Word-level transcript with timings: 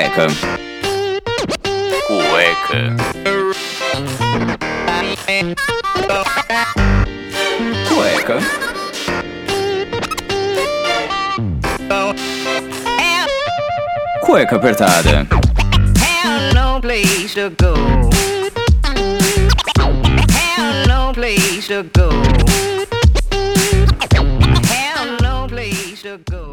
Cueca. 0.00 0.26
Cueca. 2.08 2.96
Cueca. 7.86 8.40
Cueca 14.22 14.56
apertada. 14.56 15.26
Have 15.98 16.54
no 16.54 16.80
place 16.80 17.34
to 17.34 17.50
go. 17.50 17.74
Have 20.30 20.88
no 20.88 21.12
place 21.12 21.68
to 21.68 21.82
go. 21.92 22.10
Have 24.64 25.20
no 25.20 25.46
place 25.46 26.02
to 26.02 26.18
go. 26.30 26.49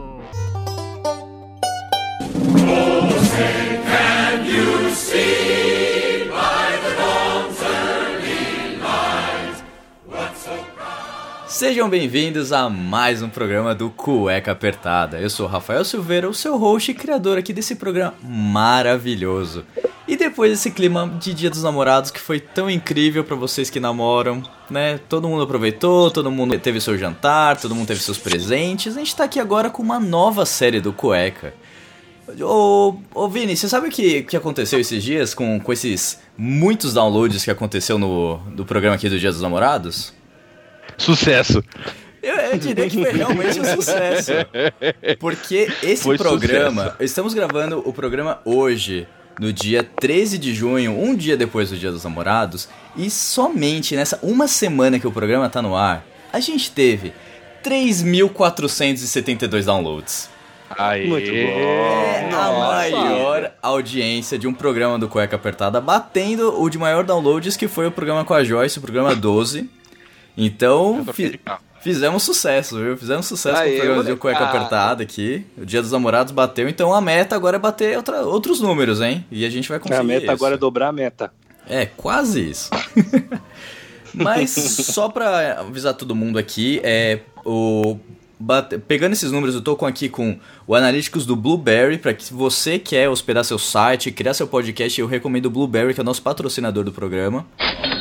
Sejam 11.48 11.90
bem-vindos 11.90 12.54
a 12.54 12.70
mais 12.70 13.23
um 13.23 13.30
programa 13.30 13.73
do 13.73 13.90
Cueca 13.90 14.52
Apertada. 14.52 15.20
Eu 15.20 15.28
sou 15.28 15.48
Rafael 15.48 15.84
Silveira, 15.84 16.30
o 16.30 16.34
seu 16.34 16.55
host 16.55 16.92
e 16.92 16.94
criador 16.94 17.38
aqui 17.38 17.52
desse 17.52 17.76
programa 17.76 18.14
maravilhoso. 18.23 19.66
E 20.08 20.16
depois 20.16 20.52
desse 20.52 20.70
clima 20.70 21.12
de 21.20 21.34
Dia 21.34 21.50
dos 21.50 21.64
Namorados 21.64 22.12
que 22.12 22.20
foi 22.20 22.40
tão 22.40 22.70
incrível 22.70 23.23
pra 23.23 23.36
vocês 23.36 23.72
que 23.72 23.80
namoram, 23.80 24.44
né? 24.70 25.00
Todo 25.09 25.28
mundo 25.28 25.42
aproveitou, 25.42 26.12
todo 26.12 26.30
mundo 26.30 26.58
teve 26.59 26.80
seu 26.80 26.98
jantar, 26.98 27.58
todo 27.58 27.73
mundo 27.73 27.88
teve 27.88 28.02
seus 28.02 28.17
presentes. 28.20 28.95
A 28.95 29.00
gente 29.00 29.16
tá 29.16 29.23
aqui 29.23 29.40
agora 29.40 29.70
com 29.70 29.81
uma 29.81 30.00
nova 30.00 30.45
série 30.45 30.80
do 30.80 30.94
Cueca. 30.94 31.54
Ô, 32.42 32.95
ô 33.14 33.30
Vini, 33.30 33.56
você 33.56 33.70
sabe 33.70 33.88
o 33.88 33.92
que, 33.92 34.23
que 34.23 34.36
aconteceu 34.36 34.80
esses 34.80 35.03
dias 35.03 35.33
com, 35.33 35.59
com 35.59 35.72
esses 35.72 36.20
muitos 36.38 36.94
downloads 36.94 37.44
que 37.44 37.52
aconteceu 37.52 37.97
no 37.97 38.38
do 38.53 38.66
programa 38.66 38.95
aqui 38.95 39.08
do 39.08 39.17
Dia 39.17 39.31
dos 39.31 39.42
Namorados? 39.42 40.14
Sucesso. 40.98 41.64
Eu, 42.22 42.36
eu 42.36 42.58
diria 42.58 42.89
que 42.89 43.02
foi 43.02 43.14
realmente 43.14 43.59
um 43.59 43.66
sucesso. 43.66 44.31
Porque 45.20 45.72
esse 45.81 46.03
Foi 46.03 46.17
programa. 46.17 46.83
sucesso. 46.83 47.03
Estamos 47.03 47.33
gravando 47.33 47.81
o 47.86 47.94
programa 47.94 48.42
hoje, 48.44 49.08
no 49.39 49.53
dia 49.53 49.83
13 49.83 50.38
de 50.38 50.53
junho, 50.53 51.00
um 51.00 51.16
dia 51.16 51.38
depois 51.38 51.70
do 51.70 51.78
Dia 51.78 51.92
dos 51.92 52.03
Namorados, 52.03 52.67
e 52.98 53.09
somente 53.09 53.95
nessa 53.95 54.20
uma 54.22 54.48
semana 54.48 55.00
que 55.00 55.08
o 55.08 55.11
programa 55.11 55.50
tá 55.50 55.61
no 55.61 55.75
ar, 55.75 56.05
a 56.33 56.39
gente 56.42 56.72
teve 56.72 57.14
3.472 57.64 59.64
downloads. 59.64 60.30
Aê. 60.78 61.08
Muito 61.08 61.30
bom. 61.30 61.36
É 61.38 62.30
a 62.34 62.52
maior 62.52 63.52
audiência 63.62 64.38
de 64.38 64.48
um 64.48 64.54
programa 64.54 64.98
do 65.00 65.08
Cueca 65.08 65.36
Apertada, 65.36 65.80
batendo 65.80 66.60
o 66.62 66.70
de 66.70 66.78
maior 66.78 67.04
downloads, 67.04 67.56
que 67.56 67.68
foi 67.68 67.88
o 67.88 67.92
programa 67.92 68.26
com 68.26 68.34
a 68.34 68.44
Joyce, 68.44 68.78
o 68.80 68.82
programa 68.82 69.16
12. 69.16 69.70
Então, 70.38 71.06
fi- 71.14 71.40
fizemos 71.82 72.22
sucesso, 72.23 72.78
viu? 72.80 72.95
Fizemos 72.98 73.26
sucesso 73.26 73.56
com 73.56 73.62
Aê, 73.62 73.73
o 73.76 73.78
programa 73.78 74.04
de 74.04 74.16
Cueca. 74.16 74.44
Apertada 74.44 75.02
aqui. 75.04 75.45
O 75.58 75.66
Dia 75.66 75.82
dos 75.82 75.92
Namorados 75.92 76.32
bateu, 76.32 76.68
então 76.70 76.94
a 76.94 77.02
meta 77.02 77.36
agora 77.36 77.56
é 77.56 77.60
bater 77.60 77.98
outra- 77.98 78.22
outros 78.23 78.60
números, 78.62 79.02
hein? 79.02 79.26
E 79.32 79.45
a 79.45 79.50
gente 79.50 79.68
vai 79.70 79.80
conseguir 79.80 80.00
A 80.00 80.04
meta 80.04 80.23
isso. 80.26 80.32
agora 80.32 80.56
é 80.56 80.58
dobrar 80.58 80.90
a 80.90 80.92
meta. 80.92 81.32
É, 81.68 81.86
quase 81.86 82.50
isso. 82.50 82.70
Mas 84.14 84.52
só 84.52 85.10
pra 85.10 85.60
avisar 85.60 85.94
todo 85.94 86.16
mundo 86.16 86.40
aqui, 86.40 86.80
é 86.84 87.20
o 87.45 87.98
bate- 88.39 88.77
pegando 88.77 89.13
esses 89.13 89.31
números, 89.31 89.55
eu 89.55 89.61
tô 89.61 89.75
com 89.75 89.85
aqui 89.85 90.09
com 90.09 90.38
o 90.66 90.75
Analytics 90.75 91.25
do 91.25 91.35
Blueberry, 91.35 91.97
para 91.97 92.13
que 92.13 92.33
você 92.33 92.77
quer 92.77 93.09
hospedar 93.09 93.43
seu 93.43 93.57
site, 93.57 94.11
criar 94.11 94.33
seu 94.33 94.47
podcast, 94.47 94.99
eu 94.99 95.08
recomendo 95.08 95.48
o 95.48 95.49
Blueberry, 95.49 95.93
que 95.93 95.99
é 95.99 96.03
o 96.03 96.05
nosso 96.05 96.21
patrocinador 96.21 96.83
do 96.83 96.92
programa. 96.92 97.45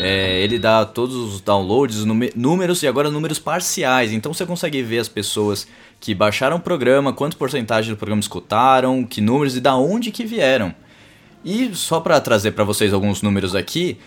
É, 0.01 0.41
ele 0.43 0.59
dá 0.59 0.85
todos 0.85 1.15
os 1.15 1.41
downloads, 1.41 2.05
números 2.35 2.83
e 2.83 2.87
agora 2.87 3.11
números 3.11 3.39
parciais. 3.39 4.13
Então 4.13 4.33
você 4.33 4.45
consegue 4.45 4.83
ver 4.83 4.99
as 4.99 5.09
pessoas 5.09 5.67
que 5.99 6.15
baixaram 6.15 6.57
o 6.57 6.61
programa, 6.61 7.13
quanto 7.13 7.37
porcentagem 7.37 7.93
do 7.93 7.97
programa 7.97 8.21
escutaram, 8.21 9.05
que 9.05 9.21
números 9.21 9.57
e 9.57 9.61
da 9.61 9.77
onde 9.77 10.11
que 10.11 10.25
vieram. 10.25 10.75
E 11.45 11.75
só 11.75 12.01
para 12.01 12.21
trazer 12.21 12.51
para 12.53 12.65
vocês 12.65 12.93
alguns 12.93 13.23
números 13.23 13.55
aqui, 13.55 13.99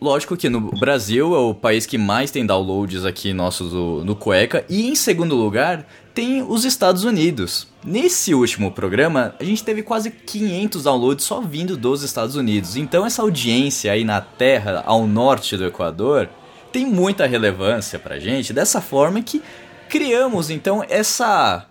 lógico 0.00 0.36
que 0.36 0.48
no 0.48 0.60
Brasil 0.60 1.34
é 1.34 1.38
o 1.38 1.54
país 1.54 1.84
que 1.86 1.98
mais 1.98 2.30
tem 2.30 2.46
downloads 2.46 3.04
aqui 3.04 3.32
nossos 3.32 3.72
do- 3.72 4.04
no 4.04 4.16
Cueca 4.16 4.64
e 4.68 4.88
em 4.88 4.94
segundo 4.94 5.34
lugar 5.34 5.86
tem 6.14 6.42
os 6.42 6.64
Estados 6.64 7.04
Unidos. 7.04 7.66
Nesse 7.84 8.34
último 8.34 8.70
programa, 8.72 9.34
a 9.38 9.44
gente 9.44 9.62
teve 9.62 9.82
quase 9.82 10.10
500 10.10 10.84
downloads 10.84 11.24
só 11.24 11.40
vindo 11.40 11.76
dos 11.76 12.02
Estados 12.02 12.34
Unidos. 12.36 12.76
Então 12.76 13.04
essa 13.06 13.22
audiência 13.22 13.92
aí 13.92 14.04
na 14.04 14.20
terra 14.20 14.82
ao 14.86 15.06
norte 15.06 15.56
do 15.56 15.64
Equador 15.66 16.28
tem 16.72 16.86
muita 16.86 17.26
relevância 17.26 17.98
pra 17.98 18.18
gente, 18.18 18.52
dessa 18.52 18.80
forma 18.80 19.20
que 19.22 19.42
criamos 19.88 20.50
então 20.50 20.84
essa 20.88 21.66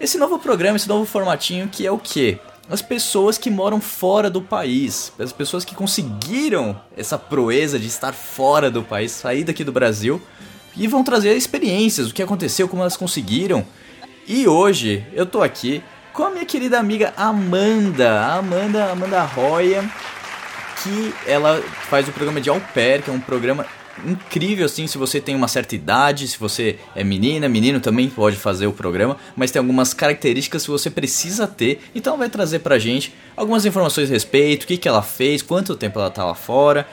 esse 0.00 0.18
novo 0.18 0.38
programa, 0.38 0.76
esse 0.76 0.88
novo 0.88 1.06
formatinho 1.06 1.68
que 1.68 1.86
é 1.86 1.90
o 1.90 1.96
quê? 1.98 2.38
As 2.68 2.80
pessoas 2.80 3.36
que 3.36 3.50
moram 3.50 3.78
fora 3.78 4.30
do 4.30 4.40
país, 4.40 5.12
as 5.18 5.32
pessoas 5.32 5.64
que 5.64 5.74
conseguiram 5.74 6.80
essa 6.96 7.18
proeza 7.18 7.78
de 7.78 7.86
estar 7.86 8.12
fora 8.12 8.70
do 8.70 8.82
país, 8.82 9.12
sair 9.12 9.44
daqui 9.44 9.62
do 9.62 9.72
Brasil 9.72 10.20
e 10.74 10.86
vão 10.86 11.04
trazer 11.04 11.34
experiências, 11.36 12.08
o 12.08 12.14
que 12.14 12.22
aconteceu, 12.22 12.66
como 12.66 12.82
elas 12.82 12.96
conseguiram. 12.96 13.66
E 14.26 14.48
hoje 14.48 15.06
eu 15.12 15.26
tô 15.26 15.42
aqui 15.42 15.82
com 16.14 16.24
a 16.24 16.30
minha 16.30 16.46
querida 16.46 16.78
amiga 16.78 17.12
Amanda, 17.18 18.34
Amanda, 18.34 18.90
Amanda 18.90 19.22
Roya, 19.22 19.84
que 20.82 21.14
ela 21.26 21.62
faz 21.90 22.08
o 22.08 22.12
programa 22.12 22.40
de 22.40 22.48
Au 22.48 22.60
Pair, 22.72 23.02
que 23.02 23.10
é 23.10 23.12
um 23.12 23.20
programa 23.20 23.66
incrível 24.04 24.66
assim, 24.66 24.86
se 24.86 24.98
você 24.98 25.20
tem 25.20 25.34
uma 25.34 25.48
certa 25.48 25.74
idade, 25.74 26.26
se 26.28 26.38
você 26.38 26.78
é 26.94 27.04
menina, 27.04 27.48
menino 27.48 27.80
também 27.80 28.08
pode 28.08 28.36
fazer 28.36 28.66
o 28.66 28.72
programa, 28.72 29.16
mas 29.36 29.50
tem 29.50 29.60
algumas 29.60 29.94
características 29.94 30.64
que 30.64 30.70
você 30.70 30.90
precisa 30.90 31.46
ter, 31.46 31.80
então 31.94 32.16
vai 32.16 32.28
trazer 32.28 32.60
pra 32.60 32.78
gente 32.78 33.14
algumas 33.36 33.64
informações 33.64 34.10
a 34.10 34.12
respeito, 34.12 34.64
o 34.64 34.66
que, 34.66 34.76
que 34.76 34.88
ela 34.88 35.02
fez, 35.02 35.42
quanto 35.42 35.76
tempo 35.76 35.98
ela 35.98 36.10
tá 36.10 36.24
lá 36.24 36.34
fora. 36.34 36.86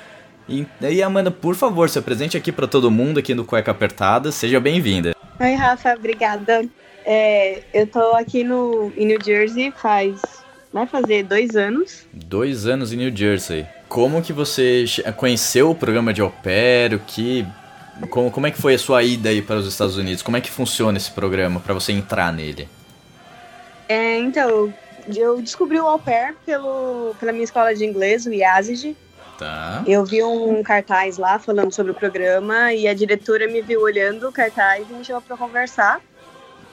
E 0.49 0.65
aí, 0.81 1.01
Amanda, 1.01 1.31
por 1.31 1.55
favor, 1.55 1.89
se 1.89 1.97
apresente 1.97 2.35
aqui 2.35 2.51
pra 2.51 2.67
todo 2.67 2.91
mundo 2.91 3.19
aqui 3.19 3.33
no 3.33 3.45
Cueca 3.45 3.71
Apertada, 3.71 4.31
seja 4.31 4.59
bem-vinda. 4.59 5.15
Oi, 5.39 5.53
Rafa, 5.53 5.93
obrigada. 5.93 6.65
É, 7.05 7.63
eu 7.73 7.87
tô 7.87 8.15
aqui 8.15 8.43
no, 8.43 8.91
em 8.97 9.05
New 9.05 9.19
Jersey 9.23 9.71
faz. 9.71 10.21
Vai 10.73 10.85
fazer 10.87 11.23
dois 11.23 11.55
anos. 11.55 12.05
Dois 12.13 12.65
anos 12.65 12.93
em 12.93 12.97
New 12.97 13.15
Jersey. 13.15 13.65
Como 13.91 14.21
que 14.21 14.31
você 14.31 14.85
conheceu 15.17 15.69
o 15.69 15.75
programa 15.75 16.13
de 16.13 16.21
au 16.21 16.31
pair? 16.31 16.93
O 16.93 16.99
que, 16.99 17.45
como, 18.09 18.31
como 18.31 18.47
é 18.47 18.51
que 18.51 18.57
foi 18.57 18.75
a 18.75 18.79
sua 18.79 19.03
ida 19.03 19.27
aí 19.27 19.41
para 19.41 19.57
os 19.57 19.67
Estados 19.67 19.97
Unidos? 19.97 20.23
Como 20.23 20.37
é 20.37 20.39
que 20.39 20.49
funciona 20.49 20.97
esse 20.97 21.11
programa 21.11 21.59
para 21.59 21.73
você 21.73 21.91
entrar 21.91 22.31
nele? 22.31 22.69
É, 23.89 24.17
então, 24.17 24.73
eu 25.13 25.41
descobri 25.41 25.77
o 25.77 25.85
au 25.85 25.99
pair 25.99 26.33
pelo, 26.45 27.13
pela 27.19 27.33
minha 27.33 27.43
escola 27.43 27.75
de 27.75 27.83
inglês, 27.83 28.25
o 28.25 28.31
IASIG. 28.31 28.95
Tá. 29.37 29.83
Eu 29.85 30.05
vi 30.05 30.23
um 30.23 30.63
cartaz 30.63 31.17
lá 31.17 31.37
falando 31.37 31.73
sobre 31.73 31.91
o 31.91 31.95
programa 31.95 32.71
e 32.71 32.87
a 32.87 32.93
diretora 32.93 33.45
me 33.45 33.61
viu 33.61 33.81
olhando 33.81 34.29
o 34.29 34.31
cartaz 34.31 34.89
e 34.89 34.93
me 34.93 35.03
chamou 35.03 35.21
pra 35.21 35.35
conversar. 35.35 35.99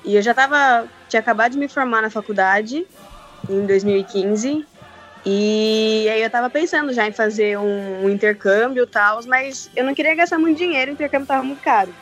E 0.04 0.14
eu 0.14 0.22
já 0.22 0.32
tava. 0.32 0.86
tinha 1.08 1.18
acabado 1.18 1.50
de 1.50 1.58
me 1.58 1.66
formar 1.66 2.00
na 2.00 2.10
faculdade 2.10 2.86
em 3.50 3.66
2015. 3.66 4.64
E 5.24 6.08
aí 6.10 6.22
eu 6.22 6.30
tava 6.30 6.48
pensando 6.48 6.92
já 6.92 7.06
em 7.06 7.12
fazer 7.12 7.58
um, 7.58 8.04
um 8.04 8.10
intercâmbio 8.10 8.84
e 8.84 8.86
tal, 8.86 9.20
mas 9.26 9.70
eu 9.74 9.84
não 9.84 9.94
queria 9.94 10.14
gastar 10.14 10.38
muito 10.38 10.58
dinheiro, 10.58 10.90
o 10.90 10.94
intercâmbio 10.94 11.26
tava 11.26 11.42
muito 11.42 11.60
caro. 11.60 11.94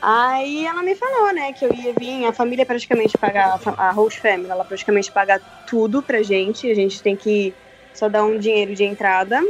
Aí 0.00 0.66
ela 0.66 0.82
me 0.82 0.94
falou, 0.94 1.32
né, 1.32 1.52
que 1.52 1.64
eu 1.64 1.72
ia 1.72 1.94
vir, 1.98 2.26
a 2.26 2.32
família 2.32 2.66
praticamente 2.66 3.16
pagar, 3.16 3.58
a 3.78 3.90
host 3.92 4.20
family, 4.20 4.50
ela 4.50 4.64
praticamente 4.64 5.10
paga 5.10 5.40
tudo 5.64 6.02
pra 6.02 6.22
gente, 6.22 6.70
a 6.70 6.74
gente 6.74 7.02
tem 7.02 7.16
que 7.16 7.54
só 7.92 8.08
dar 8.08 8.24
um 8.24 8.38
dinheiro 8.38 8.74
de 8.74 8.84
entrada 8.84 9.40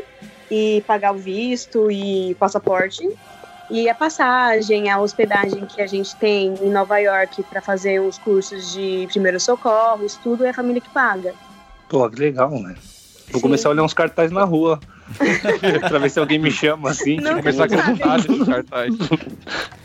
e 0.51 0.85
pagar 0.87 1.13
o 1.13 1.19
visto 1.19 1.91
e 1.91 2.37
passaporte. 2.37 3.03
E 3.69 3.89
a 3.89 3.95
passagem, 3.95 4.91
a 4.91 5.01
hospedagem 5.01 5.67
que 5.67 5.81
a 5.81 5.87
gente 5.87 6.15
tem 6.15 6.55
em 6.63 6.71
Nova 6.71 6.99
York 6.99 7.43
para 7.45 7.63
fazer 7.63 8.01
os 8.01 8.19
cursos 8.19 8.71
de 8.71 9.07
primeiros 9.09 9.43
socorros, 9.43 10.17
tudo 10.17 10.45
é 10.45 10.51
a 10.51 10.55
família 10.55 10.81
que 10.81 10.91
paga. 10.91 11.35
Pô, 11.95 12.11
que 12.11 12.19
legal, 12.19 12.51
né? 12.51 12.75
Vou 13.31 13.37
Sim. 13.37 13.41
começar 13.43 13.69
a 13.69 13.71
olhar 13.71 13.85
uns 13.85 13.95
cartazes 13.95 14.33
na 14.33 14.43
rua. 14.43 14.81
pra 15.89 16.01
ver 16.01 16.11
se 16.11 16.19
alguém 16.19 16.41
me 16.41 16.51
chama 16.51 16.91
assim. 16.91 17.21
Não, 17.21 17.37
Começar 17.37 17.67
a 17.67 17.69
Sabe? 17.69 17.81
acreditar 17.83 18.19
nesse 18.19 18.45
cartaz. 18.47 18.95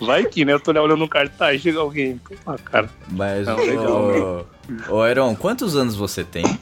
Vai 0.01 0.25
que, 0.25 0.43
né? 0.43 0.53
Eu 0.53 0.59
tô 0.59 0.71
olhando 0.71 1.03
um 1.03 1.07
cartaz, 1.07 1.61
chega 1.61 1.77
alguém. 1.79 2.19
Pô, 2.43 2.55
cara, 2.65 2.89
Mas, 3.11 3.45
Não, 3.45 3.57
legal, 3.57 4.45
ô, 4.89 4.95
ô 4.95 5.01
Aaron, 5.03 5.35
quantos 5.35 5.75
anos 5.75 5.95
você 5.95 6.23
tem? 6.23 6.57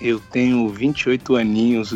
eu 0.00 0.18
tenho 0.18 0.68
28 0.68 1.36
aninhos. 1.36 1.94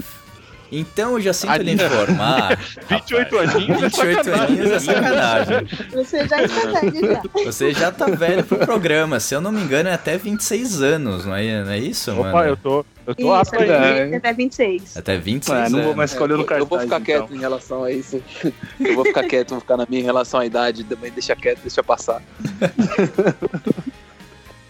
Então 0.79 1.13
eu 1.13 1.21
já 1.21 1.33
sinto 1.33 1.57
lhe 1.63 1.73
informar. 1.73 2.59
28 2.89 3.39
aninhos 3.39 3.83
é 3.83 3.89
28 3.89 4.33
aninhos 4.35 4.71
é 4.71 4.79
sacanagem. 4.81 5.69
Você 5.93 6.27
já 6.27 6.43
está 6.43 6.81
velho 6.81 7.01
já. 7.07 7.23
Você 7.45 7.73
já 7.73 7.93
tá 7.93 8.07
velho 8.07 8.45
pro 8.45 8.59
programa. 8.59 9.21
Se 9.21 9.35
eu 9.35 9.41
não 9.41 9.53
me 9.53 9.61
engano, 9.63 9.89
é 9.89 9.93
até 9.95 10.17
26 10.19 10.83
anos, 10.83 11.25
não 11.25 11.35
é, 11.37 11.65
não 11.65 11.71
é 11.73 11.79
isso, 11.79 12.11
mano? 12.13 12.31
Opa, 12.31 12.47
eu 12.47 12.57
tô, 12.57 12.85
eu 13.07 13.15
tô 13.15 13.23
Isso, 13.23 13.33
apto 13.33 13.63
aí. 13.63 14.11
né? 14.11 14.17
até 14.17 14.33
26. 14.33 14.97
Até 14.97 15.17
26 15.19 15.59
Ah, 15.59 15.69
não 15.71 15.83
vou 15.83 15.95
mais 15.95 16.13
escolher 16.13 16.35
no 16.35 16.41
eu, 16.41 16.45
cartaz. 16.45 16.61
eu 16.61 16.67
vou 16.67 16.81
ficar 16.81 17.01
então. 17.01 17.05
quieto 17.27 17.35
em 17.35 17.39
relação 17.41 17.85
a 17.85 17.93
isso. 17.93 18.23
Eu 18.81 18.95
vou 18.97 19.05
ficar 19.05 19.25
quieto, 19.25 19.51
vou 19.51 19.61
ficar 19.61 19.77
na 19.77 19.87
minha 19.89 20.01
em 20.03 20.05
relação 20.05 20.41
à 20.41 20.47
idade, 20.47 20.85
também 20.85 21.11
deixa 21.13 21.35
quieto, 21.37 21.61
deixa 21.61 21.83
passar. 21.83 22.21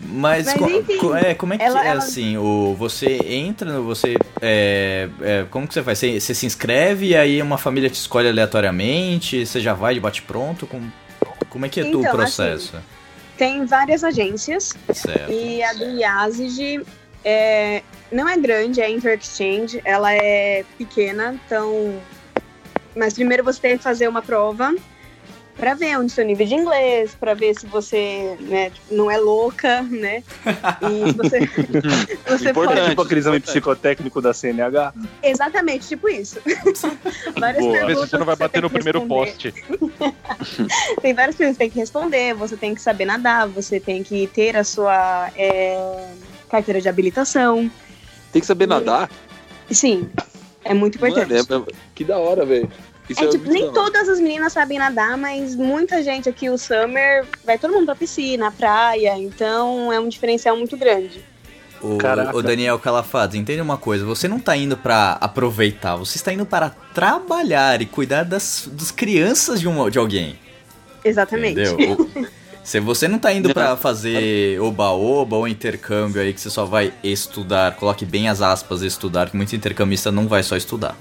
Mas, 0.07 0.47
Mas 0.47 0.99
co- 1.01 1.15
é, 1.17 1.35
como 1.35 1.55
é 1.55 1.59
que 1.59 1.65
ela- 1.65 1.85
é 1.85 1.89
ela- 1.89 1.99
assim? 1.99 2.37
O, 2.37 2.75
você 2.79 3.17
entra, 3.27 3.81
você. 3.81 4.17
É, 4.41 5.09
é, 5.23 5.47
como 5.51 5.67
que 5.67 5.75
você 5.75 5.83
faz? 5.83 5.99
Você, 5.99 6.21
você 6.21 6.35
se 6.35 6.45
inscreve 6.47 7.07
e 7.09 7.17
aí 7.17 7.41
uma 7.41 7.57
família 7.59 7.89
te 7.89 7.95
escolhe 7.95 8.29
aleatoriamente? 8.29 9.45
Você 9.47 9.61
já 9.61 9.73
vai 9.73 9.95
de 9.95 10.01
bate-pronto? 10.01 10.67
Como, 10.67 10.93
como 11.49 11.67
é 11.67 11.69
que 11.69 11.81
é 11.81 11.85
tu 11.85 11.99
o 11.99 12.01
Então, 12.01 12.13
processo? 12.13 12.75
Tem 13.39 13.65
várias 13.65 14.05
agências 14.05 14.73
Certo. 14.93 15.33
e 15.33 15.63
a 15.63 15.73
do 15.73 15.85
Yazid 15.99 16.83
é, 17.25 17.83
não 18.13 18.29
é 18.29 18.37
grande, 18.37 18.81
é 18.81 18.89
Inter-Exchange, 18.91 19.81
ela 19.85 20.13
é 20.15 20.65
pequena, 20.79 21.35
então. 21.47 21.99
Mas 22.95 23.15
primeiro 23.15 23.43
você 23.43 23.61
tem 23.61 23.77
que 23.77 23.83
fazer 23.83 24.07
uma 24.07 24.23
prova 24.23 24.73
para 25.57 25.75
ver 25.75 25.99
onde 25.99 26.11
seu 26.13 26.25
nível 26.25 26.47
de 26.47 26.55
inglês, 26.55 27.15
para 27.19 27.33
ver 27.35 27.55
se 27.55 27.67
você 27.67 28.37
né, 28.41 28.73
não 28.91 29.11
é 29.11 29.17
louca, 29.17 29.83
né? 29.83 30.23
E 30.83 31.11
se 31.11 31.17
você, 31.17 31.39
você 32.29 32.51
Importante. 32.51 32.55
pode. 32.55 32.89
Tipo 32.91 33.03
aquele 33.03 33.21
exame 33.21 33.41
psicotécnico 33.41 34.21
da 34.21 34.35
CNH. 34.35 34.93
Exatamente, 35.23 35.89
tipo 35.89 36.09
isso. 36.09 36.39
várias 37.39 37.63
Boa. 37.65 37.73
Vê 37.73 37.79
perguntas. 37.87 38.01
se 38.05 38.11
você 38.11 38.19
não 38.19 38.27
vai 38.27 38.37
bater 38.37 38.63
no 38.63 38.71
primeiro 38.71 39.01
responder. 39.01 39.27
poste. 39.27 39.55
Tem 41.01 41.15
várias 41.15 41.37
coisas 41.37 41.55
que 41.55 41.59
tem 41.59 41.71
que 41.71 41.79
responder, 41.79 42.35
você 42.35 42.57
tem 42.57 42.75
que 42.75 42.81
saber 42.81 43.05
nadar, 43.05 43.47
você 43.49 43.79
tem 43.79 44.03
que 44.03 44.27
ter 44.29 44.57
a 44.57 44.65
sua 44.65 45.31
é, 45.37 46.09
carteira 46.49 46.81
de 46.81 46.89
habilitação. 46.89 47.71
Tem 48.33 48.41
que 48.41 48.47
saber 48.47 48.67
nadar. 48.67 49.09
Sim, 49.71 50.09
é 50.65 50.75
muito 50.75 50.97
importante. 50.97 51.33
Mano, 51.49 51.67
é- 51.69 51.71
é- 51.71 51.75
que 51.95 52.05
da 52.05 52.19
hora, 52.19 52.45
velho. 52.45 52.71
Isso 53.09 53.23
É, 53.23 53.29
tipo, 53.29 53.45
muito 53.45 53.63
nem 53.65 53.73
todas 53.73 54.09
as 54.09 54.19
meninas 54.19 54.53
sabem 54.53 54.79
nadar, 54.79 55.17
mas 55.17 55.55
muita 55.55 56.03
gente 56.03 56.29
aqui, 56.29 56.49
o 56.49 56.57
Summer, 56.57 57.27
vai 57.45 57.59
todo 57.59 57.73
mundo 57.73 57.87
pra 57.87 57.95
piscina, 57.95 58.51
praia, 58.51 59.17
então 59.19 59.93
é 59.93 60.01
um 60.01 60.09
diferencial 60.09 60.57
muito 60.57 60.77
grande. 60.77 61.23
O, 61.83 61.99
Caraca. 61.99 62.35
o 62.35 62.43
Daniel 62.43 62.79
Calafados, 62.79 63.37
entende 63.37 63.61
uma 63.61 63.77
coisa, 63.77 64.07
você 64.07 64.27
não 64.27 64.39
tá 64.39 64.57
indo 64.57 64.75
pra 64.75 65.19
aproveitar, 65.21 65.97
você 65.97 66.17
está 66.17 66.33
indo 66.33 66.47
para 66.47 66.71
trabalhar 66.95 67.83
e 67.83 67.87
cuidar 67.87 68.23
das, 68.23 68.69
das 68.73 68.91
crianças 68.91 69.61
de, 69.61 69.69
um, 69.69 69.91
de 69.91 69.99
alguém. 69.99 70.39
Exatamente. 71.05 71.61
Entendeu? 71.61 72.11
Se 72.65 72.81
você 72.81 73.07
não 73.07 73.19
tá 73.19 73.31
indo 73.31 73.53
pra 73.53 73.77
fazer 73.77 74.59
oba-oba 74.59 75.37
ou 75.37 75.47
intercâmbio 75.47 76.23
aí 76.23 76.33
que 76.33 76.41
você 76.41 76.49
só 76.49 76.65
vai 76.65 76.95
estudar, 77.05 77.77
coloque 77.77 78.07
bem 78.07 78.27
as 78.31 78.41
aspas 78.41 78.81
estudar, 78.81 79.29
que 79.29 79.37
muito 79.37 79.55
intercambista 79.55 80.11
não 80.11 80.27
vai 80.27 80.43
só 80.43 80.57
estudar. 80.57 80.97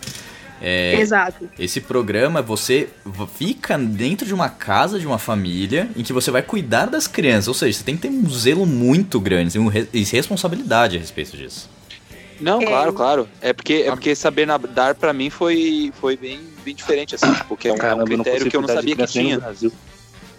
É, 0.66 0.96
Exato. 1.00 1.50
esse 1.60 1.82
programa 1.82 2.42
você 2.42 2.88
fica 3.36 3.78
dentro 3.78 4.26
de 4.26 4.34
uma 4.34 4.48
casa 4.48 4.98
de 4.98 5.06
uma 5.06 5.20
família 5.20 5.90
em 5.96 6.02
que 6.04 6.14
você 6.14 6.32
vai 6.32 6.42
cuidar 6.42 6.86
das 6.86 7.06
crianças, 7.06 7.50
ou 7.50 7.54
seja, 7.54 7.78
você 7.80 7.84
tem 7.84 7.98
que 7.98 8.04
ter 8.04 8.08
um 8.08 8.30
zelo 8.30 8.66
muito 8.66 9.20
grande, 9.20 9.60
re- 9.68 9.90
e 9.92 10.04
responsabilidade 10.04 10.96
a 10.96 11.00
respeito 11.02 11.36
disso. 11.36 11.70
Não, 12.40 12.62
É. 12.62 12.66
claro, 12.66 12.94
claro. 12.94 13.30
É 13.42 13.52
porque, 13.52 13.74
é 13.86 13.92
porque 13.92 14.16
saber 14.16 14.48
nadar 14.48 14.96
pra 14.96 15.12
mim 15.12 15.30
foi, 15.30 15.92
foi 16.00 16.16
bem, 16.16 16.40
bem 16.64 16.74
diferente, 16.74 17.14
assim, 17.16 17.32
tipo, 17.34 17.58
que 17.58 17.68
é 17.68 17.74
um, 17.74 17.78
Caramba, 17.78 18.04
um 18.04 18.06
critério 18.06 18.50
que 18.50 18.56
eu 18.56 18.62
não 18.62 18.68
sabia 18.70 18.96
que 18.96 19.06
tinha. 19.06 19.40
Brasil. 19.40 19.72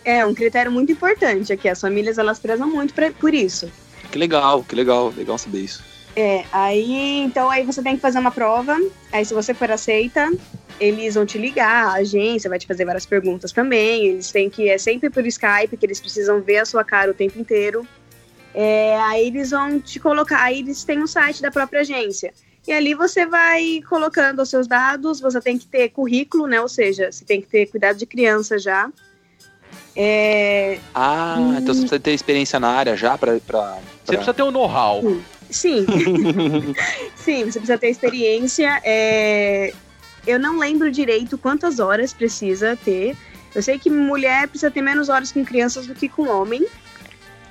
É 0.05 0.25
um 0.27 0.35
critério 0.35 0.73
muito 0.73 0.91
importante 0.93 1.53
aqui. 1.53 1.69
As 1.69 1.81
famílias 1.81 2.19
elas 2.19 2.39
prezam 2.39 2.69
muito 2.69 2.93
pra, 2.95 3.11
por 3.11 3.33
isso. 3.33 3.71
Que 4.11 4.19
legal, 4.19 4.63
que 4.65 4.75
legal, 4.75 5.13
legal 5.17 5.39
saber 5.39 5.61
isso. 5.61 5.83
É, 6.17 6.45
aí 6.53 7.19
então 7.21 7.51
aí 7.51 7.65
você 7.65 7.83
tem 7.83 7.97
que 7.97 8.03
fazer 8.03 8.19
uma 8.19 8.31
prova. 8.31 8.79
Aí 9.13 9.25
se 9.25 9.35
você 9.35 9.53
for 9.53 9.71
aceita, 9.71 10.31
eles 10.79 11.15
vão 11.15 11.27
te 11.27 11.39
ligar, 11.39 11.87
a 11.89 11.93
agência 11.95 12.49
vai 12.49 12.59
te 12.59 12.67
fazer 12.67 12.85
várias 12.85 13.05
perguntas 13.07 13.51
também. 13.53 14.07
Eles 14.07 14.31
têm 14.31 14.49
que 14.49 14.69
é 14.69 14.79
sempre 14.79 15.11
por 15.11 15.27
Skype, 15.27 15.77
que 15.77 15.85
eles 15.87 16.01
precisam 16.01 16.41
ver 16.41 16.59
a 16.59 16.65
sua 16.65 16.85
cara 16.85 17.11
o 17.11 17.15
tempo 17.15 17.39
inteiro. 17.39 17.87
É, 18.55 18.97
aí 19.03 19.27
eles 19.27 19.51
vão 19.51 19.81
te 19.81 19.99
colocar, 19.99 20.41
aí 20.41 20.61
eles 20.61 20.85
têm 20.85 21.03
um 21.03 21.07
site 21.09 21.43
da 21.43 21.51
própria 21.51 21.81
agência. 21.81 22.33
E 22.67 22.73
ali 22.73 22.95
você 22.95 23.27
vai 23.27 23.83
colocando 23.89 24.41
os 24.41 24.49
seus 24.49 24.67
dados, 24.69 25.21
você 25.21 25.41
tem 25.41 25.59
que 25.59 25.67
ter 25.67 25.89
currículo, 25.91 26.47
né? 26.47 26.61
Ou 26.61 26.69
seja, 26.69 27.11
você 27.11 27.25
tem 27.25 27.41
que 27.41 27.49
ter 27.49 27.67
cuidado 27.67 27.97
de 27.99 28.07
criança 28.07 28.57
já. 28.59 28.89
É, 29.97 30.79
Ah, 30.95 31.37
Hum. 31.39 31.59
então 31.59 31.75
você 31.75 31.81
precisa 31.81 32.01
ter 32.01 32.13
experiência 32.13 32.59
na 32.59 32.69
área 32.69 32.97
já 32.97 33.19
pra. 33.19 33.39
pra, 33.41 33.79
Você 34.05 34.13
precisa 34.17 34.35
ter 34.35 34.43
um 34.43 34.51
know-how. 34.51 35.03
Sim. 35.55 35.87
Sim, 37.15 37.45
você 37.45 37.61
precisa 37.61 37.79
ter 37.79 37.89
experiência. 37.91 38.81
é, 38.85 39.73
Eu 40.27 40.41
não 40.41 40.59
lembro 40.59 40.91
direito 40.91 41.39
quantas 41.39 41.79
horas 41.79 42.13
precisa 42.13 42.77
ter. 42.85 43.17
Eu 43.55 43.63
sei 43.63 43.79
que 43.79 43.89
mulher 43.89 44.49
precisa 44.49 44.69
ter 44.71 44.83
menos 44.83 45.09
horas 45.09 45.31
com 45.31 45.45
crianças 45.45 45.87
do 45.87 45.95
que 45.95 46.09
com 46.09 46.29
homem. 46.29 46.67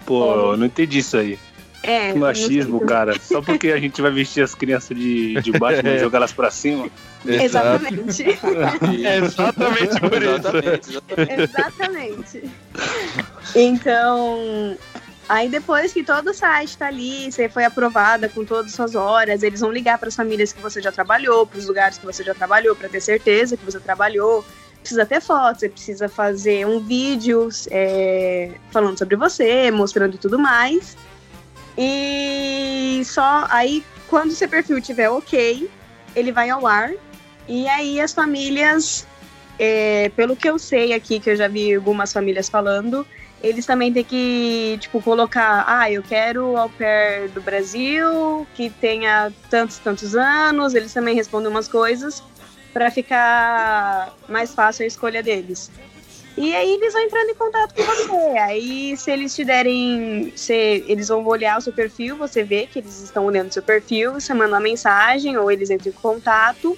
Pô, 0.05 0.51
eu 0.51 0.57
não 0.57 0.65
entendi 0.65 1.00
isso 1.00 1.15
aí. 1.17 1.39
É, 1.81 2.11
Que 2.11 2.19
machismo, 2.19 2.79
cara. 2.81 3.17
Só 3.19 3.41
porque 3.41 3.69
a 3.69 3.77
gente 3.79 4.01
vai 4.01 4.11
vestir 4.11 4.44
as 4.44 4.53
crianças 4.53 4.97
de, 4.97 5.35
de 5.41 5.51
Batman 5.53 5.95
e 5.95 6.00
jogar 6.03 6.17
elas 6.19 6.33
pra 6.33 6.51
cima. 6.51 6.89
Exatamente. 7.25 8.23
É 9.05 9.17
exatamente 9.17 10.00
por 10.01 10.21
isso. 10.21 10.33
Exatamente, 10.35 10.89
exatamente. 10.89 11.41
Exatamente. 11.41 12.44
Então, 13.55 14.77
aí 15.33 15.50
depois 15.50 15.91
que 15.91 16.03
todo 16.03 16.30
o 16.30 16.33
site 16.33 16.77
tá 16.77 16.88
ali, 16.88 17.31
você 17.31 17.50
foi 17.50 17.65
aprovada 17.65 18.30
com 18.30 18.45
todas 18.45 18.68
as 18.68 18.75
suas 18.75 18.95
horas, 18.95 19.41
eles 19.41 19.62
vão 19.62 19.71
ligar 19.71 19.97
para 19.97 20.07
as 20.07 20.15
famílias 20.15 20.53
que 20.53 20.62
você 20.62 20.80
já 20.80 20.91
trabalhou, 20.91 21.47
para 21.47 21.57
os 21.57 21.68
lugares 21.68 21.97
que 21.97 22.06
você 22.06 22.24
já 22.24 22.35
trabalhou, 22.35 22.75
para 22.75 22.88
ter 22.88 23.01
certeza 23.01 23.57
que 23.57 23.65
você 23.65 23.80
trabalhou. 23.80 24.45
Precisa 24.80 25.06
ter 25.06 25.21
fotos, 25.21 25.62
você 25.62 25.69
precisa 25.69 26.07
fazer 26.09 26.68
um 26.68 26.80
vídeo 26.80 27.50
é, 27.71 28.51
falando 28.69 28.97
sobre 28.97 29.15
você, 29.15 29.71
mostrando 29.71 30.18
tudo 30.18 30.38
mais. 30.38 30.95
E 31.75 33.01
só 33.06 33.47
aí, 33.50 33.83
quando 34.09 34.33
seu 34.33 34.47
perfil 34.47 34.79
tiver 34.81 35.09
ok, 35.09 35.68
ele 36.15 36.31
vai 36.31 36.50
ao 36.50 36.68
ar. 36.68 36.91
E 37.47 37.68
aí 37.69 38.00
as 38.00 38.13
famílias 38.13 39.07
é, 39.57 40.09
pelo 40.15 40.36
que 40.36 40.50
eu 40.50 40.59
sei 40.59 40.94
aqui, 40.94 41.19
que 41.19 41.29
eu 41.29 41.36
já 41.36 41.47
vi 41.47 41.74
algumas 41.74 42.12
famílias 42.13 42.50
falando, 42.50 43.07
eles 43.43 43.65
também 43.65 43.91
têm 43.91 44.05
que, 44.05 44.77
tipo, 44.79 45.01
colocar, 45.01 45.65
ah, 45.67 45.91
eu 45.91 46.01
quero 46.01 46.55
au 46.55 46.69
pair 46.69 47.29
do 47.29 47.41
Brasil, 47.41 48.47
que 48.55 48.69
tenha 48.69 49.33
tantos, 49.50 49.77
tantos 49.79 50.15
anos, 50.15 50.73
eles 50.73 50.93
também 50.93 51.13
respondem 51.13 51.50
umas 51.50 51.67
coisas 51.67 52.23
para 52.71 52.89
ficar 52.89 54.13
mais 54.29 54.53
fácil 54.53 54.85
a 54.85 54.88
escolha 54.88 55.21
deles. 55.21 55.69
E 56.38 56.55
aí 56.55 56.71
eles 56.73 56.93
vão 56.93 57.01
entrando 57.03 57.29
em 57.29 57.35
contato 57.35 57.75
com 57.75 57.83
você. 57.83 58.38
Aí 58.39 58.97
se 58.97 59.12
eles 59.12 59.35
te 59.35 59.43
derem, 59.43 60.33
se 60.35 60.83
eles 60.88 61.09
vão 61.09 61.23
olhar 61.25 61.59
o 61.59 61.62
seu 61.62 61.73
perfil, 61.73 62.15
você 62.17 62.43
vê 62.43 62.65
que 62.65 62.79
eles 62.79 63.03
estão 63.03 63.25
olhando 63.25 63.50
o 63.50 63.53
seu 63.53 63.62
perfil, 63.62 64.13
você 64.13 64.33
manda 64.33 64.53
uma 64.55 64.59
mensagem 64.59 65.38
ou 65.38 65.51
eles 65.51 65.69
entram 65.69 65.91
em 65.91 65.95
contato 65.95 66.75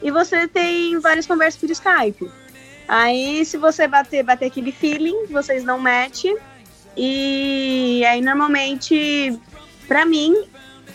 e 0.00 0.10
você 0.10 0.48
tem 0.48 0.98
várias 1.00 1.26
conversas 1.26 1.60
por 1.60 1.68
Skype. 1.70 2.30
Aí, 2.86 3.44
se 3.44 3.56
você 3.56 3.88
bater, 3.88 4.22
bater 4.22 4.46
aquele 4.46 4.70
feeling, 4.72 5.26
vocês 5.30 5.64
dão 5.64 5.78
match. 5.78 6.24
E 6.96 8.04
aí, 8.06 8.20
normalmente, 8.20 9.38
pra 9.88 10.04
mim, 10.06 10.34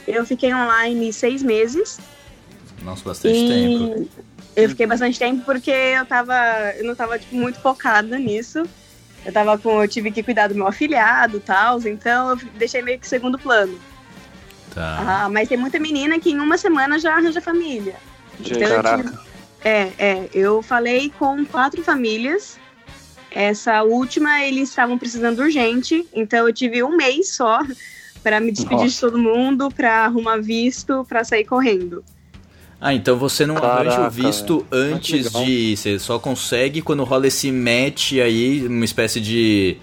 eu 0.08 0.26
fiquei 0.26 0.54
online 0.54 1.12
seis 1.12 1.42
meses. 1.44 2.00
Nossa, 2.84 3.04
bastante 3.04 3.36
e 3.38 3.48
tempo. 3.48 4.10
eu 4.56 4.70
fiquei 4.70 4.86
bastante 4.88 5.20
tempo 5.20 5.44
porque 5.44 5.72
eu 5.72 6.06
tava. 6.06 6.34
Eu 6.78 6.86
não 6.86 6.96
tava 6.96 7.20
tipo, 7.20 7.36
muito 7.36 7.60
focada 7.60 8.18
nisso. 8.18 8.64
Eu 9.26 9.34
tava 9.34 9.58
com. 9.58 9.82
Eu 9.84 9.88
tive 9.88 10.12
que 10.12 10.24
cuidar 10.24 10.48
do 10.48 10.56
meu 10.56 10.68
afilhado 10.68 11.38
e 11.38 11.42
tal. 11.42 11.80
Então 11.82 12.30
eu 12.32 12.36
deixei 12.58 12.82
meio 12.82 12.98
que 13.00 13.08
segundo 13.08 13.38
plano. 13.38 13.78
Tá. 14.74 15.24
Ah, 15.26 15.30
mas 15.30 15.50
tem 15.50 15.58
muita 15.58 15.80
menina 15.80 16.20
que 16.20 16.30
em 16.30 16.40
uma 16.40 16.58
semana 16.58 16.98
já 17.00 17.16
arranja 17.16 17.42
família. 17.42 17.96
Então, 18.40 18.58
eu 18.62 18.70
Caraca. 18.82 19.04
tive- 19.04 19.29
É, 19.64 19.90
é. 19.98 20.30
Eu 20.34 20.62
falei 20.62 21.12
com 21.18 21.46
quatro 21.46 21.84
famílias. 21.84 22.58
Essa 23.32 23.84
última, 23.84 24.44
eles 24.44 24.70
estavam 24.70 24.98
precisando 24.98 25.40
urgente. 25.40 26.06
Então, 26.14 26.48
eu 26.48 26.54
tive 26.54 26.82
um 26.84 26.96
mês 26.98 27.36
só 27.36 27.60
para 28.24 28.40
me 28.40 28.52
despedir 28.52 28.78
de 28.78 28.84
Nossa. 28.86 29.02
todo 29.02 29.18
mundo, 29.20 29.70
para 29.72 30.06
arrumar 30.06 30.38
visto, 30.38 31.06
para 31.08 31.24
sair 31.24 31.46
correndo. 31.46 32.04
Ah, 32.82 32.94
então 32.94 33.18
você 33.18 33.46
não 33.46 33.58
arranja 33.58 33.90
o 33.92 33.96
Caraca, 33.96 34.10
visto 34.10 34.66
antes 34.72 35.30
de. 35.32 35.76
Você 35.76 36.00
só 36.00 36.18
consegue 36.18 36.82
quando 36.82 37.04
rola 37.04 37.28
esse 37.28 37.52
match 37.52 38.14
aí, 38.14 38.66
uma 38.66 38.86
espécie 38.86 39.20
de. 39.20 39.76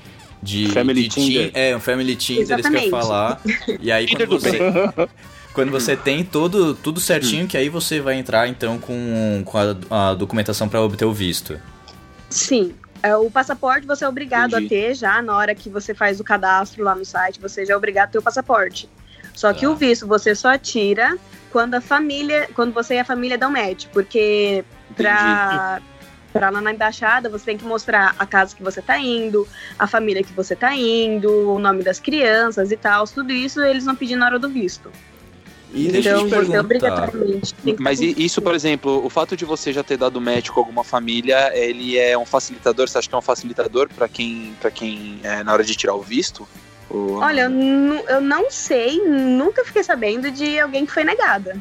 de 0.42 0.68
Family 0.71 1.02
de 1.02 1.09
Tinder. 1.11 1.52
teen- 1.52 1.62
É, 1.62 1.76
um 1.76 1.80
Family 1.80 2.16
Tinder, 2.16 2.40
eles 2.52 2.66
querem 2.66 2.87
Exatamente. 2.87 2.90
falar. 2.90 3.40
E 3.80 3.92
aí 3.92 4.06
quando 4.09 4.26
do 4.26 4.40
você. 4.40 4.59
Quando 5.57 5.71
você 5.73 5.97
tem 5.97 6.23
todo, 6.23 6.75
tudo 6.75 7.01
certinho, 7.01 7.47
que 7.49 7.57
aí 7.57 7.71
você 7.71 7.99
vai 7.99 8.17
entrar 8.19 8.47
então 8.47 8.79
com, 8.79 9.43
com 9.43 9.57
a, 9.57 10.11
a 10.11 10.15
documentação 10.15 10.69
para 10.69 10.83
obter 10.83 11.07
o 11.07 11.15
visto. 11.15 11.59
Sim. 12.29 12.75
É, 13.03 13.17
O 13.17 13.31
passaporte 13.31 13.87
você 13.87 14.05
é 14.05 14.09
obrigado 14.09 14.51
Entendi. 14.51 14.67
a 14.67 14.69
ter 14.69 14.95
já 14.95 15.23
na 15.23 15.35
hora 15.35 15.55
que 15.55 15.71
você 15.71 15.95
faz 15.95 16.21
o 16.21 16.25
cadastro 16.25 16.85
lá 16.85 16.95
no 16.95 17.07
site, 17.07 17.41
você 17.41 17.65
já 17.65 17.73
é 17.73 17.77
obrigado 17.77 18.09
a 18.09 18.13
ter 18.13 18.19
o 18.19 18.23
passaporte. 18.23 18.87
Só 19.33 19.51
que 19.55 19.63
Tá. 19.63 19.71
o 19.71 19.75
visto 19.75 20.07
você 20.07 20.35
só 20.35 20.59
tira 20.59 21.17
quando 21.51 21.75
a 21.75 21.81
família, 21.81 22.51
quando 22.55 22.75
você 22.75 22.97
e 22.97 22.99
a 22.99 23.05
família 23.07 23.39
dão 23.39 23.51
match, 23.51 23.87
porque 23.95 24.63
pra, 24.95 25.81
pra 26.35 26.51
lá 26.51 26.61
na 26.61 26.71
embaixada 26.71 27.31
você 27.31 27.47
tem 27.47 27.57
que 27.57 27.65
mostrar 27.65 28.15
a 28.19 28.27
casa 28.27 28.55
que 28.55 28.63
você 28.63 28.83
tá 28.83 28.99
indo, 28.99 29.49
a 29.79 29.87
família 29.87 30.23
que 30.23 30.35
você 30.35 30.55
tá 30.55 30.75
indo, 30.75 31.31
o 31.51 31.59
nome 31.59 31.83
das 31.83 31.99
crianças 31.99 32.71
e 32.71 32.77
tal, 32.77 33.07
tudo 33.07 33.33
isso 33.33 33.63
eles 33.63 33.87
vão 33.87 33.97
pedir 33.97 34.17
na 34.17 34.27
hora 34.27 34.39
do 34.39 34.51
visto. 34.51 34.91
E 35.73 35.89
deixa 35.89 36.11
eu 36.11 36.27
então 36.27 36.41
te 36.43 36.47
você 36.47 36.63
perguntar. 36.65 37.11
Mas 37.79 38.01
isso, 38.01 38.41
por 38.41 38.55
exemplo, 38.55 39.05
o 39.05 39.11
fato 39.11 39.37
de 39.37 39.45
você 39.45 39.73
já 39.73 39.83
ter 39.83 39.97
dado 39.97 40.21
match 40.21 40.49
com 40.51 40.61
alguma 40.61 40.85
família, 40.85 41.51
ele 41.55 41.99
é 41.99 42.17
um 42.17 42.25
facilitador? 42.25 42.89
Você 42.89 42.99
acha 42.99 43.09
que 43.09 43.15
é 43.15 43.19
um 43.19 43.23
facilitador 43.23 43.89
pra 43.95 44.09
quem, 44.09 44.55
pra 44.61 44.71
quem 44.71 45.19
é, 45.23 45.43
na 45.43 45.53
hora 45.53 45.65
de 45.65 45.75
tirar 45.75 45.95
o 45.95 46.03
visto? 46.03 46.49
Ou- 46.89 47.17
Olha, 47.17 47.43
eu, 47.43 47.51
eu 48.09 48.21
não 48.21 48.51
sei, 48.51 49.01
nunca 49.07 49.65
fiquei 49.65 49.83
sabendo 49.83 50.31
de 50.31 50.59
alguém 50.61 50.87
que 50.87 50.93
foi 50.93 51.05
negada. 51.05 51.57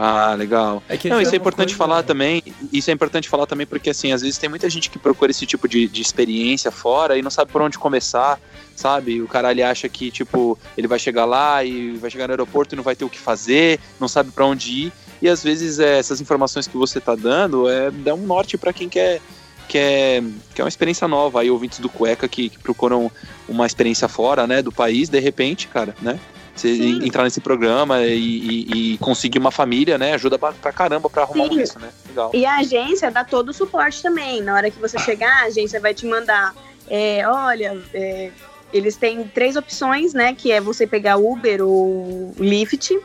Ah, 0.00 0.34
legal. 0.34 0.80
É 0.88 0.96
que 0.96 1.08
Não, 1.08 1.20
isso 1.20 1.30
é 1.30 1.32
uma 1.34 1.40
importante 1.40 1.68
coisa- 1.76 1.78
falar 1.78 2.02
também. 2.04 2.42
Isso 2.72 2.88
é 2.90 2.94
importante 2.94 3.28
falar 3.28 3.46
também 3.46 3.66
porque, 3.66 3.90
assim, 3.90 4.12
às 4.12 4.22
vezes 4.22 4.38
tem 4.38 4.48
muita 4.48 4.70
gente 4.70 4.88
que 4.90 4.98
procura 4.98 5.30
esse 5.32 5.44
tipo 5.44 5.66
de, 5.66 5.88
de 5.88 6.00
experiência 6.00 6.70
fora 6.70 7.18
e 7.18 7.22
não 7.22 7.30
sabe 7.30 7.50
por 7.50 7.60
onde 7.62 7.76
começar, 7.78 8.38
sabe? 8.76 9.20
O 9.20 9.26
cara 9.26 9.48
ali 9.48 9.62
acha 9.62 9.88
que, 9.88 10.10
tipo, 10.10 10.56
ele 10.76 10.86
vai 10.86 10.98
chegar 11.00 11.24
lá 11.24 11.64
e 11.64 11.96
vai 11.96 12.10
chegar 12.10 12.28
no 12.28 12.32
aeroporto 12.32 12.74
e 12.74 12.76
não 12.76 12.84
vai 12.84 12.94
ter 12.94 13.04
o 13.04 13.08
que 13.10 13.18
fazer, 13.18 13.80
não 13.98 14.06
sabe 14.06 14.30
pra 14.30 14.46
onde 14.46 14.70
ir. 14.70 14.92
E 15.20 15.28
às 15.28 15.42
vezes 15.42 15.80
é, 15.80 15.98
essas 15.98 16.20
informações 16.20 16.68
que 16.68 16.76
você 16.76 17.00
tá 17.00 17.16
dando 17.16 17.68
é, 17.68 17.90
dá 17.90 18.14
um 18.14 18.24
norte 18.24 18.56
pra 18.56 18.72
quem 18.72 18.88
quer, 18.88 19.20
quer, 19.66 20.22
quer 20.54 20.62
uma 20.62 20.68
experiência 20.68 21.08
nova. 21.08 21.40
Aí, 21.40 21.50
ouvintes 21.50 21.80
do 21.80 21.88
Cueca 21.88 22.28
que, 22.28 22.50
que 22.50 22.58
procuram 22.60 23.10
uma 23.48 23.66
experiência 23.66 24.06
fora, 24.06 24.46
né, 24.46 24.62
do 24.62 24.70
país, 24.70 25.08
de 25.08 25.18
repente, 25.18 25.66
cara, 25.66 25.96
né? 26.00 26.20
Você 26.58 26.74
Sim. 26.74 27.04
entrar 27.06 27.22
nesse 27.24 27.40
programa 27.40 28.02
e, 28.04 28.18
e- 28.18 28.94
e 28.94 28.98
conseguir 28.98 29.38
uma 29.38 29.50
família, 29.50 29.96
né? 29.96 30.14
Ajuda 30.14 30.38
pra, 30.38 30.52
caramba 30.72 31.08
pra 31.08 31.22
arrumar 31.22 31.44
um 31.44 31.48
Sim. 31.50 31.56
visto, 31.58 31.78
né? 31.78 31.88
Legal. 32.08 32.30
E 32.34 32.44
a 32.44 32.56
agência 32.58 33.10
dá 33.10 33.24
todo 33.24 33.50
o 33.50 33.52
suporte 33.54 34.02
também. 34.02 34.42
Na 34.42 34.54
hora 34.54 34.70
que 34.70 34.78
você 34.80 34.98
chegar, 34.98 35.42
a 35.42 35.46
agência 35.46 35.80
vai 35.80 35.94
te 35.94 36.04
mandar. 36.06 36.54
é, 36.90 37.22
olha, 37.28 37.78
é, 37.94 38.30
eles 38.72 38.96
têm 38.96 39.22
três 39.24 39.56
opções, 39.56 40.12
né? 40.14 40.34
Que 40.34 40.50
é 40.52 40.60
você 40.60 40.86
pegar 40.86 41.16
Uber 41.16 41.62
ou 41.62 42.32
Lyft, 42.38 42.98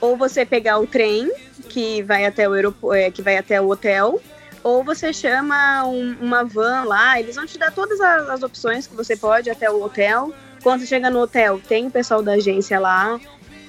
ou 0.00 0.16
você 0.16 0.44
pegar 0.46 0.78
o 0.78 0.86
trem 0.86 1.32
que 1.68 2.02
vai 2.02 2.24
até 2.26 2.48
o 2.48 2.52
aeroporto, 2.52 3.12
que 3.12 3.22
vai 3.22 3.36
até 3.38 3.60
o 3.60 3.68
hotel, 3.70 4.20
ou 4.62 4.84
você 4.84 5.12
chama 5.12 5.84
um- 5.86 6.16
uma 6.20 6.44
van 6.44 6.84
lá. 6.84 7.18
Eles 7.18 7.34
vão 7.36 7.46
te 7.46 7.58
dar 7.58 7.70
todas 7.72 8.00
as, 8.00 8.28
as 8.28 8.42
opções 8.42 8.86
que 8.86 8.94
você 8.94 9.16
pode 9.16 9.48
até 9.50 9.70
o 9.70 9.82
hotel. 9.82 10.32
Quando 10.64 10.80
você 10.80 10.86
chega 10.86 11.10
no 11.10 11.20
hotel, 11.20 11.60
tem 11.68 11.86
o 11.88 11.90
pessoal 11.90 12.22
da 12.22 12.32
agência 12.32 12.80
lá. 12.80 13.20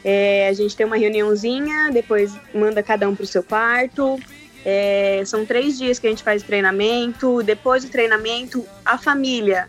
É, 0.02 0.48
a 0.48 0.54
gente 0.54 0.78
tem 0.78 0.86
uma 0.86 0.96
reuniãozinha, 0.96 1.92
depois 1.92 2.34
manda 2.54 2.82
cada 2.82 3.10
um 3.10 3.14
pro 3.14 3.28
seu 3.28 3.44
quarto. 3.44 4.18
É, 4.64 5.22
são 5.26 5.46
três 5.46 5.78
dias 5.78 6.00
que 6.00 6.08
a 6.08 6.10
gente 6.10 6.24
faz 6.24 6.42
treinamento. 6.42 7.44
Depois 7.44 7.84
do 7.84 7.92
treinamento, 7.92 8.66
a 8.86 8.98
família. 8.98 9.68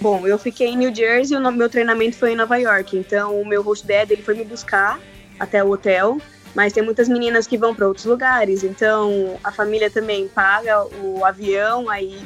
Bom, 0.00 0.26
eu 0.26 0.38
fiquei 0.38 0.68
em 0.68 0.76
New 0.78 0.94
Jersey 0.94 1.36
e 1.36 1.38
o 1.38 1.52
meu 1.52 1.68
treinamento 1.68 2.16
foi 2.16 2.32
em 2.32 2.36
Nova 2.36 2.56
York. 2.56 2.96
Então, 2.96 3.38
o 3.38 3.46
meu 3.46 3.62
host 3.62 3.86
dad 3.86 4.10
ele 4.10 4.22
foi 4.22 4.34
me 4.34 4.44
buscar 4.44 4.98
até 5.38 5.62
o 5.62 5.70
hotel. 5.70 6.18
Mas 6.54 6.72
tem 6.72 6.82
muitas 6.82 7.10
meninas 7.10 7.46
que 7.46 7.58
vão 7.58 7.74
para 7.74 7.86
outros 7.86 8.06
lugares. 8.06 8.64
Então, 8.64 9.38
a 9.44 9.52
família 9.52 9.90
também 9.90 10.26
paga 10.28 10.82
o 11.02 11.22
avião, 11.26 11.90
aí 11.90 12.18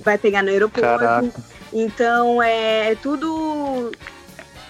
vai 0.00 0.18
pegar 0.18 0.42
no 0.42 0.48
aeroporto. 0.48 0.98
Caraca. 0.98 1.57
Então, 1.72 2.42
é, 2.42 2.92
é 2.92 2.94
tudo. 2.94 3.92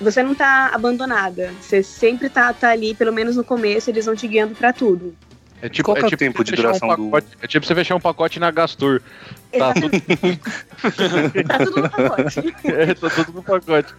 Você 0.00 0.23
não 0.23 0.35
tá 0.35 0.71
abandonada. 0.73 1.52
Você 1.61 1.83
sempre 1.83 2.28
tá, 2.28 2.52
tá 2.52 2.71
ali, 2.71 2.95
pelo 2.95 3.12
menos 3.12 3.37
no 3.37 3.43
começo, 3.45 3.90
eles 3.90 4.07
vão 4.07 4.14
te 4.14 4.28
guiando 4.28 4.55
para 4.55 4.73
tudo. 4.73 5.14
É 5.61 5.69
tipo, 5.69 5.90
é 5.90 6.00
o 6.00 6.05
tipo 6.05 6.17
tempo 6.17 6.38
você 6.38 6.45
de 6.45 6.50
fechar 6.52 6.62
um 6.69 6.71
duração 6.71 6.88
do- 6.88 7.11
pacote- 7.11 7.26
É 7.43 7.47
tipo 7.49 7.67
você 7.67 7.75
fechar 7.75 7.97
um 7.97 8.00
pacote 8.00 8.38
na 8.38 8.49
Gastur. 8.52 9.02
Tá 9.59 9.75
tudo, 9.75 9.90
Tá 11.49 11.59
tudo 11.64 11.83
no 11.83 11.90
pacote. 11.90 12.55
é, 12.64 12.95
tá 12.95 13.11
tudo 13.11 13.33
no 13.33 13.43
pacote. 13.43 13.95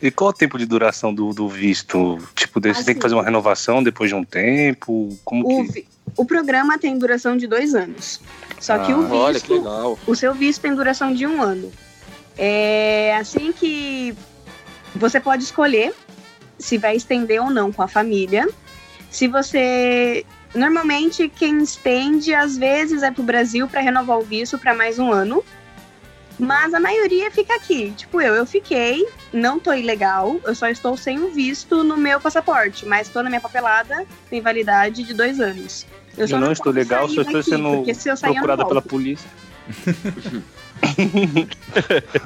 E 0.00 0.10
qual 0.10 0.30
é 0.30 0.32
o 0.32 0.36
tempo 0.36 0.58
de 0.58 0.64
duração 0.64 1.14
do, 1.14 1.34
do 1.34 1.48
visto? 1.50 2.18
Tipo, 2.34 2.60
você 2.60 2.60
tem 2.62 2.70
Assim. 2.72 2.94
que 2.94 3.00
fazer 3.02 3.14
uma 3.14 3.24
renovação 3.24 3.82
depois 3.82 4.08
de 4.08 4.14
um 4.16 4.24
tempo? 4.24 5.14
Como 5.22 5.60
O, 5.60 5.70
que. 5.70 5.86
o 6.16 6.24
programa 6.24 6.78
tem 6.78 6.98
duração 6.98 7.36
de 7.36 7.46
dois 7.46 7.74
anos. 7.74 8.20
Só 8.58 8.78
que 8.78 8.90
o 8.94 9.02
Ah, 9.04 9.14
Olha 9.16 9.34
que 9.40 9.48
visto, 9.48 9.54
legal. 9.54 9.98
o 10.06 10.14
seu 10.14 10.32
visto 10.32 10.62
tem 10.62 10.74
duração 10.74 11.12
de 11.12 11.26
um 11.26 11.42
ano. 11.42 11.70
É 12.36 13.16
assim 13.16 13.52
que 13.52 14.14
você 14.94 15.20
pode 15.20 15.44
escolher 15.44 15.94
se 16.58 16.78
vai 16.78 16.96
estender 16.96 17.40
ou 17.40 17.50
não 17.50 17.72
com 17.72 17.82
a 17.82 17.88
família. 17.88 18.48
Se 19.10 19.28
você. 19.28 20.24
Normalmente, 20.54 21.28
quem 21.28 21.62
estende, 21.62 22.32
às 22.32 22.56
vezes, 22.56 23.02
é 23.02 23.10
pro 23.10 23.22
Brasil 23.22 23.68
para 23.68 23.80
renovar 23.80 24.18
o 24.18 24.22
visto 24.22 24.58
para 24.58 24.74
mais 24.74 24.98
um 24.98 25.12
ano. 25.12 25.44
Mas 26.38 26.74
a 26.74 26.80
maioria 26.80 27.30
fica 27.30 27.54
aqui. 27.54 27.92
Tipo, 27.96 28.20
eu, 28.20 28.34
eu 28.34 28.46
fiquei, 28.46 29.06
não 29.32 29.58
tô 29.58 29.72
ilegal, 29.72 30.38
eu 30.44 30.54
só 30.54 30.68
estou 30.68 30.96
sem 30.96 31.18
o 31.18 31.30
visto 31.30 31.82
no 31.82 31.96
meu 31.96 32.20
passaporte, 32.20 32.84
mas 32.84 33.08
tô 33.08 33.22
na 33.22 33.30
minha 33.30 33.40
papelada, 33.40 34.06
tem 34.28 34.42
validade 34.42 35.02
de 35.02 35.14
dois 35.14 35.40
anos. 35.40 35.86
Eu 36.16 36.28
só 36.28 36.38
não 36.38 36.52
estou 36.52 36.72
posso 36.72 36.76
legal, 36.76 37.08
só 37.08 37.22
estou 37.22 37.34
daqui, 37.34 37.50
sendo 37.50 37.68
eu 37.68 37.84
eu 38.04 38.14
não 38.22 38.32
procurada 38.32 38.66
pela 38.66 38.82
polícia. 38.82 39.28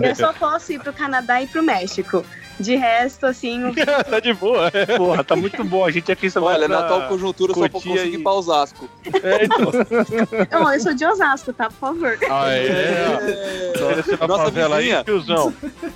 Eu 0.01 0.15
só 0.15 0.33
posso 0.33 0.73
ir 0.73 0.81
pro 0.81 0.93
Canadá 0.93 1.43
e 1.43 1.47
pro 1.47 1.63
México. 1.63 2.25
De 2.59 2.77
resto, 2.77 3.25
assim, 3.25 3.65
o- 3.65 3.73
tá 4.05 4.21
de 4.21 4.35
boa. 4.35 4.71
Porra, 4.99 5.25
tá 5.25 5.35
muito 5.35 5.65
bom. 5.65 5.83
A 5.85 5.91
gente 5.91 6.13
aqui 6.13 6.29
só 6.29 6.41
vai 6.43 6.57
Olha, 6.57 6.69
na 6.69 6.81
atual 6.81 7.09
conjuntura 7.09 7.55
só 7.55 7.61
Cotia 7.61 7.71
consegui 7.93 8.17
e- 8.17 8.21
ir 8.21 8.23
pra 8.23 8.33
Osasco. 8.33 8.87
É, 9.23 9.45
então. 9.47 10.69
Eu 10.75 10.81
sou 10.81 10.93
de 10.95 11.07
Osasco, 11.07 11.53
tá? 11.55 11.71
Por 11.71 11.77
favor. 11.79 12.19
Ah, 12.31 12.51
é. 12.51 13.95
Desce 13.97 14.17
na 14.21 14.27
Nossa 14.27 14.51
aí, 14.75 14.83
vizinha. 14.83 15.05
tiozão. 15.05 15.55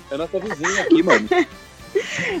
É 0.09 0.17
nossa 0.17 0.39
vizinha 0.39 0.81
aqui, 0.81 1.03
mano. 1.03 1.27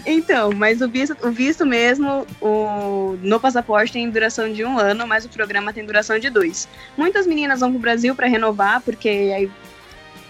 Então, 0.05 0.51
mas 0.51 0.81
o 0.81 0.87
visto, 0.87 1.15
o 1.23 1.31
visto 1.31 1.65
mesmo, 1.65 2.25
o, 2.41 3.17
no 3.21 3.39
passaporte 3.39 3.93
tem 3.93 4.09
duração 4.09 4.51
de 4.51 4.63
um 4.63 4.77
ano, 4.77 5.07
mas 5.07 5.25
o 5.25 5.29
programa 5.29 5.73
tem 5.73 5.85
duração 5.85 6.19
de 6.19 6.29
dois. 6.29 6.67
Muitas 6.97 7.25
meninas 7.25 7.59
vão 7.59 7.71
pro 7.71 7.79
Brasil 7.79 8.15
para 8.15 8.27
renovar, 8.27 8.81
porque 8.81 9.09
aí 9.09 9.51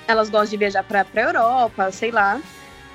elas 0.07 0.29
gostam 0.29 0.51
de 0.51 0.57
viajar 0.57 0.83
pra, 0.83 1.03
pra 1.03 1.23
Europa, 1.23 1.91
sei 1.91 2.11
lá, 2.11 2.39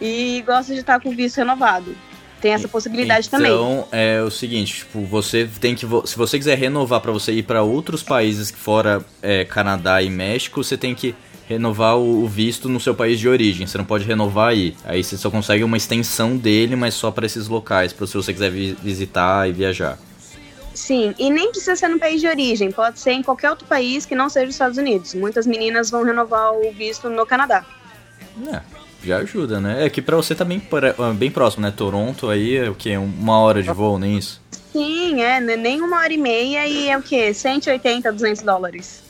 e 0.01 0.43
gostam 0.47 0.75
de 0.75 0.81
estar 0.81 1.01
com 1.01 1.11
o 1.11 1.13
visto 1.13 1.39
renovado. 1.39 1.95
Tem 2.41 2.55
essa 2.55 2.67
possibilidade 2.67 3.29
também. 3.29 3.53
Então, 3.53 3.87
é 3.93 4.23
o 4.23 4.31
seguinte, 4.31 4.77
tipo, 4.77 5.03
você 5.03 5.49
tem 5.61 5.75
que 5.75 5.87
se 6.07 6.17
você 6.17 6.39
quiser 6.39 6.57
renovar 6.57 7.01
pra 7.01 7.13
você 7.13 7.33
ir 7.33 7.43
pra 7.43 7.63
outros 7.63 8.03
países 8.03 8.51
fora 8.51 9.05
é, 9.21 9.45
Canadá 9.45 10.03
e 10.03 10.09
México, 10.09 10.65
você 10.65 10.77
tem 10.77 10.95
que 10.95 11.15
renovar 11.55 11.99
o, 11.99 12.29
visto 12.29 12.69
no 12.69 12.79
seu 12.79 12.95
país 12.95 13.19
de 13.19 13.29
origem. 13.29 13.67
Você 13.67 13.77
não 13.77 13.85
pode 13.85 14.05
renovar 14.05 14.51
aí. 14.51 14.77
Aí 14.85 15.03
você 15.03 15.17
só 15.17 15.29
consegue 15.29 15.65
uma 15.65 15.77
extensão 15.77 16.37
dele, 16.37 16.77
mas 16.77 16.95
só 16.95 17.11
pra 17.11 17.27
esses 17.27 17.49
locais, 17.49 17.93
para 17.93 18.07
se 18.07 18.15
você 18.15 18.33
quiser 18.33 18.51
vi- 18.53 18.77
visitar 18.81 19.49
e 19.49 19.53
viajar. 19.53 19.99
Sim, 20.73 21.13
e 21.19 21.29
nem 21.29 21.51
precisa 21.51 21.75
ser 21.75 21.89
no 21.89 21.99
país 21.99 22.21
de 22.21 22.29
origem, 22.29 22.71
pode 22.71 23.01
ser 23.01 23.11
em 23.13 23.23
qualquer 23.23 23.51
outro 23.51 23.67
país 23.67 24.07
que 24.07 24.15
não 24.15 24.29
seja 24.31 24.47
os 24.47 24.55
Estados 24.55 24.79
Unidos. 24.79 25.13
Muitas 25.15 25.45
meninas 25.45 25.91
vão 25.91 26.05
renovar 26.05 26.53
o 26.53 26.73
visto 26.73 27.11
no 27.11 27.27
Canadá. 27.27 27.65
É, 28.47 28.61
já 29.05 29.19
ajuda, 29.19 29.61
né? 29.61 29.85
É 29.85 29.91
que 29.91 30.01
pra 30.01 30.15
você 30.15 30.35
tá 30.37 30.45
bem, 30.45 30.61
pra- 30.61 30.95
bem 31.15 31.31
próximo, 31.33 31.63
né? 31.63 31.73
Toronto 31.77 32.31
aí 32.31 32.57
é 32.57 32.71
o 32.71 32.75
quê? 32.77 32.97
Uma 32.97 33.41
hora 33.41 33.61
de 33.61 33.73
voo, 33.73 33.99
nem 33.99 34.17
isso? 34.17 34.41
Sim, 34.73 35.21
é, 35.21 35.41
né, 35.41 35.57
nem 35.57 35.81
uma 35.83 35.97
hora 35.99 36.13
e 36.13 36.17
meia 36.17 36.65
e 36.69 36.89
é 36.89 36.97
o 36.97 37.03
quê? 37.03 37.35
180, 37.35 38.13
200 38.13 38.43
dólares. 38.43 39.03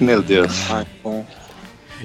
Meu 0.00 0.22
Deus. 0.22 0.70
Ai, 0.70 0.86
bom. 1.02 1.26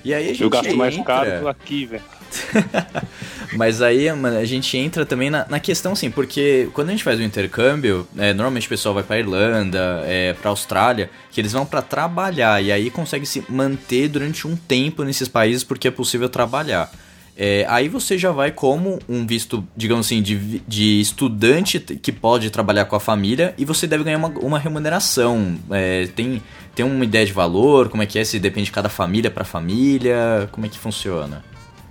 E 0.03 0.13
aí 0.13 0.25
a 0.25 0.27
gente 0.27 0.43
Eu 0.43 0.49
gasto 0.49 0.75
mais 0.75 0.93
entra- 0.95 1.05
caro 1.05 1.47
aqui, 1.47 1.85
velho. 1.85 2.03
Mas 3.55 3.81
aí, 3.81 4.11
mano, 4.11 4.37
a 4.37 4.45
gente 4.45 4.75
entra 4.77 5.05
também 5.05 5.29
na, 5.29 5.45
na 5.47 5.59
questão, 5.59 5.91
assim, 5.93 6.09
porque 6.09 6.69
quando 6.73 6.89
a 6.89 6.91
gente 6.91 7.03
faz 7.03 7.19
o 7.19 7.23
intercâmbio, 7.23 8.07
é, 8.17 8.33
normalmente 8.33 8.65
o 8.65 8.69
pessoal 8.69 8.93
vai 8.95 9.03
pra 9.03 9.19
Irlanda, 9.19 10.01
é, 10.05 10.33
pra 10.33 10.49
Austrália, 10.49 11.09
que 11.31 11.39
eles 11.39 11.51
vão 11.51 11.65
pra 11.65 11.81
trabalhar, 11.81 12.61
e 12.63 12.71
aí 12.71 12.89
consegue 12.89 13.25
se 13.25 13.43
manter 13.47 14.07
durante 14.07 14.47
um 14.47 14.55
tempo 14.55 15.03
nesses 15.03 15.27
países 15.27 15.63
porque 15.63 15.87
é 15.87 15.91
possível 15.91 16.27
trabalhar. 16.29 16.89
É, 17.35 17.65
aí 17.67 17.87
você 17.87 18.17
já 18.17 18.31
vai 18.31 18.51
como 18.51 18.99
um 19.09 19.25
visto, 19.25 19.67
digamos 19.75 20.05
assim, 20.05 20.21
de, 20.21 20.59
de 20.67 21.01
estudante 21.01 21.79
que 21.79 22.11
pode 22.11 22.49
trabalhar 22.49 22.85
com 22.85 22.95
a 22.95 22.99
família 22.99 23.55
e 23.57 23.65
você 23.65 23.87
deve 23.87 24.03
ganhar 24.03 24.17
uma, 24.17 24.29
uma 24.39 24.59
remuneração. 24.59 25.57
É, 25.71 26.07
tem, 26.15 26.41
tem 26.75 26.85
uma 26.85 27.03
ideia 27.03 27.25
de 27.25 27.33
valor? 27.33 27.89
Como 27.89 28.03
é 28.03 28.05
que 28.05 28.19
é? 28.19 28.23
Se 28.23 28.39
depende 28.39 28.65
de 28.65 28.71
cada 28.71 28.89
família 28.89 29.31
pra 29.31 29.43
família? 29.43 30.47
Como 30.51 30.65
é 30.65 30.69
que 30.69 30.77
funciona? 30.77 31.43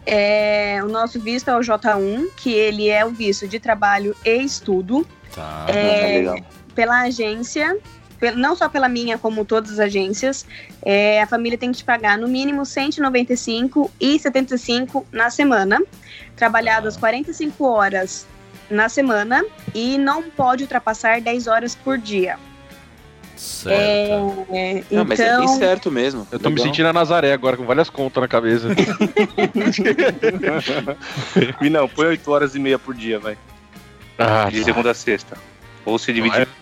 É, 0.06 0.80
o 0.82 0.88
nosso 0.88 1.20
visto 1.20 1.48
é 1.48 1.56
o 1.56 1.60
J1, 1.60 2.28
que 2.36 2.52
ele 2.52 2.88
é 2.88 3.04
o 3.04 3.10
visto 3.10 3.46
de 3.46 3.58
trabalho 3.58 4.16
e 4.24 4.42
estudo. 4.42 5.06
Tá. 5.34 5.66
É, 5.68 6.18
legal. 6.18 6.36
pela 6.74 7.02
agência, 7.02 7.76
não 8.36 8.54
só 8.54 8.68
pela 8.68 8.88
minha, 8.88 9.18
como 9.18 9.44
todas 9.44 9.72
as 9.72 9.78
agências, 9.80 10.46
é, 10.84 11.20
a 11.20 11.26
família 11.26 11.58
tem 11.58 11.72
que 11.72 11.78
te 11.78 11.84
pagar 11.84 12.16
no 12.16 12.28
mínimo 12.28 12.64
195 12.64 13.90
e 14.00 14.18
75 14.18 15.04
na 15.10 15.28
semana, 15.30 15.82
trabalhadas 16.36 16.96
45 16.96 17.64
horas 17.64 18.26
na 18.70 18.88
semana 18.88 19.44
e 19.74 19.98
não 19.98 20.22
pode 20.22 20.62
ultrapassar 20.62 21.20
10 21.20 21.46
horas 21.46 21.74
por 21.74 21.98
dia. 21.98 22.38
Certo. 23.36 24.46
É, 24.52 24.84
Não, 24.90 25.04
mas 25.04 25.18
é 25.18 25.36
bem 25.36 25.42
então, 25.42 25.58
certo 25.58 25.90
mesmo. 25.90 26.28
Eu 26.30 26.38
tô 26.38 26.48
me 26.48 26.54
Legal. 26.54 26.66
sentindo 26.66 26.86
a 26.88 26.92
Nazaré 26.92 27.32
agora, 27.32 27.56
com 27.56 27.64
várias 27.64 27.90
contas 27.90 28.20
na 28.20 28.28
cabeça. 28.28 28.68
E 31.60 31.68
não, 31.70 31.88
põe 31.88 32.06
8 32.06 32.30
horas 32.30 32.54
e 32.54 32.58
meia 32.60 32.78
por 32.78 32.94
dia, 32.94 33.18
vai. 33.18 33.36
Ah, 34.18 34.48
De 34.48 34.62
segunda 34.62 34.92
a 34.92 34.94
sexta. 34.94 35.36
Ou 35.84 35.98
se 35.98 36.12
Não 36.12 36.14
dividir 36.14 36.42
é? 36.42 36.61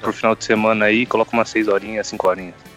Por 0.00 0.12
final 0.12 0.34
de 0.34 0.44
semana 0.44 0.86
aí, 0.86 1.06
coloca 1.06 1.32
umas 1.32 1.48
6 1.50 1.68
horinhas, 1.68 2.06
5 2.08 2.28
horinhas. 2.28 2.70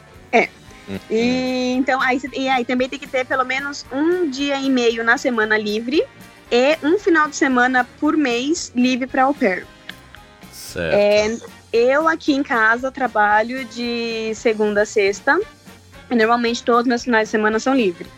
E 1.10 1.74
então 1.78 2.02
aí, 2.02 2.22
e 2.34 2.50
aí 2.50 2.66
também 2.66 2.90
tem 2.90 3.00
que 3.00 3.08
ter 3.08 3.26
pelo 3.26 3.46
menos 3.46 3.86
um 3.92 4.30
dia 4.30 4.58
e 4.60 4.70
meio 4.70 5.04
na 5.04 5.18
semana 5.18 5.58
livre 5.58 6.06
e 6.52 6.78
um 6.84 7.00
final 7.00 7.30
de 7.30 7.36
semana 7.36 7.88
por 8.00 8.18
mês 8.18 8.72
livre 8.76 9.08
para 9.08 9.24
au 9.24 9.34
pair. 9.34 9.66
Certo. 10.52 10.94
É, 10.94 11.38
eu 11.72 12.08
aqui 12.08 12.34
em 12.34 12.44
casa 12.44 12.92
trabalho 12.92 13.64
de 13.66 14.34
segunda 14.36 14.82
a 14.82 14.86
sexta. 14.86 15.40
E 16.12 16.16
normalmente 16.16 16.62
todos 16.62 16.82
os 16.82 16.88
meus 16.88 17.04
finais 17.04 17.30
de 17.30 17.32
semana 17.32 17.60
são 17.60 17.74
livres. 17.74 18.10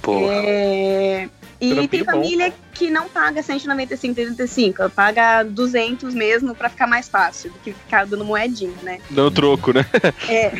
Porra. 0.00 0.32
É, 0.32 1.28
e 1.70 1.74
Trampinho 1.74 1.88
tem 1.88 2.04
bom. 2.04 2.10
família 2.12 2.52
que 2.72 2.90
não 2.90 3.08
paga 3.08 3.42
195, 3.42 4.14
35, 4.14 4.90
paga 4.90 5.42
200 5.44 6.14
mesmo 6.14 6.54
pra 6.54 6.68
ficar 6.68 6.86
mais 6.86 7.08
fácil 7.08 7.50
do 7.50 7.58
que 7.60 7.72
ficar 7.72 8.04
dando 8.06 8.24
moedinha, 8.24 8.74
né? 8.82 8.98
Dando 9.10 9.30
troco, 9.30 9.72
né? 9.72 9.84
É. 10.28 10.52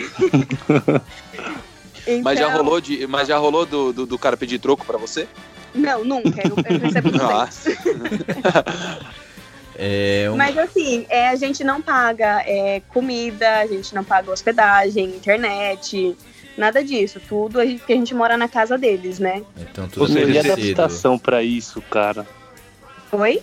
Mas 2.23 2.39
já 2.39 2.47
Então- 2.49 2.57
rolou, 2.63 2.81
de, 2.81 3.07
mas 3.07 3.29
já 3.29 3.39
rolou 3.39 3.65
do, 3.65 3.93
do, 3.93 4.07
do 4.07 4.19
cara 4.19 4.37
pedir 4.37 4.59
troco 4.59 4.85
pra 4.85 4.99
você? 4.99 5.27
Não, 5.75 6.05
nunca. 6.05 6.43
Eu, 6.47 6.55
eu 6.75 6.79
recebo 6.81 7.11
Ah. 7.21 7.47
200. 7.47 7.79
É 9.77 10.29
um- 10.31 10.37
Mas 10.37 10.57
assim, 10.57 11.05
é, 11.09 11.29
a 11.31 11.35
gente 11.35 11.65
não 11.65 11.83
paga 11.83 12.43
é, 12.47 12.81
comida, 12.91 13.59
a 13.59 13.67
gente 13.67 13.93
não 13.93 14.05
paga 14.05 14.31
hospedagem, 14.31 15.07
internet, 15.07 16.17
nada 16.57 16.83
disso. 16.85 17.21
Tudo 17.29 17.61
a 17.61 17.65
gente, 17.67 17.79
porque 17.79 17.93
a 17.93 17.97
gente 17.97 18.15
mora 18.15 18.37
na 18.37 18.49
casa 18.49 18.77
deles, 18.79 19.19
né? 19.19 19.43
Então 19.57 19.89
tudo 19.89 20.03
Ou 20.03 20.09
seja, 20.09 20.31
e 20.31 20.39
a 20.39 20.41
adaptação 20.53 21.19
pra 21.19 21.43
isso, 21.43 21.81
cara? 21.91 22.27
Oi? 23.13 23.43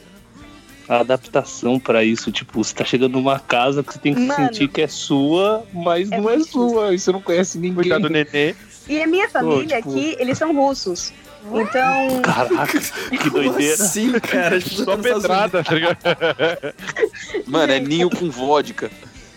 A 0.89 0.99
adaptação 0.99 1.79
pra 1.79 2.03
isso, 2.03 2.31
tipo, 2.31 2.61
você 2.63 2.73
tá 2.73 2.83
chegando 2.83 3.13
numa 3.13 3.39
casa 3.39 3.81
que 3.83 3.93
você 3.93 3.99
tem 3.99 4.13
que 4.13 4.19
Mano. 4.21 4.47
sentir 4.47 4.67
que 4.67 4.81
é 4.81 4.87
sua, 4.87 5.65
mas 5.71 6.11
É 6.11 6.17
não 6.19 6.29
é 6.29 6.39
sua, 6.39 6.93
e 6.93 6.99
você 6.99 7.11
não 7.11 7.21
conhece 7.21 7.57
ninguém. 7.57 7.75
Cuidar 7.75 7.99
do 7.99 8.09
nenê. 8.09 8.55
E 8.89 9.01
a 9.01 9.07
minha 9.07 9.29
família 9.29 9.77
tipo- 9.77 9.89
aqui, 9.91 10.15
eles 10.19 10.37
são 10.37 10.53
russos. 10.53 11.13
Então, 11.45 12.21
Caraca, 12.21 12.79
que 13.09 13.29
doideira. 13.29 13.73
assim, 13.73 14.11
cara? 14.19 14.59
Só 14.61 14.95
pedrada, 14.97 15.63
tá 15.63 15.73
ligado? 15.73 15.97
Mano, 17.47 17.71
é 17.73 17.79
ninho 17.79 18.09
com 18.09 18.29
vodka. 18.29 18.91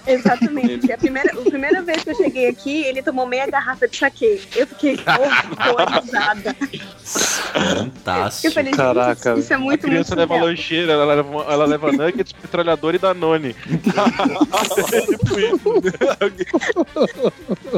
Exatamente. 0.07 0.93
A 0.93 0.99
primeira, 0.99 1.33
a 1.33 1.43
primeira 1.43 1.83
vez 1.83 2.03
que 2.03 2.11
eu 2.11 2.17
cheguei 2.17 2.49
aqui, 2.49 2.83
ele 2.85 3.03
tomou 3.03 3.27
meia 3.27 3.47
garrafa 3.47 3.89
de 3.89 3.97
saquê. 3.97 4.41
Eu 4.55 4.67
fiquei 4.67 4.99
horrorizada. 5.71 6.57
Unidos. 6.61 7.45
Fantástico. 7.55 8.47
Eu 8.47 8.53
falei, 8.53 8.73
gente, 8.73 8.77
Caraca, 8.77 9.31
isso, 9.33 9.41
isso 9.41 9.53
é 9.53 9.57
A 9.57 9.59
muito, 9.59 9.83
criança 9.83 10.17
muito 10.17 10.31
leva 10.33 10.45
lancheira, 10.45 10.93
ela 10.93 11.05
leva, 11.05 11.45
ela 11.49 11.65
leva 11.67 11.93
nuggets, 11.93 12.33
metralhador 12.43 12.95
e 12.95 12.99
danone. 12.99 13.57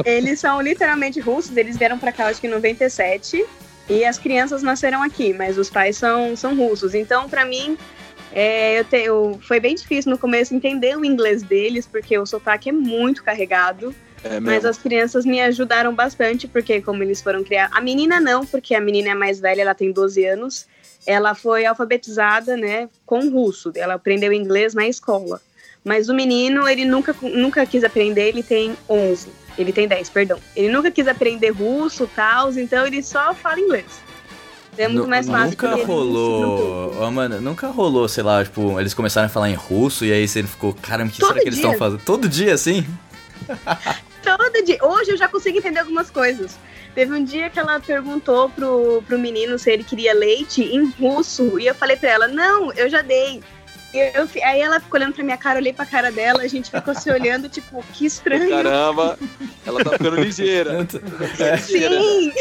Eles 0.05 0.39
são 0.39 0.61
literalmente 0.61 1.19
russos, 1.19 1.55
eles 1.57 1.77
vieram 1.77 1.97
pra 1.97 2.11
cá 2.11 2.27
acho 2.27 2.41
que 2.41 2.47
em 2.47 2.49
97 2.49 3.45
e 3.89 4.03
as 4.03 4.17
crianças 4.17 4.61
nasceram 4.61 5.01
aqui, 5.01 5.33
mas 5.33 5.57
os 5.57 5.69
pais 5.69 5.97
são, 5.97 6.35
são 6.35 6.55
russos. 6.55 6.93
Então, 6.93 7.29
pra 7.29 7.45
mim, 7.45 7.77
é, 8.31 8.79
eu 8.79 8.85
tenho, 8.85 9.39
foi 9.41 9.59
bem 9.59 9.75
difícil 9.75 10.11
no 10.11 10.17
começo 10.17 10.53
entender 10.53 10.97
o 10.97 11.05
inglês 11.05 11.43
deles, 11.43 11.87
porque 11.87 12.17
o 12.17 12.25
sotaque 12.25 12.69
é 12.69 12.71
muito 12.71 13.23
carregado. 13.23 13.93
É 14.23 14.39
Mas 14.39 14.65
as 14.65 14.77
crianças 14.77 15.25
me 15.25 15.39
ajudaram 15.41 15.93
bastante, 15.93 16.47
porque 16.47 16.81
como 16.81 17.03
eles 17.03 17.21
foram 17.21 17.43
criar. 17.43 17.69
A 17.71 17.79
menina 17.79 18.19
não, 18.19 18.45
porque 18.45 18.75
a 18.75 18.81
menina 18.81 19.11
é 19.11 19.13
mais 19.13 19.39
velha, 19.39 19.61
ela 19.61 19.75
tem 19.75 19.91
12 19.91 20.25
anos. 20.25 20.65
Ela 21.05 21.33
foi 21.33 21.65
alfabetizada, 21.65 22.57
né, 22.57 22.89
com 23.05 23.29
russo. 23.29 23.71
Ela 23.75 23.93
aprendeu 23.93 24.33
inglês 24.33 24.73
na 24.73 24.87
escola. 24.87 25.39
Mas 25.83 26.09
o 26.09 26.13
menino, 26.13 26.67
ele 26.67 26.83
nunca, 26.83 27.15
nunca 27.21 27.65
quis 27.65 27.83
aprender, 27.83 28.27
ele 28.27 28.43
tem 28.43 28.75
11. 28.89 29.29
Ele 29.57 29.71
tem 29.71 29.87
10, 29.87 30.09
perdão. 30.09 30.39
Ele 30.55 30.69
nunca 30.69 30.91
quis 30.91 31.07
aprender 31.07 31.51
russo 31.51 32.09
tal, 32.13 32.51
então 32.53 32.85
ele 32.85 33.01
só 33.01 33.33
fala 33.33 33.59
inglês. 33.59 33.85
É 34.77 34.87
muito 34.87 35.03
Nu- 35.03 35.07
mais 35.09 35.25
fácil. 35.27 35.49
Nunca 35.49 35.75
rolou. 35.85 36.95
Ó, 36.99 37.09
mano, 37.11 37.41
nunca 37.41 37.67
rolou, 37.67 38.07
sei 38.07 38.23
lá, 38.23 38.43
tipo, 38.43 38.79
eles 38.79 38.93
começaram 38.93 39.25
a 39.25 39.29
falar 39.29 39.49
em 39.49 39.55
russo 39.55 40.05
e 40.05 40.11
aí 40.13 40.27
você 40.27 40.43
ficou, 40.43 40.73
caramba, 40.73 41.09
o 41.09 41.13
que 41.13 41.19
Todo 41.19 41.29
será 41.29 41.41
que 41.41 41.47
eles 41.47 41.57
estão 41.59 41.73
fazendo? 41.77 42.01
Todo 42.05 42.29
dia 42.29 42.53
assim? 42.53 42.85
Todo 44.23 44.63
dia. 44.65 44.77
Hoje 44.81 45.11
eu 45.11 45.17
já 45.17 45.27
consigo 45.27 45.57
entender 45.57 45.79
algumas 45.79 46.09
coisas. 46.09 46.57
Teve 46.93 47.13
um 47.13 47.23
dia 47.23 47.49
que 47.49 47.59
ela 47.59 47.79
perguntou 47.79 48.49
pro, 48.49 49.03
pro 49.07 49.17
menino 49.19 49.57
se 49.57 49.71
ele 49.71 49.83
queria 49.83 50.13
leite 50.13 50.63
em 50.63 50.85
russo. 50.99 51.59
E 51.59 51.67
eu 51.67 51.75
falei 51.75 51.95
pra 51.95 52.09
ela, 52.09 52.27
não, 52.27 52.71
eu 52.73 52.89
já 52.89 53.01
dei. 53.01 53.41
E 53.93 53.97
eu 54.15 54.27
aí 54.43 54.59
ela 54.59 54.79
ficou 54.79 54.99
olhando 54.99 55.13
pra 55.13 55.23
minha 55.23 55.37
cara, 55.37 55.59
olhei 55.59 55.71
pra 55.71 55.85
cara 55.85 56.11
dela, 56.11 56.41
a 56.43 56.47
gente 56.47 56.69
ficou 56.69 56.93
se 56.93 57.09
olhando, 57.09 57.47
tipo, 57.47 57.83
que 57.93 58.05
estranho. 58.05 58.49
Caramba, 58.49 59.17
ela 59.65 59.83
tá 59.83 59.91
ficando 59.91 60.15
ligeira. 60.21 60.85
ligeira. 61.61 62.01
Sim! 62.01 62.31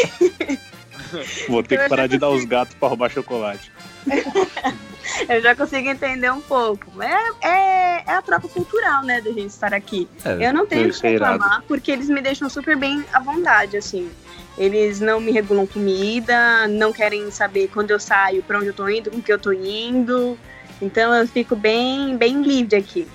Vou 1.48 1.62
ter 1.62 1.82
que 1.82 1.88
parar 1.88 2.06
de 2.06 2.18
dar 2.18 2.30
os 2.30 2.44
gatos 2.44 2.74
pra 2.74 2.88
roubar 2.88 3.10
chocolate. 3.10 3.70
Eu 5.28 5.40
já 5.40 5.54
consigo 5.54 5.88
entender 5.88 6.30
um 6.32 6.40
pouco. 6.40 6.84
É, 7.00 7.48
é, 7.48 8.04
é 8.06 8.12
a 8.12 8.22
troca 8.22 8.48
cultural, 8.48 9.02
né, 9.04 9.20
da 9.20 9.30
gente 9.30 9.50
estar 9.50 9.72
aqui. 9.72 10.08
É, 10.24 10.48
Eu 10.48 10.52
não 10.52 10.66
tenho 10.66 10.92
que 10.92 11.06
é 11.06 11.10
reclamar, 11.10 11.62
porque 11.66 11.92
eles 11.92 12.08
me 12.08 12.20
deixam 12.20 12.48
super 12.48 12.76
bem 12.76 13.04
à 13.12 13.20
vontade, 13.20 13.76
assim. 13.76 14.10
Eles 14.58 15.00
não 15.00 15.20
me 15.20 15.30
regulam 15.30 15.66
comida, 15.66 16.66
não 16.66 16.92
querem 16.92 17.30
saber 17.30 17.68
quando 17.72 17.90
eu 17.90 18.00
saio, 18.00 18.42
pra 18.42 18.58
onde 18.58 18.68
eu 18.68 18.74
tô 18.74 18.88
indo, 18.88 19.10
com 19.10 19.22
que 19.22 19.32
eu 19.32 19.38
tô 19.38 19.52
indo. 19.52 20.36
Então 20.80 21.14
eu 21.14 21.26
fico 21.28 21.54
bem, 21.54 22.16
bem 22.16 22.42
livre 22.42 22.76
aqui. 22.76 23.06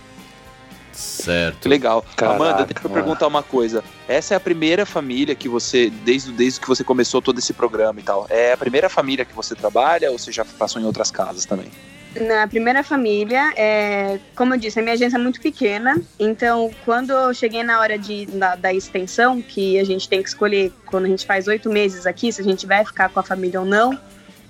Certo. 0.93 1.59
Que 1.59 1.67
legal. 1.67 2.05
Caraca, 2.15 2.35
Amanda, 2.35 2.65
deixa 2.65 2.87
eu 2.87 2.91
perguntar 2.91 3.27
uma 3.27 3.43
coisa. 3.43 3.83
Essa 4.07 4.33
é 4.33 4.37
a 4.37 4.39
primeira 4.39 4.85
família 4.85 5.35
que 5.35 5.47
você, 5.47 5.89
desde, 5.89 6.31
desde 6.31 6.59
que 6.59 6.67
você 6.67 6.83
começou 6.83 7.21
todo 7.21 7.39
esse 7.39 7.53
programa 7.53 7.99
e 7.99 8.03
tal, 8.03 8.25
é 8.29 8.53
a 8.53 8.57
primeira 8.57 8.89
família 8.89 9.25
que 9.25 9.33
você 9.33 9.55
trabalha 9.55 10.11
ou 10.11 10.17
você 10.17 10.31
já 10.31 10.43
passou 10.45 10.81
em 10.81 10.85
outras 10.85 11.11
casas 11.11 11.45
também? 11.45 11.71
Na 12.19 12.45
primeira 12.45 12.83
família, 12.83 13.53
é, 13.55 14.19
como 14.35 14.53
eu 14.53 14.59
disse, 14.59 14.77
a 14.77 14.81
minha 14.83 14.95
agência 14.95 15.15
é 15.15 15.19
muito 15.19 15.39
pequena, 15.39 15.95
então 16.19 16.69
quando 16.83 17.11
eu 17.11 17.33
cheguei 17.33 17.63
na 17.63 17.79
hora 17.79 17.97
de, 17.97 18.25
da, 18.25 18.55
da 18.55 18.73
extensão, 18.73 19.41
que 19.41 19.79
a 19.79 19.85
gente 19.85 20.09
tem 20.09 20.21
que 20.21 20.27
escolher 20.27 20.73
quando 20.85 21.05
a 21.05 21.07
gente 21.07 21.25
faz 21.25 21.47
oito 21.47 21.69
meses 21.69 22.05
aqui, 22.05 22.29
se 22.33 22.41
a 22.41 22.43
gente 22.43 22.67
vai 22.67 22.83
ficar 22.83 23.07
com 23.07 23.19
a 23.21 23.23
família 23.23 23.61
ou 23.61 23.65
não, 23.65 23.97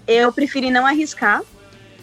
eu 0.07 0.33
preferi 0.33 0.71
não 0.71 0.87
arriscar, 0.87 1.43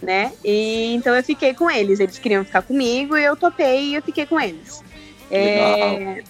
né? 0.03 0.33
E 0.45 0.95
então 0.95 1.15
eu 1.15 1.23
fiquei 1.23 1.55
com 1.55 1.71
eles. 1.71 2.01
Eles 2.01 2.19
queriam 2.19 2.45
ficar 2.45 2.63
comigo 2.63 3.17
e 3.17 3.25
eu 3.25 3.37
topei 3.37 3.91
e 3.91 3.95
eu 3.95 4.03
fiquei 4.03 4.27
com 4.27 4.41
eles. 4.41 4.83
É, 5.31 6.23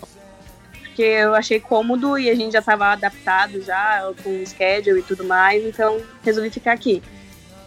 porque 0.82 1.02
eu 1.02 1.34
achei 1.34 1.60
cômodo 1.60 2.18
e 2.18 2.28
a 2.28 2.34
gente 2.34 2.52
já 2.52 2.58
estava 2.58 2.86
adaptado 2.88 3.62
já 3.62 4.10
com 4.22 4.42
o 4.42 4.46
schedule 4.46 5.00
e 5.00 5.02
tudo 5.04 5.24
mais, 5.24 5.64
então 5.64 6.00
resolvi 6.24 6.50
ficar 6.50 6.72
aqui. 6.72 7.02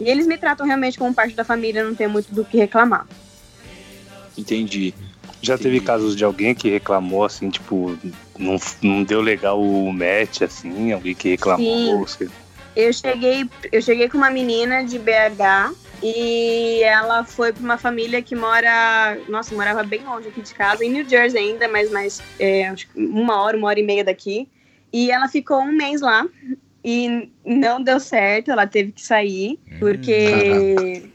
E 0.00 0.10
eles 0.10 0.26
me 0.26 0.36
tratam 0.36 0.66
realmente 0.66 0.98
como 0.98 1.14
parte 1.14 1.34
da 1.34 1.44
família, 1.44 1.84
não 1.84 1.94
tenho 1.94 2.10
muito 2.10 2.34
do 2.34 2.44
que 2.44 2.56
reclamar. 2.58 3.06
Entendi. 4.36 4.94
Já 5.40 5.58
teve 5.58 5.80
casos 5.80 6.14
de 6.14 6.24
alguém 6.24 6.54
que 6.54 6.70
reclamou, 6.70 7.24
assim, 7.24 7.50
tipo, 7.50 7.96
não, 8.38 8.56
não 8.80 9.02
deu 9.02 9.20
legal 9.20 9.60
o 9.60 9.92
match, 9.92 10.42
assim, 10.42 10.92
alguém 10.92 11.14
que 11.14 11.30
reclamou. 11.30 12.00
você- 12.06 12.28
Eu 12.76 12.92
cheguei, 12.92 13.48
eu 13.70 13.82
cheguei 13.82 14.08
com 14.08 14.16
uma 14.18 14.30
menina 14.30 14.84
de 14.84 14.98
BH 14.98 15.74
e 16.02 16.82
ela 16.82 17.24
foi 17.24 17.52
para 17.52 17.62
uma 17.62 17.78
família 17.78 18.20
que 18.20 18.34
mora, 18.34 19.18
nossa, 19.28 19.54
morava 19.54 19.84
bem 19.84 20.02
longe 20.04 20.28
aqui 20.28 20.42
de 20.42 20.52
casa, 20.52 20.84
em 20.84 20.90
New 20.90 21.08
Jersey 21.08 21.38
ainda, 21.38 21.68
mas 21.68 21.90
mais 21.92 22.20
é, 22.40 22.74
uma 22.96 23.40
hora, 23.40 23.56
uma 23.56 23.68
hora 23.68 23.78
e 23.78 23.84
meia 23.84 24.02
daqui. 24.02 24.48
E 24.92 25.10
ela 25.10 25.28
ficou 25.28 25.60
um 25.60 25.72
mês 25.72 26.00
lá 26.00 26.26
e 26.84 27.30
não 27.46 27.80
deu 27.80 28.00
certo, 28.00 28.50
ela 28.50 28.66
teve 28.66 28.90
que 28.90 29.02
sair 29.02 29.60
porque 29.78 31.08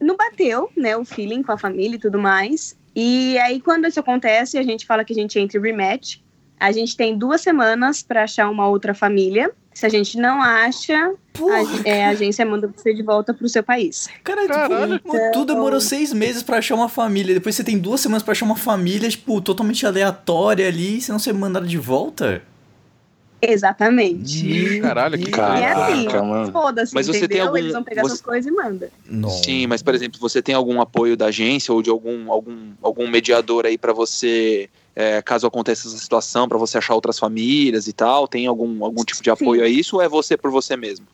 não 0.00 0.16
bateu, 0.16 0.68
né, 0.76 0.96
o 0.96 1.04
feeling 1.04 1.42
com 1.42 1.52
a 1.52 1.58
família 1.58 1.96
e 1.96 2.00
tudo 2.00 2.18
mais. 2.18 2.76
E 2.96 3.38
aí 3.38 3.60
quando 3.60 3.86
isso 3.86 4.00
acontece, 4.00 4.58
a 4.58 4.62
gente 4.62 4.84
fala 4.84 5.04
que 5.04 5.12
a 5.12 5.16
gente 5.16 5.38
entra 5.38 5.56
em 5.56 5.62
rematch. 5.62 6.20
A 6.62 6.70
gente 6.70 6.96
tem 6.96 7.18
duas 7.18 7.40
semanas 7.40 8.02
para 8.04 8.22
achar 8.22 8.48
uma 8.48 8.68
outra 8.68 8.94
família 8.94 9.50
Se 9.74 9.84
a 9.84 9.88
gente 9.88 10.16
não 10.16 10.40
acha, 10.40 10.94
a, 10.94 11.88
é, 11.88 12.04
a 12.04 12.10
agência 12.10 12.44
manda 12.46 12.68
você 12.68 12.94
de 12.94 13.02
volta 13.02 13.32
pro 13.34 13.48
seu 13.48 13.62
país. 13.64 14.06
cara, 14.22 14.46
Caralho. 14.46 14.98
tipo, 14.98 15.12
tu 15.32 15.44
demorou 15.46 15.80
seis 15.80 16.12
meses 16.12 16.42
pra 16.42 16.58
achar 16.58 16.74
uma 16.74 16.88
família. 16.90 17.34
Depois 17.34 17.54
você 17.56 17.64
tem 17.64 17.78
duas 17.78 18.00
semanas 18.00 18.22
pra 18.22 18.32
achar 18.32 18.44
uma 18.44 18.54
família, 18.56 19.08
tipo, 19.08 19.40
totalmente 19.40 19.84
aleatória 19.86 20.68
ali, 20.68 21.00
senão 21.00 21.18
você 21.18 21.30
é 21.30 21.32
mandado 21.32 21.66
de 21.66 21.78
volta? 21.78 22.42
Exatamente. 23.40 24.78
Caralho, 24.80 25.18
que 25.18 25.30
E 25.30 25.34
é 25.34 25.72
assim, 25.72 26.06
foda-se, 26.52 26.94
Mas 26.94 27.06
você 27.08 27.20
tem 27.20 27.24
entendeu? 27.26 27.44
algum- 27.46 27.56
Eles 27.58 27.72
vão 27.72 27.82
pegar 27.82 28.02
você- 28.02 28.08
suas 28.10 28.20
coisas 28.20 28.46
e 28.46 28.54
manda. 28.54 28.88
Nossa. 29.04 29.42
Sim, 29.42 29.66
mas 29.66 29.82
por 29.82 29.94
exemplo, 29.94 30.20
você 30.20 30.40
tem 30.40 30.54
algum 30.54 30.80
apoio 30.80 31.16
da 31.16 31.26
agência 31.26 31.74
ou 31.74 31.82
de 31.82 31.90
algum, 31.90 32.30
algum, 32.30 32.72
algum 32.80 33.08
mediador 33.08 33.66
aí 33.66 33.76
pra 33.76 33.92
você, 33.92 34.70
é, 34.94 35.22
caso 35.22 35.46
aconteça 35.46 35.88
essa 35.88 35.96
situação, 35.96 36.48
pra 36.48 36.58
você 36.58 36.78
achar 36.78 36.94
outras 36.94 37.18
famílias 37.18 37.86
e 37.86 37.92
tal? 37.92 38.28
Tem 38.28 38.46
algum, 38.46 38.84
algum 38.84 39.04
tipo 39.04 39.22
de 39.22 39.30
apoio 39.30 39.62
a 39.64 39.68
isso 39.68 39.96
ou 39.96 40.02
é 40.02 40.08
você 40.08 40.36
por 40.36 40.50
você 40.50 40.76
mesmo? 40.76 41.06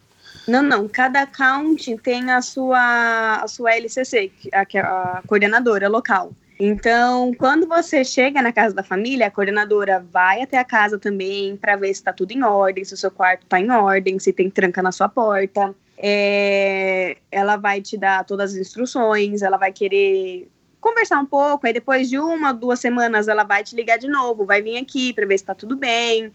Não, 0.46 0.62
não. 0.62 0.88
Cada 0.88 1.22
account 1.22 1.96
tem 1.98 2.30
a 2.30 2.40
sua, 2.40 3.40
a 3.42 3.48
sua 3.48 3.74
LCC, 3.74 4.28
que- 4.28 4.50
a, 4.52 4.66
é 4.72 4.80
a 4.80 5.22
coordenadora 5.26 5.88
local. 5.88 6.32
Então, 6.60 7.32
quando 7.34 7.68
você 7.68 8.04
chega 8.04 8.42
na 8.42 8.52
casa 8.52 8.74
da 8.74 8.82
família, 8.82 9.28
a 9.28 9.30
coordenadora 9.30 10.04
vai 10.10 10.42
até 10.42 10.58
a 10.58 10.64
casa 10.64 10.98
também 10.98 11.56
para 11.56 11.76
ver 11.76 11.88
se 11.88 12.00
está 12.00 12.12
tudo 12.12 12.32
em 12.32 12.42
ordem, 12.42 12.84
se 12.84 12.94
o 12.94 12.96
seu 12.96 13.12
quarto 13.12 13.44
está 13.44 13.60
em 13.60 13.70
ordem, 13.70 14.18
se 14.18 14.32
tem 14.32 14.50
tranca 14.50 14.82
na 14.82 14.90
sua 14.90 15.08
porta. 15.08 15.72
É, 15.96 17.16
ela 17.30 17.56
vai 17.56 17.80
te 17.80 17.96
dar 17.96 18.24
todas 18.24 18.52
as 18.52 18.56
instruções, 18.58 19.42
ela 19.42 19.56
vai 19.56 19.72
querer 19.72 20.48
conversar 20.80 21.18
um 21.20 21.26
pouco, 21.26 21.66
aí 21.66 21.72
depois 21.72 22.08
de 22.08 22.18
uma, 22.18 22.52
duas 22.52 22.80
semanas 22.80 23.28
ela 23.28 23.44
vai 23.44 23.62
te 23.62 23.74
ligar 23.74 23.98
de 23.98 24.08
novo, 24.08 24.44
vai 24.44 24.62
vir 24.62 24.76
aqui 24.78 25.12
para 25.12 25.26
ver 25.26 25.38
se 25.38 25.44
está 25.44 25.54
tudo 25.54 25.76
bem. 25.76 26.32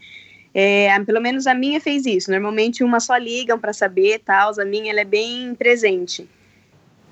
É, 0.54 1.00
pelo 1.04 1.20
menos 1.20 1.48
a 1.48 1.54
minha 1.56 1.82
fez 1.82 2.06
isso. 2.06 2.30
Normalmente 2.30 2.84
uma 2.84 3.00
só 3.00 3.18
ligam 3.18 3.58
para 3.58 3.74
saber, 3.74 4.20
tal. 4.20 4.52
A 4.60 4.66
minha 4.66 4.92
ela 4.92 5.02
é 5.02 5.06
bem 5.06 5.56
presente. 5.56 6.30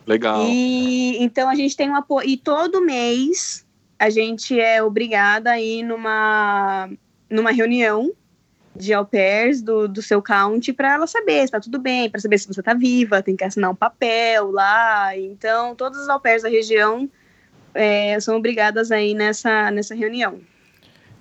Legal. 0.06 0.46
E 0.48 1.18
então 1.24 1.50
a 1.50 1.56
gente 1.56 1.76
tem 1.76 1.90
um 1.90 1.96
apoio. 1.96 2.30
E 2.30 2.38
todo 2.38 2.86
mês 2.86 3.66
a 3.98 4.10
gente 4.10 4.60
é 4.60 4.82
obrigada 4.84 5.52
a 5.52 5.62
ir 5.62 5.84
numa, 5.84 6.90
numa 7.30 7.52
reunião 7.52 8.12
de 8.76 8.94
au 8.94 9.06
pairs 9.06 9.62
do, 9.62 9.88
do 9.88 10.02
seu 10.02 10.22
county 10.22 10.72
para 10.72 10.94
ela 10.94 11.06
saber 11.06 11.46
se 11.46 11.52
tá 11.52 11.60
tudo 11.60 11.78
bem, 11.78 12.10
para 12.10 12.22
saber 12.22 12.38
se 12.38 12.48
você 12.48 12.64
tá 12.64 12.74
viva, 12.74 13.22
tem 13.22 13.36
que 13.36 13.44
assinar 13.44 13.70
um 13.70 13.76
papel 13.76 14.52
lá. 14.52 15.18
Então, 15.18 15.76
todas 15.76 16.00
as 16.02 16.10
au 16.10 16.20
pairs 16.20 16.44
da 16.44 16.50
região 16.50 17.10
é, 17.74 18.20
são 18.20 18.38
obrigadas 18.38 18.92
aí 18.92 19.14
nessa, 19.14 19.72
nessa 19.72 19.96
reunião. 19.96 20.40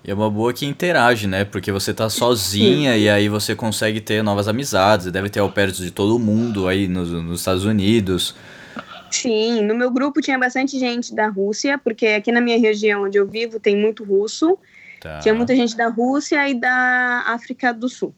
E 0.03 0.09
é 0.09 0.13
uma 0.13 0.29
boa 0.31 0.51
que 0.51 0.65
interage, 0.65 1.27
né? 1.27 1.45
Porque 1.45 1.71
você 1.71 1.93
tá 1.93 2.09
sozinha 2.09 2.97
e 2.97 3.07
aí 3.07 3.29
você 3.29 3.55
consegue 3.55 4.01
ter 4.01 4.23
novas 4.23 4.47
amizades. 4.47 5.11
Deve 5.11 5.29
ter 5.29 5.39
au 5.39 5.51
pairs 5.51 5.77
de 5.77 5.91
todo 5.91 6.17
mundo 6.17 6.67
aí 6.67 6.87
nos, 6.87 7.11
nos 7.11 7.39
Estados 7.39 7.65
Unidos. 7.65 8.35
Sim, 9.11 9.61
no 9.61 9.75
meu 9.75 9.91
grupo 9.91 10.19
tinha 10.21 10.39
bastante 10.39 10.79
gente 10.79 11.13
da 11.13 11.27
Rússia, 11.27 11.77
porque 11.77 12.07
aqui 12.07 12.31
na 12.31 12.41
minha 12.41 12.57
região 12.57 13.03
onde 13.03 13.17
eu 13.17 13.27
vivo 13.27 13.59
tem 13.59 13.75
muito 13.75 14.03
russo. 14.03 14.57
Tá. 15.01 15.19
Tinha 15.19 15.33
muita 15.35 15.55
gente 15.55 15.75
da 15.77 15.89
Rússia 15.89 16.47
e 16.49 16.59
da 16.59 17.25
África 17.27 17.73
do 17.73 17.87
Sul. 17.89 18.15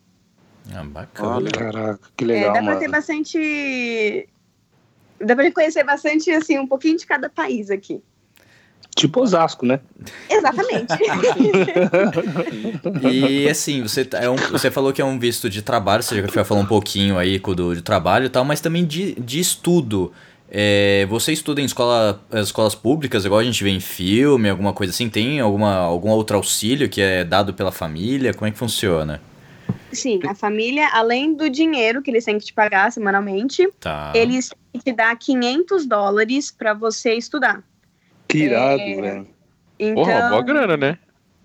Ah, 0.73 0.83
bacana. 0.83 1.35
Olha. 1.35 1.51
Caraca, 1.51 2.09
que 2.15 2.23
É, 2.23 2.27
legal, 2.27 2.53
dá 2.53 2.59
pra 2.59 2.61
mano. 2.63 2.79
ter 2.79 2.89
bastante. 2.89 4.29
Dá 5.19 5.35
pra 5.35 5.51
conhecer 5.51 5.83
bastante, 5.83 6.31
assim, 6.31 6.57
um 6.59 6.67
pouquinho 6.67 6.97
de 6.97 7.05
cada 7.05 7.29
país 7.29 7.69
aqui. 7.69 8.01
Tipo 8.95 9.21
Osasco, 9.21 9.65
né? 9.65 9.79
Exatamente. 10.29 10.93
E 13.11 13.49
assim, 13.49 13.81
você, 13.81 14.05
tá- 14.05 14.19
é 14.19 14.29
um, 14.29 14.35
você 14.35 14.69
falou 14.69 14.93
que 14.93 15.01
é 15.01 15.05
um 15.05 15.17
visto 15.17 15.49
de 15.49 15.61
trabalho, 15.61 16.03
você 16.03 16.25
já 16.27 16.45
falou 16.45 16.63
um 16.63 16.67
pouquinho 16.67 17.17
aí 17.17 17.39
do, 17.39 17.75
de 17.75 17.81
trabalho 17.81 18.25
e 18.25 18.29
tal, 18.29 18.45
mas 18.45 18.61
também 18.61 18.85
de, 18.85 19.13
de 19.15 19.39
estudo. 19.39 20.11
É, 20.55 21.05
você 21.09 21.31
estuda 21.33 21.61
em 21.61 21.65
escola, 21.65 22.21
as 22.31 22.47
escolas 22.47 22.75
públicas, 22.75 23.25
igual 23.25 23.39
a 23.39 23.43
gente 23.43 23.63
vê 23.63 23.71
em 23.71 23.79
filme, 23.79 24.49
alguma 24.49 24.71
coisa 24.73 24.91
assim? 24.91 25.09
Tem 25.09 25.39
alguma, 25.39 25.75
algum 25.77 26.09
outro 26.09 26.37
auxílio 26.37 26.87
que 26.87 27.01
é 27.01 27.23
dado 27.23 27.53
pela 27.53 27.71
família? 27.71 28.33
Como 28.33 28.47
é 28.47 28.51
que 28.51 28.57
funciona? 28.57 29.19
Sim, 29.91 30.19
a 30.27 30.35
família, 30.35 30.89
além 30.93 31.33
do 31.35 31.49
dinheiro 31.49 32.01
que 32.03 32.11
eles 32.11 32.25
têm 32.25 32.37
que 32.37 32.45
te 32.45 32.53
pagar 32.53 32.91
semanalmente, 32.91 33.67
Tá. 33.79 34.11
eles 34.13 34.49
têm 34.49 34.81
que 34.81 34.91
te 34.91 34.95
dar 34.95 35.15
500 35.17 35.87
dólares 35.87 36.51
pra 36.51 36.73
você 36.75 37.15
estudar. 37.15 37.63
Que 38.37 38.45
irado, 38.45 38.81
É. 38.81 39.01
velho. 39.01 39.27
Então, 39.79 39.95
Porra, 39.95 40.29
boa 40.29 40.41
grana, 40.41 40.77
né? 40.77 40.97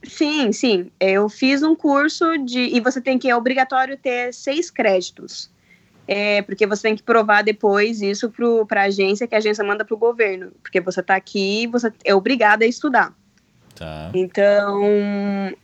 Sim, 0.03 0.53
sim. 0.53 0.91
Eu 1.01 1.29
fiz 1.29 1.63
um 1.63 1.75
curso 1.75 2.39
de. 2.39 2.61
E 2.61 2.81
você 2.81 3.01
tem 3.01 3.19
que. 3.19 3.29
É 3.29 3.37
obrigatório 3.37 3.97
ter 3.97 4.33
seis 4.33 4.71
créditos. 4.71 5.51
É, 6.07 6.41
porque 6.41 6.67
você 6.67 6.83
tem 6.83 6.97
que 6.97 7.03
provar 7.03 7.43
depois 7.43 8.01
isso 8.01 8.33
para 8.67 8.83
a 8.83 8.85
agência, 8.85 9.27
que 9.27 9.35
a 9.35 9.39
agência 9.39 9.63
manda 9.63 9.85
para 9.85 9.95
o 9.95 9.99
governo. 9.99 10.53
Porque 10.63 10.81
você 10.81 11.01
está 11.01 11.15
aqui 11.15 11.67
você 11.67 11.93
é 12.05 12.15
obrigada 12.15 12.65
a 12.65 12.69
estudar. 12.69 13.13
Tá. 13.75 14.11
Então, 14.15 14.83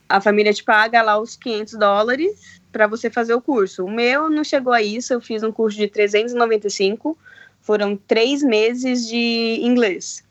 a 0.08 0.20
família 0.20 0.52
te 0.52 0.62
paga 0.62 1.00
lá 1.02 1.18
os 1.18 1.34
500 1.34 1.74
dólares 1.78 2.60
para 2.70 2.86
você 2.86 3.08
fazer 3.08 3.34
o 3.34 3.40
curso. 3.40 3.84
O 3.84 3.90
meu 3.90 4.28
não 4.28 4.44
chegou 4.44 4.72
a 4.72 4.82
isso, 4.82 5.14
eu 5.14 5.20
fiz 5.20 5.42
um 5.42 5.50
curso 5.50 5.78
de 5.78 5.88
395. 5.88 7.16
Foram 7.62 7.96
três 7.96 8.42
meses 8.42 9.08
de 9.08 9.60
inglês. 9.62 10.22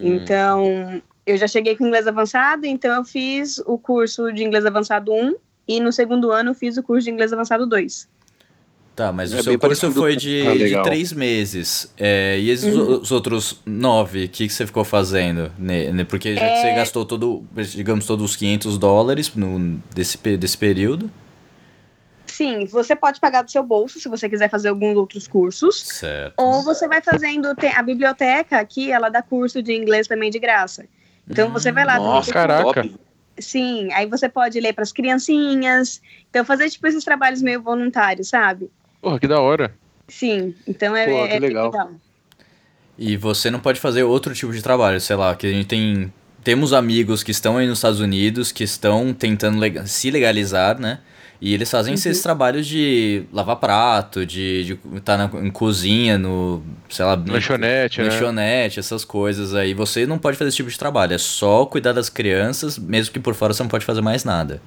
Hum. 0.00 0.14
Então, 0.14 1.02
eu 1.26 1.36
já 1.36 1.46
cheguei 1.46 1.76
com 1.76 1.86
inglês 1.86 2.06
avançado, 2.06 2.66
então 2.66 2.94
eu 2.96 3.04
fiz 3.04 3.58
o 3.66 3.76
curso 3.78 4.32
de 4.32 4.44
inglês 4.44 4.64
avançado 4.64 5.12
1 5.12 5.34
e 5.66 5.80
no 5.80 5.92
segundo 5.92 6.30
ano 6.30 6.50
eu 6.50 6.54
fiz 6.54 6.76
o 6.76 6.82
curso 6.82 7.04
de 7.04 7.10
inglês 7.10 7.32
avançado 7.32 7.66
2. 7.66 8.08
Tá, 8.96 9.12
mas 9.12 9.32
É 9.32 9.38
o 9.38 9.42
seu 9.44 9.52
curso 9.52 9.80
parecido 9.80 9.92
foi 10.00 10.16
de, 10.16 10.42
Ah, 10.44 10.56
de 10.56 10.82
três 10.82 11.12
meses. 11.12 11.92
É, 11.96 12.36
e 12.36 12.50
esses 12.50 12.74
Uhum. 12.74 13.00
os 13.00 13.12
outros 13.12 13.60
nove, 13.64 14.24
o 14.24 14.28
que, 14.28 14.48
que 14.48 14.52
você 14.52 14.66
ficou 14.66 14.82
fazendo? 14.82 15.52
Né, 15.56 16.02
Porque 16.04 16.34
já 16.34 16.40
que 16.48 16.56
você 16.62 16.66
É. 16.68 16.74
gastou 16.74 17.04
todo, 17.04 17.44
digamos, 17.76 18.06
todos 18.06 18.24
os 18.24 18.34
500 18.34 18.76
dólares 18.76 19.32
no, 19.36 19.80
desse, 19.94 20.18
desse 20.36 20.58
período. 20.58 21.08
Sim, 22.38 22.66
você 22.66 22.94
pode 22.94 23.18
pagar 23.18 23.42
do 23.42 23.50
seu 23.50 23.64
bolso 23.64 23.98
se 23.98 24.08
você 24.08 24.28
quiser 24.28 24.48
fazer 24.48 24.68
alguns 24.68 24.96
outros 24.96 25.26
cursos. 25.26 25.80
Certo. 25.82 26.34
Ou 26.36 26.62
você 26.62 26.86
vai 26.86 27.00
fazendo. 27.00 27.52
tem- 27.56 27.72
A 27.74 27.82
biblioteca 27.82 28.60
aqui, 28.60 28.92
ela 28.92 29.08
dá 29.08 29.20
curso 29.20 29.60
de 29.60 29.72
inglês 29.72 30.06
também 30.06 30.30
de 30.30 30.38
graça. 30.38 30.84
Então 31.28 31.50
você 31.50 31.72
vai 31.72 31.84
lá. 31.84 31.96
Nossa, 31.98 32.26
você- 32.26 32.32
caraca. 32.32 32.62
top. 32.82 32.94
Sim, 33.40 33.92
aí 33.92 34.06
você 34.06 34.28
pode 34.28 34.60
ler 34.60 34.72
para 34.72 34.82
as 34.82 34.92
criancinhas. 34.92 36.00
Então 36.30 36.44
fazer 36.44 36.70
tipo 36.70 36.86
esses 36.86 37.02
trabalhos 37.02 37.42
meio 37.42 37.60
voluntários, 37.60 38.28
sabe? 38.28 38.70
Porra, 39.02 39.18
que 39.18 39.26
da 39.26 39.40
hora. 39.40 39.74
Sim, 40.06 40.54
então 40.64 40.94
é, 40.94 41.06
Pô, 41.06 41.26
que 41.26 41.32
é 41.34 41.40
bem 41.40 41.48
legal. 41.48 41.90
E 42.96 43.16
você 43.16 43.50
não 43.50 43.58
pode 43.58 43.80
fazer 43.80 44.04
outro 44.04 44.32
tipo 44.32 44.52
de 44.52 44.62
trabalho, 44.62 45.00
sei 45.00 45.16
lá, 45.16 45.34
que 45.34 45.44
a 45.48 45.50
gente 45.50 45.66
tem. 45.66 46.12
Temos 46.44 46.72
amigos 46.72 47.24
que 47.24 47.32
estão 47.32 47.56
aí 47.56 47.66
nos 47.66 47.78
Estados 47.78 47.98
Unidos, 47.98 48.52
que 48.52 48.62
estão 48.62 49.12
tentando 49.12 49.58
se 49.88 50.08
legalizar, 50.08 50.78
né? 50.78 51.00
E 51.40 51.54
eles 51.54 51.70
fazem 51.70 51.94
esses 51.94 52.20
trabalhos 52.20 52.66
de 52.66 53.22
lavar 53.32 53.56
prato, 53.56 54.26
de 54.26 54.76
estar 54.96 55.16
na 55.16 55.30
em 55.40 55.50
cozinha, 55.50 56.18
no, 56.18 56.62
sei 56.88 57.04
lá, 57.04 57.14
Lanchonete, 57.14 58.00
né? 58.00 58.08
lanchonete, 58.08 58.80
essas 58.80 59.04
coisas 59.04 59.54
aí. 59.54 59.72
Você 59.72 60.04
não 60.04 60.18
pode 60.18 60.36
fazer 60.36 60.48
esse 60.48 60.56
tipo 60.56 60.68
de 60.70 60.76
trabalho, 60.76 61.14
é 61.14 61.18
só 61.18 61.64
cuidar 61.64 61.92
das 61.92 62.08
crianças, 62.08 62.76
mesmo 62.76 63.12
que 63.12 63.20
por 63.20 63.34
fora 63.34 63.52
você 63.52 63.62
não 63.62 63.70
pode 63.70 63.84
fazer 63.84 64.00
mais 64.00 64.24
nada. 64.24 64.60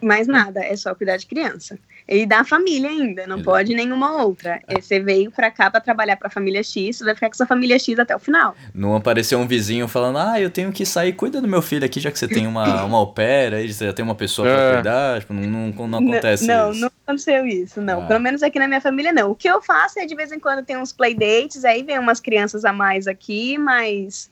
Mais 0.00 0.28
nada, 0.28 0.60
é 0.60 0.76
só 0.76 0.94
cuidar 0.94 1.16
de 1.16 1.26
criança. 1.26 1.76
E 2.08 2.26
da 2.26 2.44
família 2.44 2.88
ainda, 2.90 3.26
não 3.26 3.36
Exato. 3.36 3.44
pode 3.50 3.74
nenhuma 3.74 4.22
outra. 4.22 4.60
É, 4.66 4.80
Você 4.80 4.98
veio 5.00 5.30
pra 5.30 5.50
cá 5.50 5.70
pra 5.70 5.80
trabalhar 5.80 6.16
pra 6.16 6.28
família 6.28 6.62
X, 6.62 6.96
você 6.96 7.04
vai 7.04 7.14
ficar 7.14 7.28
com 7.28 7.34
sua 7.36 7.46
família 7.46 7.78
X 7.78 7.98
até 7.98 8.14
o 8.14 8.18
final. 8.18 8.54
Não 8.74 8.96
apareceu 8.96 9.38
um 9.38 9.46
vizinho 9.46 9.86
falando, 9.86 10.18
ah, 10.18 10.40
eu 10.40 10.50
tenho 10.50 10.72
que 10.72 10.84
sair, 10.84 11.12
cuida 11.12 11.40
do 11.40 11.46
meu 11.48 11.62
filho 11.62 11.84
aqui, 11.84 12.00
já 12.00 12.10
que 12.10 12.18
você 12.18 12.26
tem 12.28 12.46
uma, 12.46 12.82
uma 12.84 13.06
pair, 13.12 13.54
aí 13.54 13.72
você 13.72 13.86
já 13.86 13.92
tem 13.92 14.04
uma 14.04 14.14
pessoa 14.14 14.48
pra 14.48 14.56
É. 14.62 14.74
cuidar, 14.74 15.20
tipo, 15.20 15.32
não, 15.34 15.42
não, 15.72 15.88
não 15.88 15.98
acontece 15.98 16.46
não, 16.46 16.70
isso. 16.72 16.80
não 16.80 16.90
aconteceu 17.06 17.46
isso, 17.46 17.80
não. 17.80 18.02
Ah. 18.02 18.06
Pelo 18.06 18.20
menos 18.20 18.42
aqui 18.42 18.58
na 18.58 18.66
minha 18.66 18.80
família, 18.80 19.12
não. 19.12 19.30
O 19.30 19.34
que 19.34 19.48
eu 19.48 19.62
faço 19.62 19.98
é 19.98 20.06
de 20.06 20.14
vez 20.14 20.32
em 20.32 20.40
quando 20.40 20.64
tem 20.64 20.76
uns 20.76 20.92
playdates, 20.92 21.64
aí 21.64 21.82
vem 21.82 21.98
umas 21.98 22.18
crianças 22.20 22.64
a 22.64 22.72
mais 22.72 23.06
aqui, 23.06 23.56
mas 23.58 24.30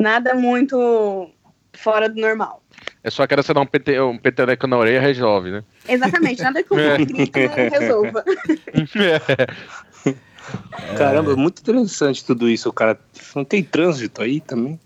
nada 0.00 0.34
muito 0.34 1.28
fora 1.72 2.08
do 2.08 2.20
normal. 2.20 2.62
É 3.04 3.10
só 3.10 3.26
que 3.26 3.36
você 3.36 3.52
dar 3.52 3.60
um, 3.60 3.66
pete, 3.66 3.98
um 4.00 4.16
peteleco 4.18 4.66
na 4.66 4.78
orelha 4.78 5.00
resolve, 5.00 5.50
né? 5.50 5.62
Exatamente, 5.88 6.42
nada 6.42 6.62
que 6.62 6.72
o 6.72 6.76
É. 6.78 6.96
grito 6.96 7.12
não 7.14 7.80
resolva. 7.80 8.24
Caramba, 10.96 11.36
muito 11.36 11.60
interessante 11.60 12.24
tudo 12.24 12.48
isso, 12.48 12.72
cara. 12.72 12.98
Não 13.36 13.44
tem 13.44 13.62
trânsito 13.62 14.22
aí 14.22 14.40
também? 14.40 14.80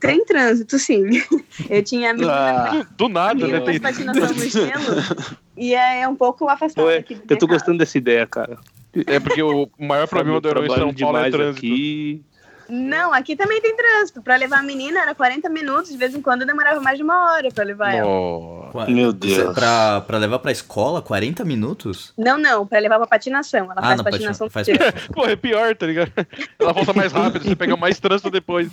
Tem 0.00 0.24
trânsito, 0.24 0.78
sim. 0.78 1.04
Eu 1.68 1.82
tinha 1.82 2.14
Ah, 2.28 2.86
Do 2.96 3.08
nada, 3.08 3.46
né? 3.46 3.60
Tem... 3.60 3.78
patinação 3.80 4.34
no 4.34 4.48
gelo 4.48 5.30
e 5.56 5.74
é 5.74 6.08
um 6.08 6.16
pouco 6.16 6.48
afastado 6.48 6.86
Ué, 6.86 6.98
eu 6.98 7.02
tô 7.04 7.14
mercado. 7.14 7.46
gostando 7.48 7.78
dessa 7.78 7.98
ideia, 7.98 8.26
cara. 8.26 8.58
É 9.06 9.20
porque 9.20 9.42
o 9.42 9.68
maior 9.78 10.08
problema 10.08 10.40
do 10.40 10.48
trabalho 10.48 10.74
São 10.74 10.94
Paulo 10.94 11.18
é 11.18 11.30
trânsito. 11.30 11.66
aqui. 11.66 12.22
Não, 12.70 13.12
aqui 13.12 13.34
também 13.36 13.60
tem 13.60 13.76
trânsito. 13.76 14.22
Pra 14.22 14.36
levar 14.36 14.58
a 14.60 14.62
menina 14.62 15.00
era 15.02 15.14
40 15.14 15.48
minutos, 15.48 15.90
de 15.90 15.96
vez 15.98 16.14
em 16.14 16.22
quando 16.22 16.46
demorava 16.46 16.80
mais 16.80 16.96
de 16.96 17.02
uma 17.02 17.32
hora 17.32 17.50
pra 17.50 17.64
levar 17.64 17.94
ela. 17.94 18.08
Nossa. 18.08 18.70
Qua- 18.70 18.86
Meu 18.86 19.10
Você- 19.10 19.16
Deus. 19.18 19.54
Pra, 19.54 20.00
pra 20.02 20.18
levar 20.18 20.38
pra 20.38 20.52
escola, 20.52 21.02
40 21.02 21.44
minutos? 21.44 22.12
Não, 22.16 22.38
não, 22.38 22.66
pra 22.66 22.78
levar 22.78 22.98
pra 22.98 23.06
patinação. 23.06 23.64
Ela 23.72 23.80
faz 23.82 23.96
não, 23.96 24.04
patinação 24.04 24.48
patina- 24.48 24.78
faz 24.78 24.92
dia. 24.94 25.02
Pô, 25.12 25.26
é 25.26 25.34
pior, 25.36 25.74
tá 25.76 25.86
ligado? 25.86 26.12
Ela 26.58 26.72
volta 26.72 26.92
mais 26.92 27.12
rápido, 27.12 27.44
você 27.44 27.56
pega 27.56 27.76
mais 27.76 27.98
trânsito 27.98 28.30
depois. 28.30 28.70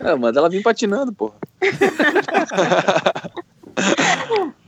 É, 0.00 0.14
manda 0.14 0.38
ela 0.38 0.48
vir 0.50 0.62
patinando, 0.62 1.12
porra. 1.12 1.34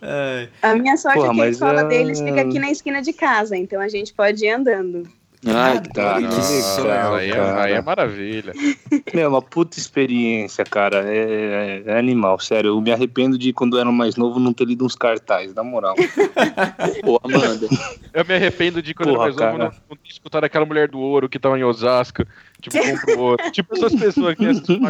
É, 0.03 0.49
A 0.63 0.75
minha 0.75 0.97
sorte 0.97 1.19
Porra, 1.19 1.33
é 1.33 1.35
que 1.35 1.41
a 1.43 1.49
escola 1.49 1.81
é- 1.81 1.85
deles 1.89 2.21
fica 2.21 2.43
aqui 2.43 2.59
na 2.59 2.71
esquina 2.71 3.01
de 3.03 3.13
casa, 3.13 3.57
então 3.57 3.81
a 3.81 3.89
gente 3.89 4.13
pode 4.13 4.45
ir 4.45 4.51
andando. 4.51 5.09
Ai, 5.47 5.81
Tá, 5.95 6.17
que 6.17 6.23
Nossa, 6.23 6.83
legal, 6.83 7.15
aí, 7.15 7.31
é, 7.31 7.35
cara. 7.35 7.63
aí 7.63 7.73
é 7.73 7.81
maravilha. 7.81 8.53
Meu, 9.15 9.29
uma 9.29 9.41
puta 9.41 9.79
experiência, 9.79 10.65
cara. 10.65 11.05
É, 11.07 11.83
é 11.87 11.99
animal, 11.99 12.41
sério. 12.41 12.71
Eu 12.71 12.81
me 12.81 12.91
arrependo 12.93 13.39
de 13.39 13.53
quando 13.53 13.77
eu 13.77 13.81
era 13.81 13.93
mais 13.93 14.17
novo 14.17 14.41
não 14.41 14.53
ter 14.53 14.65
lido 14.65 14.85
uns 14.85 14.97
cartazes, 14.97 15.55
na 15.55 15.63
moral. 15.63 15.95
Pô, 17.05 17.21
Amanda. 17.23 17.69
Eu 18.13 18.25
me 18.25 18.35
arrependo 18.35 18.83
de 18.83 18.95
quando 18.95 19.11
Porra, 19.11 19.29
eu 19.29 19.33
era 19.33 19.35
mais 19.35 19.37
novo 19.37 19.59
cara. 19.59 19.65
não, 19.71 19.89
não 19.91 19.97
ter 19.97 20.09
escutado 20.11 20.45
aquela 20.45 20.67
mulher 20.67 20.89
do 20.89 20.99
ouro 20.99 21.29
que 21.29 21.39
tava 21.39 21.59
em 21.59 21.63
Osasco. 21.65 22.25
Tipo, 22.61 22.77
compra 22.77 23.17
o 23.17 23.21
ouro. 23.21 23.51
tipo 23.53 23.77
essas 23.77 23.95
pessoas 23.95 24.35
que 24.35 24.47
assistem 24.47 24.81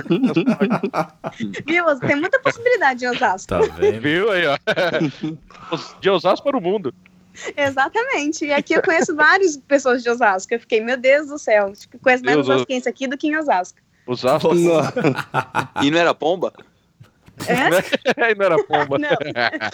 Viu? 1.67 2.01
Tem 2.01 2.17
muita 2.17 2.41
possibilidade 2.41 3.05
em 3.05 3.09
Osasco. 3.09 3.49
tá 3.49 3.59
vendo? 3.61 4.01
Viu 4.01 4.31
aí, 4.31 4.47
ó? 4.47 4.57
De 6.01 6.09
Osasco 6.09 6.49
para 6.49 6.57
o 6.57 6.61
mundo. 6.61 6.95
Exatamente. 7.57 8.45
E 8.47 8.53
aqui 8.53 8.75
eu 8.75 8.83
conheço 8.83 9.15
várias 9.15 9.57
pessoas 9.57 10.03
de 10.03 10.11
Osasco. 10.11 10.53
Eu 10.55 10.61
fiquei, 10.61 10.81
meu 10.81 10.97
Deus 10.97 11.29
do 11.29 11.39
céu. 11.39 11.73
Que 11.91 11.99
conheço 11.99 12.25
mais 12.25 12.37
osasquense 12.39 12.89
aqui 12.89 13.07
do 13.07 13.17
que 13.17 13.29
em 13.29 13.37
Osasco. 13.37 13.79
Osasco 14.07 14.49
E 15.83 15.91
não 15.91 15.99
era 15.99 16.15
pomba? 16.15 16.53
É? 17.47 17.69
não 18.35 18.45
era 18.47 18.65
pomba. 18.65 18.99
Não. 18.99 19.09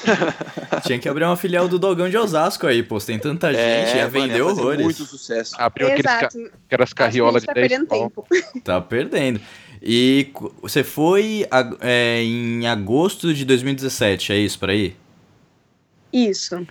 Tinha 0.85 0.99
que 0.99 1.09
abrir 1.09 1.25
uma 1.25 1.37
filial 1.37 1.67
do 1.69 1.79
Dogão 1.79 2.11
de 2.11 2.17
Osasco 2.17 2.67
aí, 2.67 2.83
pô. 2.83 2.99
Tem 2.99 3.19
tanta 3.19 3.53
gente, 3.55 3.97
ia 3.97 4.03
mano, 4.03 4.11
vender 4.11 4.39
ia 4.39 4.45
fazer 4.45 4.61
horrores. 4.61 4.83
muito 4.83 5.05
sucesso. 5.07 5.55
Abriu 5.59 5.87
aqueles, 5.87 6.05
ca- 6.05 6.19
Exato. 6.19 6.51
aquelas 6.67 6.93
carriolas 6.93 7.43
de 7.43 7.49
que 7.53 7.59
a 7.59 7.63
gente 7.63 7.87
10 7.87 7.89
tá 7.89 7.89
perdendo 7.89 8.11
tempo. 8.13 8.61
Tá 8.63 8.81
perdendo. 8.81 9.41
E 9.83 10.31
você 10.61 10.83
foi 10.85 11.47
é, 11.81 12.23
em 12.23 12.67
agosto 12.67 13.33
de 13.33 13.45
2017, 13.45 14.33
é 14.33 14.37
isso, 14.37 14.59
por 14.59 14.71
aí? 14.71 14.95
Isso. 16.13 16.67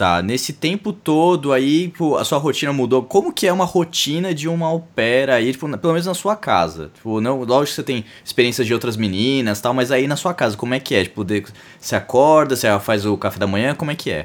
Tá, 0.00 0.22
nesse 0.22 0.54
tempo 0.54 0.94
todo 0.94 1.52
aí, 1.52 1.88
pô, 1.88 2.16
a 2.16 2.24
sua 2.24 2.38
rotina 2.38 2.72
mudou. 2.72 3.02
Como 3.02 3.30
que 3.30 3.46
é 3.46 3.52
uma 3.52 3.66
rotina 3.66 4.32
de 4.32 4.48
uma 4.48 4.66
au 4.66 4.80
pair 4.80 5.28
aí, 5.28 5.52
tipo, 5.52 5.68
na- 5.68 5.76
pelo 5.76 5.92
menos 5.92 6.06
na 6.06 6.14
sua 6.14 6.34
casa? 6.34 6.90
Tipo, 6.94 7.20
não, 7.20 7.42
lógico 7.42 7.66
que 7.66 7.74
você 7.74 7.82
tem 7.82 8.04
experiências 8.24 8.66
de 8.66 8.72
outras 8.72 8.96
meninas 8.96 9.60
tal, 9.60 9.74
mas 9.74 9.92
aí 9.92 10.08
na 10.08 10.16
sua 10.16 10.32
casa, 10.32 10.56
como 10.56 10.72
é 10.72 10.80
que 10.80 10.94
é? 10.94 11.02
Tipo, 11.02 11.22
de- 11.22 11.44
você 11.78 11.96
acorda, 11.96 12.56
você 12.56 12.66
faz 12.80 13.04
o 13.04 13.14
café 13.18 13.38
da 13.38 13.46
manhã, 13.46 13.74
como 13.74 13.90
é 13.90 13.94
que 13.94 14.10
é? 14.10 14.24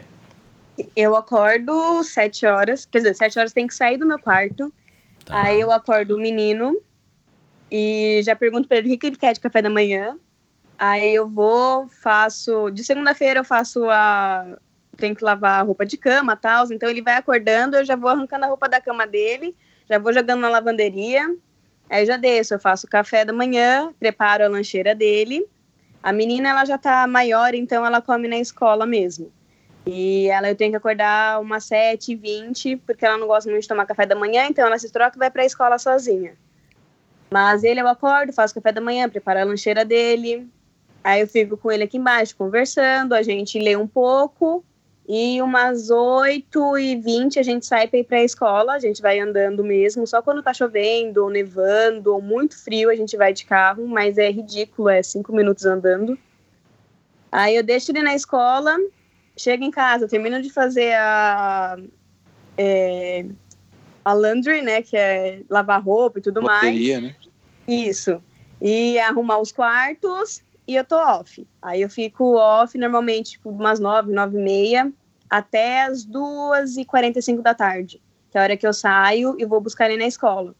Eu 0.95 1.13
acordo 1.13 2.01
sete 2.03 2.45
horas. 2.45 2.85
Quer 2.85 2.99
dizer, 2.99 3.13
sete 3.15 3.37
horas 3.37 3.51
tem 3.51 3.67
que 3.67 3.75
sair 3.75 3.97
do 3.97 4.05
meu 4.05 4.17
quarto. 4.17 4.73
Tá. 5.25 5.41
Aí 5.41 5.59
eu 5.59 5.73
acordo 5.73 6.15
o 6.15 6.17
menino 6.17 6.77
e 7.69 8.21
já 8.23 8.33
pergunto 8.33 8.65
pra 8.65 8.77
ele 8.77 8.93
o 8.93 8.97
que 8.97 9.07
ele 9.07 9.17
quer 9.17 9.33
de 9.33 9.41
café 9.41 9.61
da 9.61 9.69
manhã. 9.69 10.17
Aí 10.79 11.15
eu 11.15 11.27
vou, 11.27 11.89
faço. 12.01 12.69
De 12.71 12.81
segunda-feira 12.81 13.41
eu 13.41 13.43
faço 13.43 13.89
a. 13.89 14.57
Tenho 14.97 15.15
que 15.15 15.23
lavar 15.23 15.59
a 15.59 15.63
roupa 15.63 15.85
de 15.85 15.97
cama 15.97 16.35
tal. 16.35 16.71
Então 16.71 16.89
ele 16.89 17.01
vai 17.01 17.15
acordando, 17.15 17.77
eu 17.77 17.85
já 17.85 17.95
vou 17.95 18.09
arrancando 18.09 18.45
a 18.45 18.47
roupa 18.47 18.69
da 18.69 18.81
cama 18.81 19.05
dele, 19.05 19.55
já 19.89 19.99
vou 19.99 20.13
jogando 20.13 20.41
na 20.41 20.49
lavanderia. 20.49 21.35
Aí 21.89 22.05
já 22.05 22.17
desço, 22.17 22.55
eu 22.55 22.59
faço 22.59 22.87
o 22.87 22.89
café 22.89 23.23
da 23.23 23.33
manhã, 23.33 23.93
preparo 23.99 24.43
a 24.43 24.47
lancheira 24.47 24.95
dele. 24.95 25.45
A 26.01 26.11
menina 26.11 26.49
ela 26.49 26.65
já 26.65 26.77
tá 26.77 27.05
maior, 27.07 27.53
então 27.53 27.85
ela 27.85 28.01
come 28.01 28.27
na 28.27 28.37
escola 28.37 28.85
mesmo. 28.85 29.31
E 29.85 30.27
ela 30.27 30.49
eu 30.49 30.55
tenho 30.55 30.71
que 30.71 30.77
acordar 30.77 31.39
umas 31.39 31.65
7h20, 31.65 32.81
porque 32.85 33.05
ela 33.05 33.17
não 33.17 33.27
gosta 33.27 33.49
muito 33.49 33.61
de 33.61 33.67
tomar 33.67 33.85
café 33.85 34.05
da 34.05 34.15
manhã, 34.15 34.47
então 34.47 34.65
ela 34.65 34.79
se 34.79 34.91
troca 34.91 35.15
e 35.15 35.19
vai 35.19 35.29
pra 35.29 35.45
escola 35.45 35.77
sozinha. 35.77 36.35
Mas 37.29 37.63
ele 37.63 37.81
eu 37.81 37.87
acordo, 37.87 38.33
faço 38.33 38.53
café 38.55 38.71
da 38.71 38.81
manhã, 38.81 39.09
preparo 39.09 39.39
a 39.39 39.43
lancheira 39.43 39.85
dele. 39.85 40.49
Aí 41.03 41.21
eu 41.21 41.27
fico 41.27 41.55
com 41.55 41.71
ele 41.71 41.83
aqui 41.83 41.97
embaixo 41.97 42.35
conversando, 42.35 43.13
a 43.13 43.21
gente 43.21 43.59
lê 43.59 43.75
um 43.75 43.87
pouco. 43.87 44.65
E 45.07 45.39
umas 45.41 45.89
8h20 45.91 47.37
a 47.37 47.43
gente 47.43 47.65
sai 47.65 47.87
pra 47.87 47.99
ir 47.99 48.03
pra 48.03 48.23
escola, 48.23 48.73
a 48.73 48.79
gente 48.79 49.01
vai 49.01 49.19
andando 49.19 49.63
mesmo, 49.63 50.07
só 50.07 50.19
quando 50.19 50.41
tá 50.41 50.51
chovendo, 50.51 51.23
ou 51.23 51.29
nevando, 51.29 52.13
ou 52.13 52.21
muito 52.21 52.57
frio, 52.57 52.89
a 52.89 52.95
gente 52.95 53.15
vai 53.15 53.31
de 53.31 53.45
carro, 53.45 53.87
mas 53.87 54.17
é 54.17 54.31
ridículo, 54.31 54.89
é 54.89 55.03
cinco 55.03 55.31
minutos 55.31 55.63
andando. 55.65 56.17
Aí 57.31 57.55
eu 57.55 57.61
deixo 57.61 57.91
ele 57.91 58.01
na 58.01 58.15
escola, 58.15 58.75
chego 59.37 59.63
em 59.63 59.71
casa, 59.71 60.07
termino 60.07 60.41
de 60.41 60.49
fazer 60.49 60.93
a. 60.93 61.77
é, 62.57 63.25
a 64.03 64.13
laundry, 64.13 64.61
né? 64.61 64.81
Que 64.81 64.97
é 64.97 65.41
lavar 65.49 65.83
roupa 65.83 66.17
e 66.17 66.21
tudo 66.21 66.41
mais. 66.41 66.61
Bateria, 66.61 67.01
né? 67.01 67.15
Isso. 67.67 68.23
E 68.61 68.97
arrumar 68.99 69.39
os 69.39 69.51
quartos 69.51 70.41
e 70.67 70.75
eu 70.75 70.83
tô 70.83 70.95
off. 70.97 71.47
Aí 71.61 71.81
eu 71.81 71.89
fico 71.89 72.35
off 72.35 72.77
normalmente 72.77 73.31
tipo, 73.31 73.49
umas 73.49 73.79
9, 73.79 74.11
9 74.11 74.37
e 74.37 74.41
meia 74.41 74.93
até 75.29 75.83
as 75.83 76.05
2 76.05 76.77
e 76.77 76.85
45 76.85 77.41
da 77.41 77.53
tarde. 77.53 78.01
Que 78.31 78.37
é 78.37 78.41
a 78.41 78.43
hora 78.43 78.57
que 78.57 78.65
eu 78.67 78.73
saio 78.73 79.35
e 79.39 79.45
vou 79.45 79.61
buscar 79.61 79.89
ele 79.89 79.99
na 79.99 80.07
escola. 80.07 80.55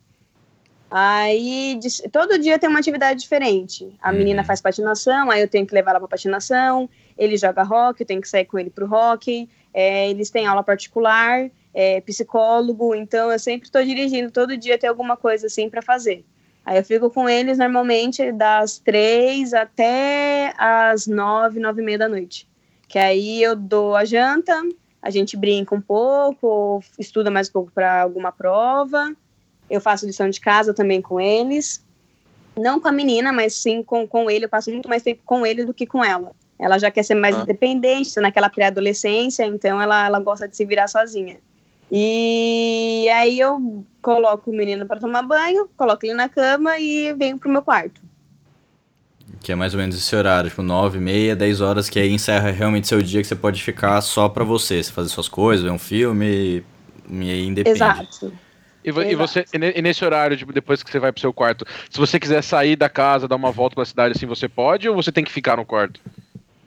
Aí 0.90 1.80
todo 2.12 2.38
dia 2.40 2.58
tem 2.60 2.70
uma 2.70 2.80
atividade 2.80 3.20
diferente. 3.20 3.98
A 4.02 4.12
Uhum. 4.12 4.18
menina 4.18 4.44
faz 4.44 4.62
patinação, 4.62 5.30
aí 5.30 5.42
eu 5.42 5.48
tenho 5.48 5.66
que 5.66 5.74
levar 5.74 5.92
ela 5.92 6.00
pra 6.00 6.08
patinação. 6.08 6.90
Ele 7.18 7.38
joga 7.38 7.64
rock, 7.64 8.02
eu 8.02 8.08
tenho 8.08 8.22
que 8.22 8.30
sair 8.30 8.46
com 8.46 8.58
ele 8.60 8.70
pro 8.70 8.90
hockey. 8.90 9.50
É, 9.74 10.10
eles 10.10 10.30
têm 10.30 10.46
aula 10.46 10.64
particular, 10.64 11.50
é, 11.74 12.00
psicólogo, 12.02 12.96
então 12.96 13.30
eu 13.32 13.38
sempre 13.40 13.68
estou 13.68 13.84
dirigindo, 13.84 14.32
todo 14.32 14.56
dia 14.56 14.78
tem 14.78 14.90
alguma 14.90 15.18
coisa 15.18 15.48
assim 15.48 15.70
para 15.70 15.82
fazer. 15.82 16.26
Aí 16.66 16.78
eu 16.78 16.84
fico 16.84 17.10
com 17.12 17.30
eles 17.30 17.58
normalmente 17.60 18.32
das 18.32 18.80
três 18.80 19.54
até 19.54 20.52
as 20.58 21.06
nove, 21.06 21.60
nove 21.60 21.82
e 21.82 21.86
meia 21.86 21.98
da 22.00 22.10
noite. 22.10 22.48
Que 22.88 22.98
aí 22.98 23.42
eu 23.44 23.56
dou 23.56 23.96
a 23.96 24.04
janta, 24.04 24.60
a 25.02 25.10
gente 25.12 25.38
brinca 25.38 25.76
um 25.76 25.82
pouco, 25.82 26.48
ou 26.48 26.84
estuda 26.98 27.30
mais 27.30 27.50
um 27.50 27.52
pouco 27.52 27.72
para 27.72 28.02
alguma 28.02 28.32
prova. 28.32 29.14
Eu 29.70 29.80
faço 29.80 30.06
lição 30.08 30.30
de 30.30 30.40
casa 30.42 30.74
também 30.74 31.02
com 31.02 31.20
eles. 31.20 31.84
Não 32.58 32.80
com 32.80 32.88
a 32.88 32.92
menina, 32.92 33.32
mas 33.32 33.54
sim 33.56 33.84
com, 33.84 34.08
com 34.08 34.30
ele. 34.30 34.46
Eu 34.46 34.50
passo 34.50 34.72
muito 34.72 34.90
mais 34.90 35.04
tempo 35.04 35.22
com 35.26 35.46
ele 35.46 35.66
do 35.66 35.74
que 35.74 35.86
com 35.86 36.04
ela. 36.04 36.32
Ela 36.58 36.80
já 36.80 36.90
quer 36.90 37.04
ser 37.04 37.16
mais 37.16 37.36
Ah. 37.36 37.42
independente, 37.42 38.14
tá 38.14 38.22
naquela 38.22 38.50
pré-adolescência, 38.50 39.46
então 39.46 39.80
ela, 39.80 40.06
ela 40.06 40.20
gosta 40.20 40.48
de 40.48 40.56
se 40.56 40.66
virar 40.66 40.88
sozinha. 40.88 41.38
E 41.92 43.08
aí 43.14 43.40
eu 43.40 43.86
coloco 44.02 44.52
o 44.52 44.56
menino 44.56 44.86
para 44.86 45.00
tomar 45.00 45.22
banho, 45.22 45.70
coloco 45.78 46.06
ele 46.06 46.14
na 46.14 46.28
cama 46.28 46.78
e 46.80 47.14
venho 47.14 47.38
pro 47.38 47.50
meu 47.50 47.62
quarto. 47.62 48.02
Que 49.42 49.52
é 49.52 49.56
mais 49.56 49.74
ou 49.74 49.80
menos 49.80 49.96
esse 49.96 50.16
horário, 50.16 50.50
tipo 50.50 50.64
9, 50.64 51.00
meia, 51.00 51.36
10 51.36 51.62
horas, 51.62 51.90
que 51.90 52.00
aí 52.00 52.12
encerra 52.12 52.50
realmente 52.50 52.88
seu 52.88 53.02
dia 53.02 53.22
que 53.22 53.28
você 53.28 53.36
pode 53.36 53.62
ficar 53.62 54.02
só 54.02 54.28
pra 54.28 54.44
você, 54.44 54.84
você 54.84 54.92
fazer 54.92 55.10
suas 55.10 55.28
coisas, 55.28 55.64
ver 55.64 55.72
um 55.72 55.80
filme 55.80 56.64
e 57.10 57.30
aí 57.30 57.46
independe. 57.46 57.78
Exato. 57.78 58.34
E, 58.84 58.90
e 58.90 59.16
você, 59.16 59.46
e 59.52 59.80
e 59.80 59.82
nesse 59.82 60.06
horário, 60.06 60.38
tipo, 60.38 60.54
depois 60.54 60.84
que 60.84 60.92
você 60.92 61.00
vai 61.00 61.12
pro 61.12 61.22
seu 61.22 61.34
quarto, 61.34 61.66
se 61.90 61.98
você 61.98 62.20
quiser 62.20 62.44
sair 62.44 62.76
da 62.76 62.88
casa, 62.88 63.28
dar 63.28 63.36
uma 63.36 63.52
volta 63.52 63.76
pela 63.76 63.86
cidade 63.86 64.16
assim, 64.16 64.28
você 64.28 64.48
pode 64.48 64.88
ou 64.88 64.96
você 64.96 65.12
tem 65.12 65.24
que 65.24 65.32
ficar 65.32 65.58
no 65.58 65.66
quarto? 65.66 66.00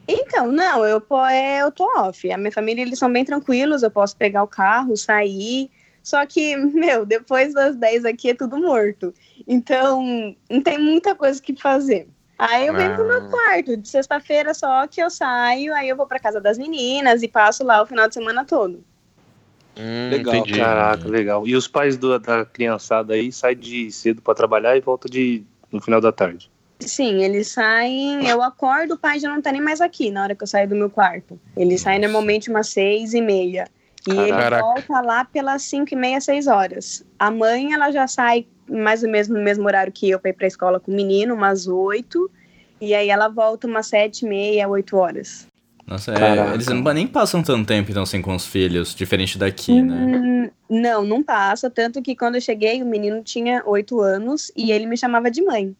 Então, 0.08 0.50
não, 0.50 0.84
eu, 0.86 1.00
po- 1.00 1.24
é, 1.26 1.60
eu 1.60 1.70
tô 1.70 1.84
off. 2.00 2.32
A 2.32 2.38
minha 2.38 2.50
família, 2.50 2.80
eles 2.82 2.98
são 2.98 3.12
bem 3.12 3.24
tranquilos, 3.24 3.82
eu 3.82 3.90
posso 3.90 4.16
pegar 4.16 4.42
o 4.42 4.48
carro, 4.48 4.96
sair. 4.96 5.70
Só 6.02 6.24
que, 6.24 6.56
meu, 6.72 7.04
depois 7.04 7.52
das 7.52 7.76
10 7.76 8.06
aqui 8.06 8.30
é 8.30 8.34
tudo 8.34 8.56
morto. 8.56 9.12
Então, 9.46 10.34
não 10.50 10.62
tem 10.62 10.78
muita 10.78 11.14
coisa 11.14 11.40
que 11.42 11.54
fazer. 11.54 12.08
Aí 12.38 12.68
eu 12.68 12.74
venho 12.74 12.94
pro 12.94 13.04
meu 13.06 13.18
Ah. 13.18 13.28
quarto, 13.30 13.76
de 13.76 13.88
sexta-feira 13.88 14.54
só 14.54 14.86
que 14.86 15.02
eu 15.02 15.10
saio, 15.10 15.74
aí 15.74 15.88
eu 15.88 15.96
vou 15.96 16.06
pra 16.06 16.20
casa 16.20 16.40
das 16.40 16.56
meninas 16.56 17.20
e 17.22 17.28
passo 17.28 17.64
lá 17.64 17.82
o 17.82 17.86
final 17.86 18.06
de 18.06 18.14
semana 18.14 18.44
todo. 18.44 18.82
Hum, 19.76 20.08
Legal, 20.10 20.36
entendi. 20.36 20.58
Caraca, 20.58 21.08
legal. 21.08 21.46
E 21.46 21.54
os 21.56 21.66
pais 21.68 21.96
do- 21.96 22.18
da 22.18 22.44
criançada 22.44 23.14
aí 23.14 23.30
saem 23.32 23.56
de 23.58 23.90
cedo 23.90 24.22
pra 24.22 24.34
trabalhar 24.34 24.76
e 24.76 24.80
voltam 24.80 25.10
de, 25.10 25.44
no 25.70 25.80
final 25.80 26.00
da 26.00 26.12
tarde. 26.12 26.48
Sim, 26.80 27.22
eles 27.22 27.48
saem, 27.48 28.28
eu 28.28 28.40
acordo, 28.40 28.94
o 28.94 28.98
pai 28.98 29.18
já 29.18 29.28
não 29.28 29.42
tá 29.42 29.50
nem 29.50 29.60
mais 29.60 29.80
aqui 29.80 30.10
na 30.10 30.22
hora 30.22 30.34
que 30.34 30.42
eu 30.42 30.46
saio 30.46 30.68
do 30.68 30.76
meu 30.76 30.88
quarto. 30.88 31.38
Ele 31.56 31.76
sai 31.76 31.98
normalmente 31.98 32.50
umas 32.50 32.68
seis 32.68 33.14
e 33.14 33.20
meia. 33.20 33.66
E 34.06 34.12
ele 34.12 34.28
Caraca. 34.28 34.62
volta 34.62 35.00
lá 35.00 35.24
pelas 35.24 35.62
cinco 35.62 35.92
e 35.92 35.96
meia, 35.96 36.20
seis 36.20 36.46
horas. 36.46 37.04
A 37.18 37.30
mãe, 37.30 37.72
ela 37.72 37.90
já 37.90 38.06
sai 38.06 38.46
mais 38.68 39.02
ou 39.02 39.10
menos 39.10 39.28
no 39.28 39.40
mesmo 39.40 39.66
horário 39.66 39.92
que 39.92 40.08
eu 40.08 40.20
pra 40.20 40.30
ir 40.30 40.34
pra 40.34 40.46
escola 40.46 40.78
com 40.78 40.92
o 40.92 40.94
menino, 40.94 41.34
umas 41.34 41.66
oito. 41.66 42.30
E 42.80 42.94
aí 42.94 43.08
ela 43.08 43.28
volta 43.28 43.66
umas 43.66 43.88
sete 43.88 44.24
e 44.24 44.28
meia, 44.28 44.68
oito 44.68 44.96
horas. 44.96 45.48
Nossa, 45.84 46.12
é, 46.12 46.54
eles 46.54 46.66
não, 46.66 46.82
nem 46.92 47.06
passam 47.06 47.42
tanto 47.42 47.66
tempo 47.66 47.90
então 47.90 48.02
assim 48.02 48.20
com 48.20 48.34
os 48.34 48.46
filhos, 48.46 48.94
diferente 48.94 49.38
daqui, 49.38 49.80
né? 49.80 50.20
Hum, 50.22 50.50
Não, 50.68 51.02
não 51.02 51.22
passa. 51.22 51.68
Tanto 51.68 52.00
que 52.02 52.14
quando 52.14 52.36
eu 52.36 52.40
cheguei, 52.40 52.82
o 52.82 52.86
menino 52.86 53.22
tinha 53.22 53.62
oito 53.66 54.00
anos 54.00 54.52
e 54.54 54.70
ele 54.70 54.86
me 54.86 54.96
chamava 54.96 55.30
de 55.30 55.42
mãe. 55.42 55.74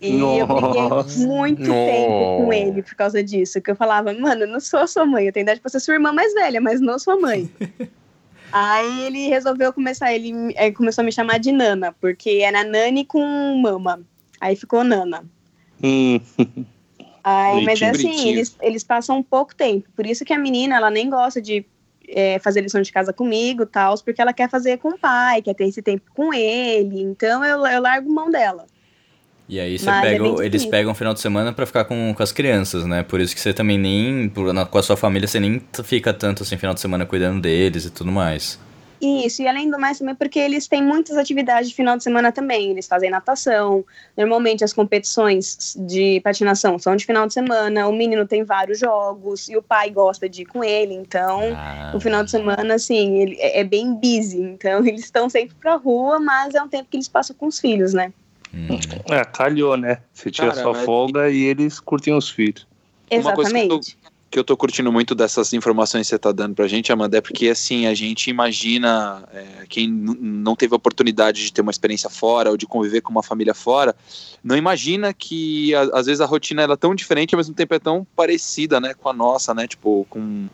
E 0.00 0.12
eu 0.12 0.46
Nossa. 0.46 0.54
briguei 0.54 1.26
muito 1.26 1.64
tempo 1.64 2.36
com 2.36 2.52
ele 2.52 2.82
por 2.82 2.94
causa 2.94 3.22
disso. 3.22 3.60
Que 3.60 3.70
eu 3.70 3.76
falava, 3.76 4.12
mano, 4.12 4.42
eu 4.42 4.48
não 4.48 4.60
sou 4.60 4.86
sua 4.86 5.04
mãe, 5.04 5.26
eu 5.26 5.32
tenho 5.32 5.42
idade 5.42 5.60
pra 5.60 5.70
ser 5.70 5.80
sua 5.80 5.94
irmã 5.94 6.12
mais 6.12 6.32
velha, 6.34 6.60
mas 6.60 6.80
não 6.80 6.98
sua 6.98 7.18
mãe. 7.18 7.50
Aí 8.50 9.02
ele 9.02 9.28
resolveu 9.28 9.72
começar, 9.72 10.12
ele 10.12 10.32
eh, 10.56 10.70
começou 10.70 11.02
a 11.02 11.04
me 11.04 11.12
chamar 11.12 11.38
de 11.38 11.52
Nana, 11.52 11.94
porque 12.00 12.40
era 12.42 12.64
Nani 12.64 13.04
com 13.04 13.20
mama. 13.60 14.00
Aí 14.40 14.56
ficou 14.56 14.82
Nana. 14.82 15.24
Hum, 15.82 16.18
Aí, 17.22 17.62
mas 17.64 17.82
é 17.82 17.90
assim, 17.90 18.28
eles, 18.28 18.56
eles 18.62 18.82
passam 18.82 19.18
um 19.18 19.22
pouco 19.22 19.54
tempo. 19.54 19.88
Por 19.94 20.06
isso 20.06 20.24
que 20.24 20.32
a 20.32 20.38
menina, 20.38 20.76
ela 20.76 20.90
nem 20.90 21.10
gosta 21.10 21.42
de 21.42 21.66
é, 22.08 22.38
fazer 22.38 22.62
lição 22.62 22.80
de 22.80 22.90
casa 22.90 23.12
comigo 23.12 23.66
tal, 23.66 23.98
porque 24.02 24.22
ela 24.22 24.32
quer 24.32 24.48
fazer 24.48 24.78
com 24.78 24.90
o 24.90 24.98
pai, 24.98 25.42
quer 25.42 25.54
ter 25.54 25.66
esse 25.68 25.82
tempo 25.82 26.10
com 26.14 26.32
ele. 26.32 27.02
Então 27.02 27.44
eu, 27.44 27.66
eu 27.66 27.82
largo 27.82 28.10
mão 28.10 28.30
dela. 28.30 28.66
E 29.48 29.58
aí 29.58 29.78
você 29.78 29.88
é 29.88 30.00
pega, 30.00 30.24
o- 30.24 30.42
eles 30.42 30.66
pegam 30.66 30.92
o 30.92 30.94
final 30.94 31.14
de 31.14 31.20
semana 31.20 31.52
pra 31.52 31.64
ficar 31.64 31.84
com, 31.84 32.12
com 32.14 32.22
as 32.22 32.32
crianças, 32.32 32.84
né? 32.84 33.02
Por 33.02 33.18
isso 33.20 33.34
que 33.34 33.40
você 33.40 33.52
também 33.54 33.78
nem, 33.78 34.28
com 34.70 34.78
a 34.78 34.82
sua 34.82 34.96
família, 34.96 35.26
você 35.26 35.40
nem 35.40 35.62
fica 35.84 36.12
tanto 36.12 36.42
assim 36.42 36.56
final 36.58 36.74
de 36.74 36.80
semana 36.80 37.06
cuidando 37.06 37.40
deles 37.40 37.86
e 37.86 37.90
tudo 37.90 38.12
mais. 38.12 38.58
Isso, 39.00 39.42
e 39.42 39.46
além 39.48 39.70
do 39.70 39.78
mais 39.78 39.96
também 40.00 40.16
porque 40.16 40.40
eles 40.40 40.66
têm 40.66 40.82
muitas 40.82 41.16
atividades 41.16 41.70
de 41.70 41.74
final 41.76 41.96
de 41.96 42.02
semana 42.02 42.32
também. 42.32 42.72
Eles 42.72 42.86
fazem 42.88 43.08
natação. 43.08 43.84
Normalmente 44.16 44.64
as 44.64 44.72
competições 44.72 45.76
de 45.78 46.20
patinação 46.20 46.78
são 46.80 46.96
de 46.96 47.06
final 47.06 47.24
de 47.26 47.32
semana. 47.32 47.86
O 47.86 47.92
menino 47.92 48.26
tem 48.26 48.42
vários 48.42 48.80
jogos 48.80 49.48
e 49.48 49.56
o 49.56 49.62
pai 49.62 49.88
gosta 49.90 50.28
de 50.28 50.42
ir 50.42 50.46
com 50.46 50.64
ele. 50.64 50.94
Então, 50.94 51.40
Ah, 51.54 51.92
o 51.94 52.00
final 52.00 52.24
de 52.24 52.30
semana, 52.32 52.74
assim, 52.74 53.18
ele 53.22 53.36
é 53.38 53.60
é 53.60 53.64
bem 53.64 53.94
busy. 53.94 54.40
Então, 54.42 54.80
eles 54.84 55.04
estão 55.04 55.30
sempre 55.30 55.54
pra 55.60 55.76
rua, 55.76 56.18
mas 56.18 56.54
é 56.56 56.60
um 56.62 56.68
tempo 56.68 56.88
que 56.90 56.96
eles 56.96 57.08
passam 57.08 57.34
com 57.36 57.46
os 57.46 57.60
filhos, 57.60 57.94
né? 57.94 58.12
Hum. 58.54 58.68
é, 59.10 59.24
calhou, 59.24 59.76
né? 59.76 59.98
Você 60.12 60.30
tira 60.30 60.48
Cara, 60.48 60.62
sua 60.62 60.72
mas- 60.72 60.84
folga 60.84 61.30
e 61.30 61.42
eles 61.44 61.80
curtem 61.80 62.14
os 62.14 62.28
filhos. 62.30 62.66
Uma 63.10 63.32
coisa 63.34 63.50
que 63.50 63.56
eu 63.58 63.68
tô- 63.68 63.74
Exatamente. 63.76 63.98
que 64.30 64.38
eu 64.38 64.44
tô 64.44 64.56
curtindo 64.58 64.92
muito 64.92 65.14
dessas 65.14 65.54
informações 65.54 66.06
que 66.06 66.10
você 66.10 66.18
tá 66.18 66.30
dando 66.32 66.54
pra 66.54 66.68
gente, 66.68 66.92
Amanda, 66.92 67.16
é 67.16 67.20
porque 67.22 67.48
assim, 67.48 67.86
a 67.86 67.94
gente 67.94 68.28
imagina 68.28 69.26
é, 69.32 69.64
quem 69.66 69.88
não 69.88 70.54
teve 70.54 70.74
a 70.74 70.76
oportunidade 70.76 71.42
de 71.42 71.50
ter 71.50 71.62
uma 71.62 71.70
experiência 71.70 72.10
fora 72.10 72.50
ou 72.50 72.56
de 72.58 72.66
conviver 72.66 73.00
com 73.00 73.10
uma 73.10 73.22
família 73.22 73.54
fora, 73.54 73.96
não 74.44 74.54
imagina 74.54 75.14
que 75.14 75.74
a- 75.74 75.88
às 75.94 76.04
vezes 76.04 76.20
a 76.20 76.26
rotina 76.26 76.60
ela 76.60 76.74
é 76.74 76.76
tão 76.76 76.94
diferente, 76.94 77.34
ao 77.34 77.38
mesmo 77.38 77.54
tempo 77.54 77.72
é 77.74 77.78
tão 77.78 78.06
parecida, 78.14 78.78
né, 78.78 78.92
com 78.92 79.08
a 79.08 79.14
nossa, 79.14 79.54
né, 79.54 79.66
tipo, 79.66 80.06
com 80.10 80.46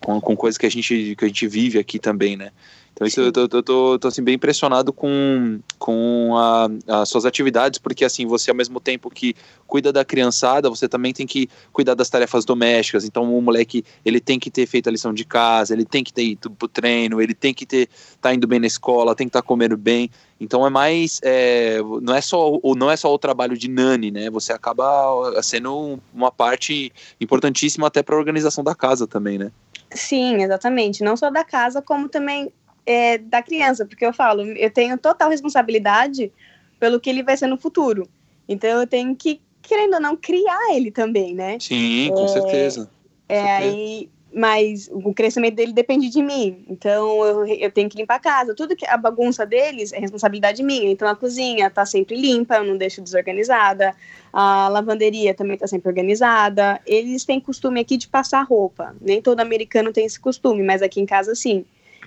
com, 0.00 0.20
com 0.20 0.36
coisas 0.36 0.56
que 0.56 0.66
a 0.66 0.70
gente 0.70 1.14
que 1.16 1.24
a 1.24 1.28
gente 1.28 1.46
vive 1.48 1.78
aqui 1.78 1.98
também, 1.98 2.36
né? 2.36 2.52
Então 2.96 3.06
isso 3.06 3.20
eu 3.20 3.30
tô, 3.30 3.46
tô, 3.46 3.62
tô, 3.62 3.98
tô, 3.98 4.08
assim, 4.08 4.22
bem 4.22 4.36
impressionado 4.36 4.90
com, 4.90 5.60
com 5.78 6.34
a- 6.34 6.66
as 7.02 7.10
suas 7.10 7.26
atividades, 7.26 7.78
porque 7.78 8.06
assim, 8.06 8.24
você 8.24 8.50
ao 8.50 8.56
mesmo 8.56 8.80
tempo 8.80 9.10
que 9.10 9.34
cuida 9.66 9.92
da 9.92 10.02
criançada, 10.02 10.70
você 10.70 10.88
também 10.88 11.12
tem 11.12 11.26
que 11.26 11.46
cuidar 11.74 11.92
das 11.92 12.08
tarefas 12.08 12.46
domésticas. 12.46 13.04
Então 13.04 13.36
o 13.36 13.42
moleque, 13.42 13.84
ele 14.02 14.18
tem 14.18 14.38
que 14.38 14.50
ter 14.50 14.64
feito 14.66 14.88
a 14.88 14.92
lição 14.92 15.12
de 15.12 15.26
casa, 15.26 15.74
ele 15.74 15.84
tem 15.84 16.02
que 16.02 16.10
ter 16.10 16.24
ido 16.24 16.50
pro 16.50 16.66
treino, 16.66 17.20
ele 17.20 17.34
tem 17.34 17.52
que 17.52 17.66
ter 17.66 17.86
tá 18.18 18.32
indo 18.32 18.46
bem 18.46 18.58
na 18.58 18.66
escola, 18.66 19.14
tem 19.14 19.26
que 19.26 19.28
estar 19.28 19.42
comendo 19.42 19.76
bem. 19.76 20.10
Então 20.40 20.66
é 20.66 20.70
mais 20.70 21.20
é, 21.22 21.78
não 22.00 22.14
é 22.14 22.22
só 22.22 22.58
não 22.78 22.90
é 22.90 22.96
só 22.96 23.12
o 23.12 23.18
trabalho 23.18 23.58
de 23.58 23.68
nani, 23.68 24.10
né? 24.10 24.30
Você 24.30 24.54
acaba 24.54 25.38
sendo 25.42 26.00
uma 26.14 26.32
parte 26.32 26.90
importantíssima 27.20 27.88
até 27.88 28.02
para 28.02 28.14
a 28.14 28.18
organização 28.18 28.64
da 28.64 28.74
casa 28.74 29.06
também, 29.06 29.36
né? 29.36 29.52
Sim, 29.90 30.42
exatamente. 30.42 31.04
Não 31.04 31.14
só 31.14 31.30
da 31.30 31.44
casa, 31.44 31.82
como 31.82 32.08
também 32.08 32.50
é, 32.86 33.18
da 33.18 33.42
criança, 33.42 33.84
porque 33.84 34.06
eu 34.06 34.12
falo, 34.12 34.42
eu 34.42 34.70
tenho 34.70 34.96
total 34.96 35.28
responsabilidade 35.28 36.32
pelo 36.78 37.00
que 37.00 37.10
ele 37.10 37.24
vai 37.24 37.36
ser 37.36 37.48
no 37.48 37.58
futuro. 37.58 38.08
Então 38.48 38.80
eu 38.80 38.86
tenho 38.86 39.14
que, 39.16 39.40
querendo 39.60 39.94
ou 39.94 40.00
não, 40.00 40.16
criar 40.16 40.72
ele 40.74 40.92
também, 40.92 41.34
né? 41.34 41.58
Sim, 41.58 42.10
com 42.14 42.28
certeza. 42.28 42.88
É 43.28 43.40
certeza. 43.40 43.76
aí, 43.76 44.08
mas 44.32 44.88
o 44.92 45.12
crescimento 45.12 45.56
dele 45.56 45.72
depende 45.72 46.08
de 46.08 46.22
mim. 46.22 46.64
Então 46.68 47.24
eu, 47.24 47.46
eu 47.46 47.72
tenho 47.72 47.88
que 47.88 47.96
limpar 47.96 48.16
a 48.16 48.20
casa. 48.20 48.54
Tudo 48.54 48.76
que 48.76 48.86
a 48.86 48.96
bagunça 48.96 49.44
deles 49.44 49.92
é 49.92 49.98
responsabilidade 49.98 50.62
minha. 50.62 50.90
Então 50.92 51.08
a 51.08 51.16
cozinha 51.16 51.68
tá 51.68 51.84
sempre 51.84 52.14
limpa, 52.14 52.56
eu 52.56 52.64
não 52.64 52.76
deixo 52.76 53.02
desorganizada. 53.02 53.96
A 54.32 54.68
lavanderia 54.68 55.34
também 55.34 55.56
tá 55.56 55.66
sempre 55.66 55.88
organizada. 55.88 56.80
Eles 56.86 57.24
têm 57.24 57.40
costume 57.40 57.80
aqui 57.80 57.96
de 57.96 58.06
passar 58.06 58.42
roupa. 58.42 58.94
Nem 59.00 59.20
todo 59.20 59.40
americano 59.40 59.92
tem 59.92 60.04
esse 60.04 60.20
costume, 60.20 60.62
mas 60.62 60.82
aqui 60.82 61.00
em 61.00 61.06
casa 61.06 61.34
sim. 61.34 61.64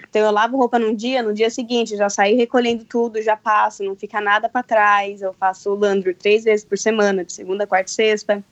Então 0.10 0.24
eu 0.24 0.32
lavo 0.32 0.58
roupa 0.58 0.80
num 0.80 0.96
dia, 0.96 1.22
no 1.22 1.34
dia 1.34 1.50
seguinte 1.50 1.96
já 1.96 2.10
saio 2.10 2.36
recolhendo 2.36 2.84
tudo, 2.84 3.22
já 3.22 3.38
passo, 3.38 3.84
não 3.84 3.96
fica 3.96 4.20
nada 4.20 4.50
para 4.50 4.64
trás. 4.64 5.22
Eu 5.22 5.34
faço 5.34 5.74
laundry 5.76 6.16
três 6.16 6.44
vezes 6.44 6.66
por 6.66 6.78
semana, 6.78 7.24
de 7.24 7.32
segunda, 7.32 7.68
quarta 7.68 7.92
e 7.92 7.94
sexta. 7.94 8.44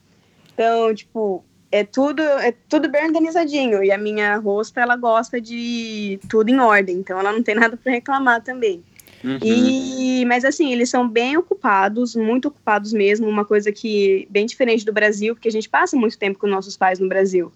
Então, 0.53 0.93
tipo, 0.93 1.43
é 1.71 1.83
tudo, 1.83 2.21
é 2.21 2.53
tudo 2.69 2.89
bem 2.89 3.05
organizadinho. 3.05 3.83
E 3.83 3.91
a 3.91 3.97
minha 3.97 4.37
rosta, 4.37 4.81
ela 4.81 4.95
gosta 4.95 5.41
de 5.41 6.19
tudo 6.29 6.49
em 6.49 6.59
ordem, 6.59 6.97
então 6.97 7.19
ela 7.19 7.31
não 7.31 7.41
tem 7.41 7.55
nada 7.55 7.75
para 7.75 7.91
reclamar 7.91 8.41
também. 8.43 8.83
Uhum. 9.23 9.39
E, 9.43 10.25
mas 10.25 10.45
assim, 10.45 10.71
eles 10.71 10.89
são 10.89 11.07
bem 11.07 11.37
ocupados, 11.37 12.15
muito 12.15 12.49
ocupados 12.49 12.93
mesmo, 12.93 13.27
uma 13.27 13.43
coisa 13.43 13.71
que 13.71 14.27
bem 14.29 14.45
diferente 14.45 14.85
do 14.85 14.93
Brasil, 14.93 15.33
porque 15.33 15.47
a 15.47 15.51
gente 15.51 15.67
passa 15.67 15.97
muito 15.97 16.17
tempo 16.17 16.37
com 16.37 16.47
nossos 16.47 16.77
pais 16.77 16.99
no 16.99 17.09
Brasil. 17.09 17.51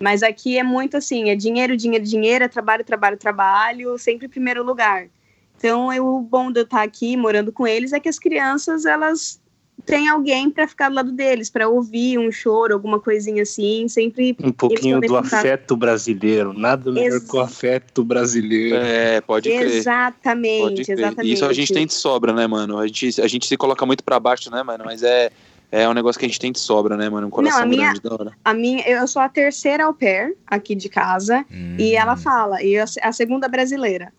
Mas 0.00 0.22
aqui 0.22 0.58
é 0.58 0.62
muito 0.62 0.96
assim, 0.96 1.30
é 1.30 1.36
dinheiro, 1.36 1.76
dinheiro, 1.76 2.04
dinheiro, 2.04 2.44
é 2.44 2.48
trabalho, 2.48 2.84
trabalho, 2.84 3.16
trabalho, 3.16 3.98
sempre 3.98 4.26
em 4.26 4.30
primeiro 4.30 4.64
lugar. 4.64 5.08
Então, 5.56 5.92
eu, 5.92 6.06
o 6.06 6.20
bom 6.20 6.50
de 6.50 6.60
eu 6.60 6.64
estar 6.64 6.82
aqui 6.82 7.16
morando 7.16 7.52
com 7.52 7.66
eles 7.66 7.92
é 7.92 8.00
que 8.00 8.08
as 8.08 8.18
crianças, 8.18 8.84
elas 8.84 9.40
têm 9.86 10.08
alguém 10.08 10.50
para 10.50 10.66
ficar 10.66 10.88
do 10.88 10.94
lado 10.94 11.12
deles, 11.12 11.50
para 11.50 11.68
ouvir 11.68 12.18
um 12.18 12.30
choro, 12.30 12.74
alguma 12.74 12.98
coisinha 12.98 13.42
assim, 13.42 13.88
sempre 13.88 14.36
Um 14.42 14.52
pouquinho 14.52 15.00
do 15.00 15.16
afeto 15.16 15.76
brasileiro. 15.76 16.52
Nada 16.52 16.90
melhor 16.90 17.16
Ex- 17.16 17.30
que 17.30 17.36
o 17.36 17.40
afeto 17.40 18.04
brasileiro. 18.04 18.76
É, 18.76 19.20
pode 19.20 19.48
crer. 19.48 19.60
Pode 19.60 19.76
Exatamente, 19.76 20.84
crer. 20.84 20.98
exatamente. 20.98 21.32
Isso 21.32 21.46
a 21.46 21.52
gente 21.52 21.72
tem 21.72 21.86
de 21.86 21.94
sobra, 21.94 22.32
né, 22.32 22.46
mano? 22.46 22.78
A 22.78 22.86
gente, 22.86 23.20
a 23.20 23.26
gente 23.26 23.46
se 23.46 23.56
coloca 23.56 23.84
muito 23.86 24.04
pra 24.04 24.20
baixo, 24.20 24.50
né, 24.50 24.62
mano? 24.62 24.84
Mas 24.84 25.02
é, 25.02 25.30
é 25.72 25.88
um 25.88 25.94
negócio 25.94 26.18
que 26.18 26.26
a 26.26 26.28
gente 26.28 26.38
tem 26.38 26.52
de 26.52 26.58
sobra, 26.60 26.96
né, 26.98 27.08
mano? 27.08 27.26
Um 27.26 27.30
coração 27.30 27.58
Não, 27.60 27.64
a 27.64 27.68
minha- 27.68 27.84
grande 27.92 28.00
da 28.02 28.12
hora. 28.12 28.32
A 28.44 28.52
minha, 28.54 28.86
eu 28.86 29.08
sou 29.08 29.22
a 29.22 29.28
terceira 29.28 29.86
au 29.86 29.94
pair 29.94 30.36
aqui 30.46 30.74
de 30.74 30.88
casa 30.90 31.44
Hum. 31.50 31.76
e 31.78 31.96
ela 31.96 32.14
fala, 32.14 32.62
e 32.62 32.74
eu- 32.74 32.84
a 33.00 33.10
segunda 33.10 33.48
brasileira. 33.48 34.12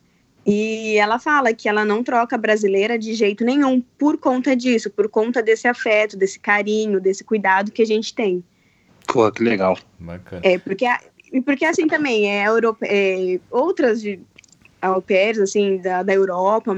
E 0.46 0.98
ela 0.98 1.20
fala 1.20 1.54
que 1.54 1.70
ela 1.70 1.86
não 1.86 2.04
troca 2.04 2.38
brasileira 2.38 2.98
de 3.00 3.13
jeito 3.13 3.46
nenhum 3.46 3.80
por 3.98 4.18
conta 4.18 4.56
disso, 4.56 4.89
por 4.89 5.08
conta 5.08 5.42
desse 5.42 5.68
afeto, 5.68 6.18
desse 6.18 6.38
carinho, 6.39 7.00
desse 7.00 7.24
cuidado 7.24 7.72
que 7.72 7.82
a 7.82 7.86
gente 7.86 8.13
tem. 8.13 8.44
Pô, 9.08 9.32
que 9.32 9.44
legal. 9.44 9.78
Bacana. 10.00 10.42
É, 10.44 10.58
porque, 10.58 10.86
e 11.32 11.39
porque 11.39 11.63
assim 11.66 11.88
também, 11.88 12.30
é, 12.30 12.48
europe, 12.48 12.80
é, 12.84 13.39
outras 13.52 14.02
de 14.02 14.20
au 14.82 15.02
pairs, 15.02 15.38
assim, 15.39 15.78
da, 15.78 16.04
da 16.04 16.13
Europa, 16.13 16.76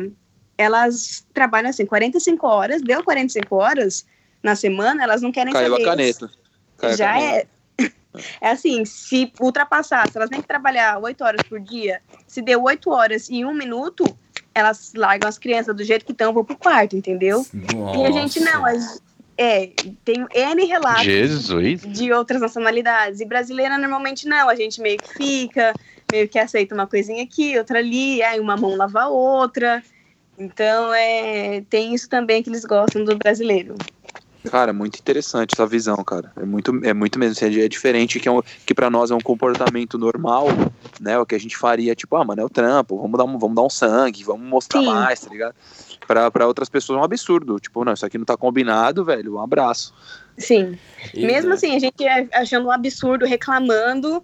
elas 0.58 1.26
trabalham 1.34 1.70
assim, 1.70 1.86
45 1.88 2.46
horas, 2.46 2.82
deu 2.84 3.04
45 3.04 3.56
horas 3.56 4.06
na 4.46 4.56
semana, 4.56 5.04
elas 5.04 5.22
não 5.22 5.32
querem 5.32 5.52
Caiu 5.52 5.74
a 5.74 5.78
saber. 5.78 5.84
caneta. 5.84 6.30
Caiu 6.78 6.94
a 6.94 6.98
já 6.98 7.14
caneta. 7.14 7.48
é. 7.80 7.88
É 8.40 8.52
assim, 8.52 8.86
se 8.86 9.34
ultrapassar, 9.42 10.10
se 10.10 10.18
elas 10.18 10.30
têm 10.30 10.42
que 10.42 10.48
trabalhar 10.48 11.00
8 11.00 11.22
horas 11.22 11.42
por 11.50 11.60
dia, 11.60 12.00
se 12.26 12.42
deu 12.42 12.64
8 12.64 12.90
horas 12.90 13.28
e 13.30 13.44
um 13.44 13.54
minuto, 13.54 14.06
elas 14.54 14.94
largam 14.96 15.28
as 15.28 15.38
crianças 15.38 15.76
do 15.76 15.84
jeito 15.84 16.06
que 16.06 16.14
estão, 16.14 16.32
vão 16.34 16.46
pro 16.46 16.56
quarto, 16.56 16.96
entendeu? 16.96 17.46
E 17.54 18.06
a 18.06 18.12
gente 18.12 18.40
não, 18.40 18.66
a 18.66 18.74
gente- 18.74 19.02
é, 19.38 19.70
tem 20.06 20.26
N 20.34 20.64
relatos 20.66 21.04
Jesus. 21.04 21.82
de 21.82 22.14
outras 22.14 22.40
nacionalidades. 22.40 23.20
E 23.20 23.26
brasileira 23.26 23.78
normalmente 23.78 24.26
não, 24.30 24.48
a 24.48 24.56
gente 24.56 24.80
meio 24.80 24.98
que 24.98 25.14
fica, 25.14 25.74
meio 26.10 26.30
que 26.30 26.40
aceita 26.40 26.74
uma 26.74 26.88
coisinha 26.88 27.22
aqui, 27.22 27.58
outra 27.58 27.80
ali, 27.80 28.24
aí 28.24 28.40
uma 28.40 28.56
mão 28.56 28.78
lava 28.78 29.02
a 29.02 29.08
outra. 29.10 29.84
Então 30.40 30.94
é, 30.94 31.64
tem 31.70 31.94
isso 31.94 32.08
também 32.10 32.42
que 32.42 32.50
eles 32.50 32.64
gostam 32.64 33.04
do 33.04 33.18
brasileiro. 33.18 33.76
Cara, 34.50 34.72
muito 34.74 35.00
interessante 35.00 35.54
essa 35.54 35.66
visão, 35.66 35.96
cara. 36.04 36.32
É 36.36 36.46
muito, 36.46 36.72
é 36.84 36.94
muito 36.94 37.18
mesmo. 37.20 37.32
assim, 37.34 37.60
É 37.60 37.68
diferente 37.68 38.20
que, 38.20 38.28
é 38.28 38.32
um, 38.32 38.42
que 38.66 38.74
para 38.74 38.90
nós 38.90 39.12
é 39.12 39.16
um 39.16 39.20
comportamento 39.22 39.98
normal, 39.98 40.48
né? 41.00 41.18
O 41.18 41.26
que 41.26 41.36
a 41.36 41.40
gente 41.40 41.58
faria, 41.58 41.96
tipo, 41.96 42.16
ah, 42.16 42.24
mano, 42.24 42.42
é 42.42 42.46
o 42.46 42.50
trampo, 42.50 42.98
vamos 42.98 43.18
dar 43.18 43.24
um, 43.26 43.38
vamos 43.38 43.56
dar 43.56 43.64
um 43.64 43.70
sangue, 43.70 44.24
vamos 44.24 44.48
mostrar 44.48 44.80
Sim. 44.82 44.88
mais, 44.88 45.20
tá 45.20 45.30
ligado? 45.30 45.56
Pra, 46.08 46.30
pra 46.30 46.48
outras 46.48 46.70
pessoas 46.70 46.98
é 46.98 47.02
um 47.02 47.04
absurdo. 47.06 47.60
Tipo, 47.60 47.84
não, 47.84 47.94
isso 47.94 48.06
aqui 48.06 48.18
não 48.18 48.26
tá 48.26 48.38
combinado, 48.38 49.04
velho. 49.04 49.36
Um 49.36 49.42
abraço. 49.42 49.94
Sim. 50.38 50.78
E- 51.14 51.26
Mesmo 51.26 51.54
assim, 51.54 51.76
a 51.76 51.80
gente 51.80 52.04
é 52.04 52.28
achando 52.34 52.68
um 52.68 52.72
absurdo, 52.72 53.26
reclamando, 53.26 54.24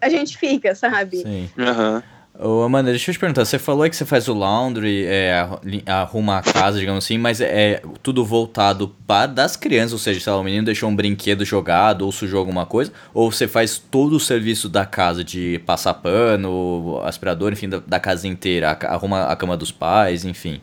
a 0.00 0.08
gente 0.08 0.36
fica, 0.38 0.74
sabe? 0.74 1.18
Sim. 1.18 1.50
Aham. 1.58 2.02
Ô, 2.38 2.62
Amanda, 2.62 2.90
deixa 2.90 3.10
eu 3.10 3.14
te 3.14 3.18
perguntar, 3.18 3.46
você 3.46 3.58
falou 3.58 3.88
que 3.88 3.96
você 3.96 4.04
faz 4.04 4.28
o 4.28 4.34
laundry, 4.34 5.06
é, 5.06 5.48
arruma 5.86 6.36
a 6.38 6.42
casa, 6.42 6.78
digamos 6.78 7.02
assim, 7.04 7.16
mas 7.16 7.40
é 7.40 7.80
tudo 8.02 8.24
voltado 8.26 8.94
para 9.06 9.26
das 9.26 9.56
crianças, 9.56 9.94
ou 9.94 9.98
seja, 9.98 10.30
lá, 10.30 10.38
o 10.38 10.42
menino 10.44 10.64
deixou 10.66 10.90
um 10.90 10.94
brinquedo 10.94 11.46
jogado 11.46 12.02
ou 12.02 12.12
sujou 12.12 12.38
alguma 12.38 12.66
coisa, 12.66 12.92
ou 13.14 13.32
você 13.32 13.48
faz 13.48 13.78
todo 13.78 14.16
o 14.16 14.20
serviço 14.20 14.68
da 14.68 14.84
casa, 14.84 15.24
de 15.24 15.58
passar 15.64 15.94
pano, 15.94 17.00
aspirador, 17.04 17.52
enfim, 17.52 17.70
da, 17.70 17.78
da 17.78 17.98
casa 17.98 18.28
inteira, 18.28 18.70
a 18.82 18.94
arruma 18.94 19.24
a 19.26 19.34
cama 19.36 19.56
dos 19.56 19.72
pais, 19.72 20.24
enfim. 20.24 20.60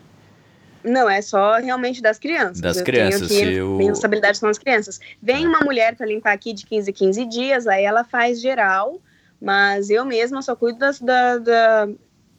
Não, 0.84 1.08
é 1.10 1.22
só 1.22 1.56
realmente 1.56 2.00
das 2.02 2.18
crianças. 2.18 2.60
Das 2.60 2.76
eu 2.76 2.84
crianças, 2.84 3.28
Tenho 3.28 3.40
se 3.40 3.52
que, 3.54 3.62
o- 3.62 3.76
Minha 3.78 3.88
responsabilidade 3.90 4.38
são 4.38 4.48
as 4.50 4.58
crianças. 4.58 5.00
Vem 5.20 5.46
uma 5.46 5.60
mulher 5.60 5.96
para 5.96 6.06
limpar 6.06 6.32
aqui 6.34 6.52
de 6.52 6.66
15 6.66 6.90
em 6.90 6.94
15 6.94 7.24
dias, 7.26 7.66
aí 7.66 7.84
ela 7.84 8.04
faz 8.04 8.40
geral, 8.40 9.00
mas 9.44 9.90
eu 9.90 10.04
mesma 10.04 10.40
só 10.42 10.56
cuido 10.56 10.78
das, 10.78 10.98
da- 11.00 11.38
da- 11.38 11.88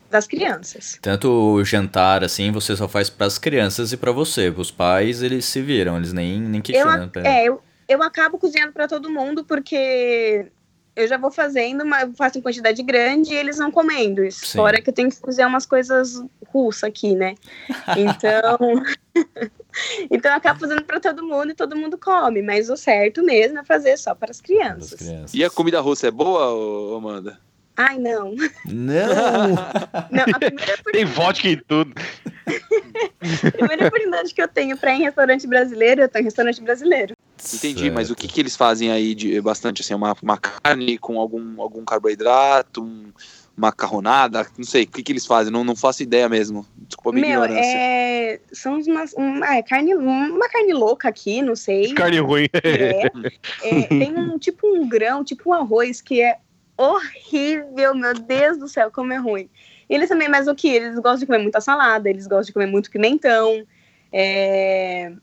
das 0.09 0.27
crianças. 0.27 0.97
Tanto 1.01 1.29
o 1.29 1.63
jantar, 1.63 2.23
assim, 2.23 2.51
você 2.51 2.75
só 2.75 2.87
faz 2.87 3.09
pras 3.09 3.37
crianças 3.37 3.91
e 3.91 3.97
pra 3.97 4.11
você, 4.11 4.49
os 4.49 4.71
pais, 4.71 5.21
eles 5.21 5.45
se 5.45 5.61
viram, 5.61 5.97
eles 5.97 6.13
nem, 6.13 6.39
nem 6.41 6.59
Eu, 6.59 6.63
questionam. 6.63 7.03
a- 7.05 7.07
pra- 7.07 7.27
é, 7.27 7.45
eu, 7.45 7.61
eu 7.87 8.01
acabo 8.03 8.37
cozinhando 8.37 8.71
para 8.73 8.87
todo 8.87 9.09
mundo 9.09 9.43
porque 9.43 10.47
eu 10.95 11.07
já 11.07 11.17
vou 11.17 11.29
fazendo, 11.31 11.85
mas 11.85 12.03
eu 12.07 12.13
faço 12.15 12.37
em 12.37 12.41
quantidade 12.41 12.81
grande 12.81 13.33
e 13.33 13.35
eles 13.37 13.57
vão 13.57 13.69
comendo. 13.71 14.23
Isso 14.23 14.45
Sim. 14.45 14.57
Fora 14.59 14.81
que 14.81 14.89
eu 14.89 14.93
tenho 14.93 15.09
que 15.09 15.19
cozinhar 15.19 15.49
umas 15.49 15.65
coisas 15.65 16.23
russas 16.47 16.83
aqui, 16.85 17.13
né? 17.15 17.35
Então. 17.97 18.83
então 20.09 20.31
eu 20.31 20.37
acabo 20.37 20.59
fazendo 20.59 20.83
para 20.83 20.99
todo 20.99 21.23
mundo 21.23 21.51
e 21.51 21.55
todo 21.55 21.75
mundo 21.75 21.97
come. 21.97 22.41
Mas 22.41 22.69
o 22.69 22.77
certo 22.77 23.23
mesmo 23.23 23.59
é 23.59 23.63
fazer 23.63 23.97
só 23.97 24.15
para 24.15 24.31
as 24.31 24.41
crianças. 24.41 24.99
crianças. 24.99 25.33
E 25.33 25.43
a 25.43 25.49
comida 25.49 25.79
russa 25.81 26.07
é 26.07 26.11
boa, 26.11 26.97
Amanda? 26.97 27.39
Ai, 27.77 27.97
não. 27.97 28.33
Não! 28.65 29.55
não 30.09 30.23
a 30.33 30.39
primeira, 30.39 30.77
Tem 30.91 31.05
vodka 31.05 31.49
e 31.49 31.57
tudo. 31.57 31.93
a 32.47 33.51
primeira 33.51 33.87
oportunidade 33.87 34.33
que 34.33 34.41
eu 34.41 34.47
tenho 34.47 34.77
para 34.77 34.93
ir 34.93 34.99
em 34.99 35.03
restaurante 35.03 35.45
brasileiro, 35.45 36.01
eu 36.01 36.09
tô 36.09 36.19
em 36.19 36.23
restaurante 36.23 36.61
brasileiro. 36.61 37.15
Entendi, 37.53 37.91
mas 37.91 38.09
o 38.09 38.15
que, 38.15 38.27
que 38.27 38.39
eles 38.39 38.55
fazem 38.55 38.91
aí 38.91 39.13
de 39.13 39.39
bastante 39.41 39.81
assim, 39.81 39.93
uma, 39.93 40.15
uma 40.21 40.37
carne 40.37 40.97
com 40.97 41.19
algum, 41.19 41.61
algum 41.61 41.83
carboidrato, 41.83 42.81
um, 42.81 43.11
macarronada, 43.55 44.45
não 44.57 44.65
sei, 44.65 44.83
o 44.83 44.87
que, 44.87 45.01
que 45.01 45.11
eles 45.11 45.25
fazem? 45.25 45.51
Não, 45.51 45.63
não 45.63 45.75
faço 45.75 46.03
ideia 46.03 46.27
mesmo. 46.27 46.65
Desculpa 46.75 47.11
a 47.11 47.13
minha 47.13 47.27
Meu, 47.27 47.45
ignorância. 47.45 47.77
é. 47.77 48.39
São 48.51 48.79
umas. 48.79 49.13
Uma, 49.13 49.55
é 49.55 49.63
carne, 49.63 49.95
uma 49.95 50.49
carne 50.49 50.73
louca 50.73 51.07
aqui, 51.07 51.41
não 51.41 51.55
sei. 51.55 51.93
Carne 51.93 52.19
ruim. 52.19 52.47
É, 52.53 53.07
é, 53.63 53.81
tem 53.87 54.17
um 54.17 54.37
tipo 54.37 54.67
um 54.67 54.87
grão, 54.87 55.23
tipo 55.23 55.49
um 55.49 55.53
arroz 55.53 56.01
que 56.01 56.21
é 56.21 56.37
horrível, 56.77 57.95
meu 57.95 58.13
Deus 58.13 58.57
do 58.57 58.67
céu, 58.67 58.91
como 58.91 59.13
é 59.13 59.17
ruim. 59.17 59.49
E 59.89 59.95
eles 59.95 60.09
também, 60.09 60.27
mas 60.27 60.47
o 60.47 60.55
que? 60.55 60.67
Eles 60.67 60.95
gostam 60.95 61.19
de 61.19 61.25
comer 61.27 61.39
muita 61.39 61.61
salada, 61.61 62.09
eles 62.09 62.27
gostam 62.27 62.47
de 62.47 62.53
comer 62.53 62.67
muito 62.67 62.91
pimentão. 62.91 63.65
É... 64.11 65.13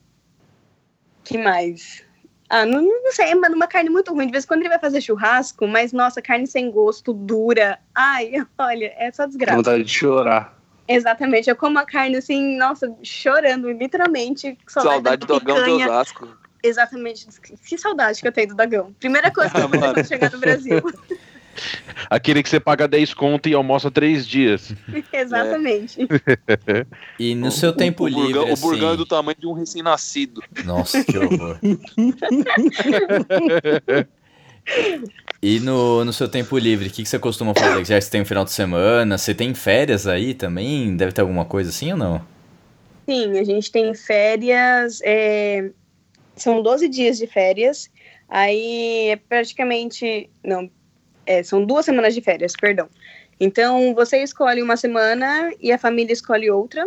que 1.24 1.36
mais? 1.36 2.04
Ah, 2.52 2.66
não, 2.66 2.82
não 2.82 3.12
sei, 3.12 3.34
mano, 3.34 3.56
uma 3.56 3.66
carne 3.66 3.88
muito 3.88 4.12
ruim. 4.12 4.26
De 4.26 4.32
vez 4.32 4.44
em 4.44 4.46
quando 4.46 4.60
ele 4.60 4.68
vai 4.68 4.78
fazer 4.78 5.00
churrasco, 5.00 5.66
mas 5.66 5.90
nossa, 5.90 6.20
carne 6.20 6.46
sem 6.46 6.70
gosto, 6.70 7.14
dura. 7.14 7.78
Ai, 7.94 8.30
olha, 8.58 8.92
é 8.98 9.10
só 9.10 9.24
desgraça. 9.24 9.56
vontade 9.56 9.84
de 9.84 9.90
chorar. 9.90 10.54
Exatamente, 10.86 11.48
eu 11.48 11.56
como 11.56 11.78
a 11.78 11.86
carne 11.86 12.16
assim, 12.16 12.58
nossa, 12.58 12.94
chorando, 13.02 13.72
literalmente. 13.72 14.58
Saudade 14.68 15.20
do 15.20 15.28
Dogão 15.28 15.56
picanha. 15.56 15.86
Osasco. 15.86 16.28
Exatamente. 16.62 17.26
Que 17.66 17.78
saudade 17.78 18.20
que 18.20 18.28
eu 18.28 18.32
tenho 18.32 18.48
do 18.48 18.54
Dagão. 18.54 18.92
Primeira 19.00 19.30
coisa 19.30 19.50
que 19.50 19.56
eu 19.58 19.68
vou 19.68 19.80
quando 19.80 20.06
chegar 20.06 20.30
no 20.30 20.38
Brasil. 20.38 20.82
Aquele 22.08 22.42
que 22.42 22.48
você 22.48 22.60
paga 22.60 22.86
10 22.88 23.14
conto 23.14 23.48
e 23.48 23.54
almoça 23.54 23.90
3 23.90 24.26
dias. 24.26 24.72
Exatamente. 25.12 26.06
E 27.18 27.34
no 27.34 27.50
seu 27.50 27.72
tempo 27.72 28.04
o 28.04 28.08
livre, 28.08 28.34
burgão, 28.34 28.52
assim... 28.52 28.66
O 28.66 28.70
burgão 28.70 28.92
é 28.92 28.96
do 28.96 29.06
tamanho 29.06 29.36
de 29.38 29.46
um 29.46 29.52
recém-nascido. 29.52 30.42
Nossa, 30.64 31.02
que 31.04 31.18
horror. 31.18 31.58
e 35.42 35.58
no, 35.60 36.04
no 36.04 36.12
seu 36.12 36.28
tempo 36.28 36.56
livre, 36.58 36.88
o 36.88 36.90
que, 36.90 37.02
que 37.02 37.08
você 37.08 37.18
costuma 37.18 37.54
fazer? 37.54 37.84
Já 37.84 37.96
que 37.96 38.02
você 38.04 38.10
tem 38.10 38.22
um 38.22 38.26
final 38.26 38.44
de 38.44 38.52
semana, 38.52 39.18
você 39.18 39.34
tem 39.34 39.54
férias 39.54 40.06
aí 40.06 40.34
também? 40.34 40.96
Deve 40.96 41.12
ter 41.12 41.20
alguma 41.20 41.44
coisa 41.44 41.70
assim 41.70 41.92
ou 41.92 41.98
não? 41.98 42.24
Sim, 43.08 43.38
a 43.38 43.44
gente 43.44 43.70
tem 43.70 43.92
férias. 43.94 45.00
é, 45.02 45.70
São 46.36 46.62
12 46.62 46.88
dias 46.88 47.18
de 47.18 47.26
férias. 47.26 47.90
Aí 48.28 49.08
é 49.10 49.16
praticamente. 49.16 50.30
Não, 50.42 50.70
é, 51.26 51.42
são 51.42 51.64
duas 51.64 51.84
semanas 51.84 52.14
de 52.14 52.20
férias, 52.20 52.52
perdão. 52.60 52.88
Então 53.40 53.94
você 53.94 54.22
escolhe 54.22 54.62
uma 54.62 54.76
semana 54.76 55.52
e 55.60 55.72
a 55.72 55.78
família 55.78 56.12
escolhe 56.12 56.50
outra. 56.50 56.86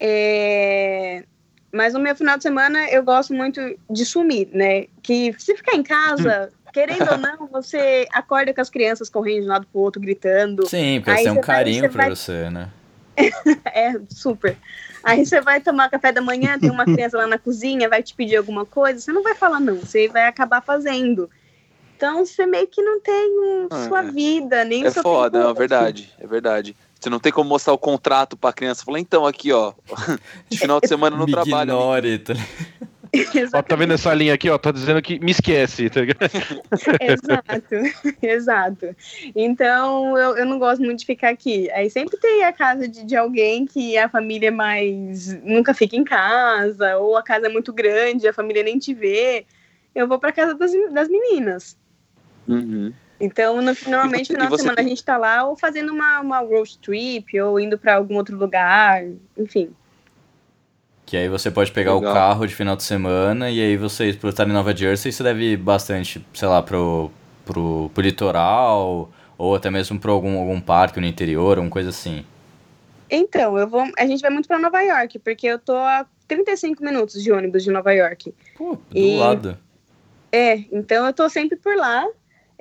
É, 0.00 1.24
Mas 1.72 1.94
no 1.94 2.00
meu 2.00 2.14
final 2.14 2.36
de 2.36 2.42
semana 2.42 2.88
eu 2.90 3.02
gosto 3.02 3.32
muito 3.32 3.60
de 3.88 4.04
sumir, 4.04 4.48
né? 4.52 4.86
Que 5.02 5.34
se 5.38 5.56
ficar 5.56 5.74
em 5.74 5.82
casa, 5.82 6.50
querendo 6.72 7.10
ou 7.10 7.18
não, 7.18 7.46
você 7.46 8.06
acorda 8.12 8.52
com 8.52 8.60
as 8.60 8.68
crianças 8.70 9.08
correndo 9.08 9.42
de 9.42 9.46
um 9.46 9.52
lado 9.52 9.66
pro 9.70 9.80
outro, 9.80 10.00
gritando. 10.00 10.66
Sim, 10.68 11.00
porque 11.00 11.10
Aí 11.10 11.22
têm 11.24 11.32
um 11.32 11.34
vai- 11.36 11.42
carinho 11.42 11.80
você 11.82 11.88
por 11.88 11.96
vai- 11.96 12.10
você, 12.10 12.50
né? 12.50 12.68
É, 13.72 13.92
super. 14.10 14.56
Aí 15.04 15.24
você 15.26 15.40
vai 15.40 15.60
tomar 15.60 15.90
café 15.90 16.12
da 16.12 16.20
manhã, 16.20 16.58
tem 16.58 16.70
uma 16.70 16.84
criança 16.84 17.18
lá 17.18 17.26
na 17.26 17.38
cozinha, 17.38 17.88
vai 17.88 18.02
te 18.02 18.14
pedir 18.14 18.36
alguma 18.36 18.64
coisa, 18.64 19.00
você 19.00 19.12
não 19.12 19.22
vai 19.22 19.34
falar 19.34 19.60
não, 19.60 19.76
você 19.76 20.08
vai 20.08 20.26
acabar 20.26 20.60
fazendo. 20.62 21.28
Então 22.02 22.26
você 22.26 22.44
meio 22.46 22.66
que 22.66 22.82
não 22.82 23.00
tem 23.00 23.38
um- 23.38 23.68
Ah, 23.70 23.88
sua 23.88 24.00
é. 24.00 24.10
vida, 24.10 24.64
nem 24.64 24.82
o 24.82 24.88
É 24.88 24.90
seu 24.90 25.04
foda, 25.04 25.38
tempo 25.38 25.50
é 25.50 25.54
verdade, 25.54 26.12
é 26.18 26.26
verdade. 26.26 26.76
Você 26.98 27.08
não 27.08 27.20
tem 27.20 27.30
como 27.30 27.48
mostrar 27.48 27.72
o 27.72 27.78
contrato 27.78 28.36
pra 28.36 28.52
criança. 28.52 28.84
Falar, 28.84 28.98
então, 28.98 29.24
aqui, 29.24 29.52
ó. 29.52 29.72
De 30.50 30.58
final 30.58 30.80
de 30.80 30.88
semana 30.88 31.16
no 31.16 31.26
trabalho. 31.26 31.70
ignore, 31.70 32.18
tá? 32.18 32.34
Ó, 33.54 33.62
tá 33.62 33.76
vendo 33.76 33.92
essa 33.92 34.12
linha 34.14 34.32
aqui, 34.34 34.48
ó? 34.50 34.56
Tá 34.58 34.72
dizendo 34.72 35.00
que 35.02 35.20
me 35.20 35.30
esquece, 35.30 35.88
tá 35.90 36.00
ligado? 36.00 36.30
Exato, 36.98 38.16
exato. 38.22 38.96
Então 39.36 40.16
eu, 40.18 40.38
eu 40.38 40.46
não 40.46 40.58
gosto 40.58 40.82
muito 40.82 41.00
de 41.00 41.06
ficar 41.06 41.28
aqui. 41.28 41.70
Aí 41.72 41.88
sempre 41.90 42.16
tem 42.16 42.42
a 42.44 42.52
casa 42.54 42.88
de, 42.88 43.04
de 43.04 43.14
alguém 43.14 43.66
que 43.66 43.96
a 43.98 44.08
família 44.08 44.48
é 44.48 44.50
mais. 44.50 45.30
nunca 45.44 45.74
fica 45.74 45.94
em 45.94 46.04
casa, 46.04 46.96
ou 46.96 47.14
a 47.16 47.22
casa 47.22 47.46
é 47.46 47.50
muito 47.50 47.70
grande, 47.72 48.26
a 48.26 48.32
família 48.32 48.62
nem 48.64 48.78
te 48.78 48.92
vê. 48.94 49.44
Eu 49.94 50.08
vou 50.08 50.18
pra 50.18 50.32
casa 50.32 50.54
das, 50.54 50.72
das 50.90 51.06
meninas. 51.08 51.76
Uhum. 52.54 52.92
Então, 53.20 53.56
no, 53.62 53.72
normalmente, 53.86 54.32
no 54.32 54.38
final 54.40 54.50
de 54.50 54.58
semana 54.58 54.76
tem- 54.76 54.86
a 54.86 54.88
gente 54.88 55.04
tá 55.04 55.16
lá 55.16 55.44
ou 55.44 55.56
fazendo 55.56 55.92
uma, 55.92 56.20
uma 56.20 56.40
road 56.40 56.76
trip, 56.78 57.40
ou 57.40 57.60
indo 57.60 57.78
pra 57.78 57.94
algum 57.94 58.16
outro 58.16 58.36
lugar, 58.36 59.04
enfim. 59.38 59.70
Que 61.06 61.16
aí 61.16 61.28
você 61.28 61.50
pode 61.50 61.70
pegar 61.72 61.94
Legal. 61.94 62.10
o 62.10 62.14
carro 62.14 62.46
de 62.46 62.54
final 62.54 62.74
de 62.74 62.82
semana 62.82 63.50
e 63.50 63.60
aí 63.60 63.76
vocês, 63.76 64.16
por 64.16 64.30
estar 64.30 64.48
em 64.48 64.52
Nova 64.52 64.74
Jersey, 64.74 65.12
você 65.12 65.22
deve 65.22 65.52
ir 65.52 65.56
bastante, 65.56 66.24
sei 66.34 66.48
lá, 66.48 66.62
pro, 66.62 67.10
pro, 67.44 67.90
pro 67.94 68.02
litoral 68.02 69.10
ou 69.38 69.54
até 69.54 69.70
mesmo 69.70 69.98
pra 70.00 70.10
algum, 70.10 70.38
algum 70.38 70.60
parque 70.60 71.00
no 71.00 71.06
interior, 71.06 71.58
alguma 71.58 71.70
coisa 71.70 71.90
assim. 71.90 72.24
Então, 73.10 73.58
eu 73.58 73.68
vou, 73.68 73.84
a 73.98 74.06
gente 74.06 74.20
vai 74.22 74.30
muito 74.30 74.48
pra 74.48 74.58
Nova 74.58 74.80
York, 74.80 75.18
porque 75.18 75.46
eu 75.46 75.58
tô 75.58 75.76
a 75.76 76.06
35 76.26 76.82
minutos 76.82 77.22
de 77.22 77.30
ônibus 77.30 77.62
de 77.62 77.70
Nova 77.70 77.92
York. 77.92 78.34
Pô, 78.56 78.78
do 78.90 78.98
E- 78.98 79.16
lado. 79.18 79.58
É, 80.30 80.54
então 80.72 81.04
eu 81.06 81.12
tô 81.12 81.28
sempre 81.28 81.56
por 81.58 81.76
lá. 81.76 82.06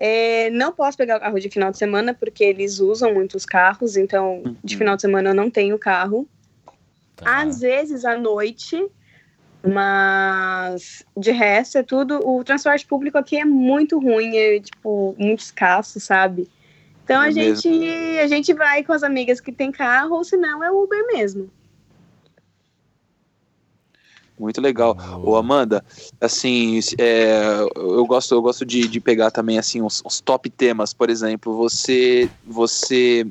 É, 0.04 0.50
não 0.50 0.72
posso 0.72 0.98
pegar 0.98 1.18
o 1.18 1.20
carro 1.20 1.40
de 1.40 1.48
final 1.48 1.70
de 1.70 1.78
semana, 1.78 2.12
porque 2.12 2.44
eles 2.44 2.80
usam 2.80 3.14
muitos 3.14 3.46
carros, 3.46 3.96
então 3.96 4.42
de 4.64 4.74
Uhum. 4.74 4.80
final 4.80 4.96
de 4.96 5.02
semana 5.04 5.30
eu 5.30 5.36
não 5.36 5.48
tenho 5.48 5.78
carro. 5.78 6.28
Tá. 7.16 7.42
Às 7.44 7.60
vezes 7.60 8.04
à 8.04 8.18
noite, 8.18 8.84
mas 9.64 11.06
de 11.16 11.30
resto 11.30 11.78
é 11.78 11.84
tudo. 11.84 12.20
O 12.28 12.44
transporte 12.44 12.84
público 12.88 13.16
aqui 13.16 13.38
é 13.38 13.46
muito 13.46 14.00
ruim, 14.00 14.36
é 14.36 14.60
tipo, 14.60 15.16
muito 15.20 15.42
escasso, 15.42 16.00
sabe? 16.00 16.50
Então 17.04 17.22
É 17.22 17.28
a 17.28 17.32
gente, 17.32 17.70
a 18.24 18.26
gente 18.26 18.54
vai 18.56 18.84
com 18.84 18.94
as 18.94 19.04
amigas 19.04 19.40
que 19.40 19.52
tem 19.52 19.72
carro, 19.72 20.16
ou 20.16 20.24
se 20.24 20.36
não 20.36 20.64
é 20.64 20.72
Uber 20.72 21.06
mesmo. 21.14 21.48
Muito 24.42 24.60
legal. 24.60 24.98
Ô, 25.24 25.36
Amanda, 25.36 25.86
assim, 26.20 26.80
é, 26.98 27.60
eu 27.76 28.04
gosto, 28.08 28.34
eu 28.34 28.42
gosto 28.42 28.66
de, 28.66 28.88
de 28.88 29.00
pegar 29.00 29.30
também 29.30 29.60
assim 29.60 29.84
os, 29.84 30.02
os 30.04 30.20
top 30.20 30.50
temas, 30.50 30.96
por 30.96 31.12
exemplo, 31.12 31.56
você, 31.56 32.28
você, 32.44 33.24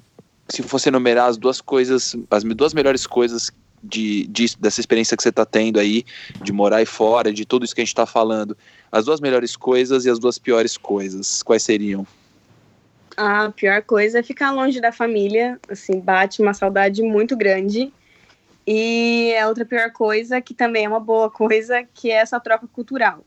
se 0.48 0.62
fosse 0.62 0.88
enumerar 0.88 1.28
as 1.28 1.36
duas 1.36 1.60
coisas, 1.60 2.14
as 2.30 2.44
duas 2.44 2.72
melhores 2.72 3.08
coisas 3.08 3.50
de, 3.82 4.24
disso, 4.28 4.56
dessa 4.60 4.78
experiência 4.78 5.16
que 5.16 5.22
você 5.24 5.30
está 5.30 5.44
tendo 5.44 5.80
aí, 5.80 6.04
de 6.40 6.52
morar 6.52 6.76
aí 6.76 6.86
fora, 6.86 7.32
de 7.32 7.44
tudo 7.44 7.64
isso 7.64 7.74
que 7.74 7.80
a 7.80 7.84
gente 7.84 7.88
está 7.88 8.06
falando, 8.06 8.56
as 8.92 9.04
duas 9.04 9.20
melhores 9.20 9.56
coisas 9.56 10.04
e 10.04 10.10
as 10.10 10.20
duas 10.20 10.38
piores 10.38 10.76
coisas, 10.76 11.42
quais 11.42 11.64
seriam? 11.64 12.06
A 13.16 13.50
pior 13.50 13.82
coisa 13.82 14.20
é 14.20 14.22
ficar 14.22 14.52
longe 14.52 14.80
da 14.80 14.92
família, 14.92 15.58
assim, 15.68 15.98
bate 15.98 16.40
uma 16.40 16.54
saudade 16.54 17.02
muito 17.02 17.36
grande. 17.36 17.92
E 18.72 19.34
a 19.36 19.48
outra 19.48 19.64
pior 19.64 19.90
coisa, 19.90 20.40
que 20.40 20.54
também 20.54 20.84
é 20.84 20.88
uma 20.88 21.00
boa 21.00 21.28
coisa, 21.28 21.82
que 21.92 22.08
é 22.08 22.14
essa 22.14 22.38
troca 22.38 22.68
cultural. 22.68 23.24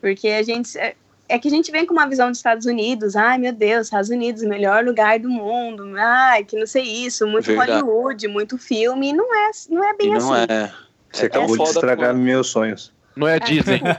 Porque 0.00 0.26
a 0.26 0.42
gente. 0.42 0.76
É, 0.76 0.96
é 1.28 1.38
que 1.38 1.46
a 1.46 1.50
gente 1.52 1.70
vem 1.70 1.86
com 1.86 1.94
uma 1.94 2.08
visão 2.08 2.28
dos 2.28 2.38
Estados 2.38 2.66
Unidos, 2.66 3.14
ai 3.14 3.38
meu 3.38 3.52
Deus, 3.52 3.86
Estados 3.86 4.10
Unidos, 4.10 4.42
o 4.42 4.48
melhor 4.48 4.84
lugar 4.84 5.20
do 5.20 5.30
mundo, 5.30 5.84
ai, 5.96 6.42
que 6.44 6.58
não 6.58 6.66
sei 6.66 6.82
isso, 6.82 7.28
muito 7.28 7.46
Verdade. 7.46 7.80
Hollywood, 7.80 8.26
muito 8.26 8.58
filme, 8.58 9.10
e 9.10 9.12
não 9.12 9.32
é, 9.32 9.50
não 9.70 9.84
é 9.84 9.90
E 9.92 9.96
bem 9.96 10.10
não 10.10 10.16
assim. 10.34 10.52
é. 10.52 10.72
Você 11.12 11.22
É 11.22 11.26
acabou 11.26 11.56
de 11.56 11.62
estragar 11.62 12.12
pô. 12.12 12.18
meus 12.18 12.48
sonhos. 12.48 12.92
Não 13.14 13.28
é 13.28 13.38
Disney. 13.38 13.80
Né? 13.82 13.96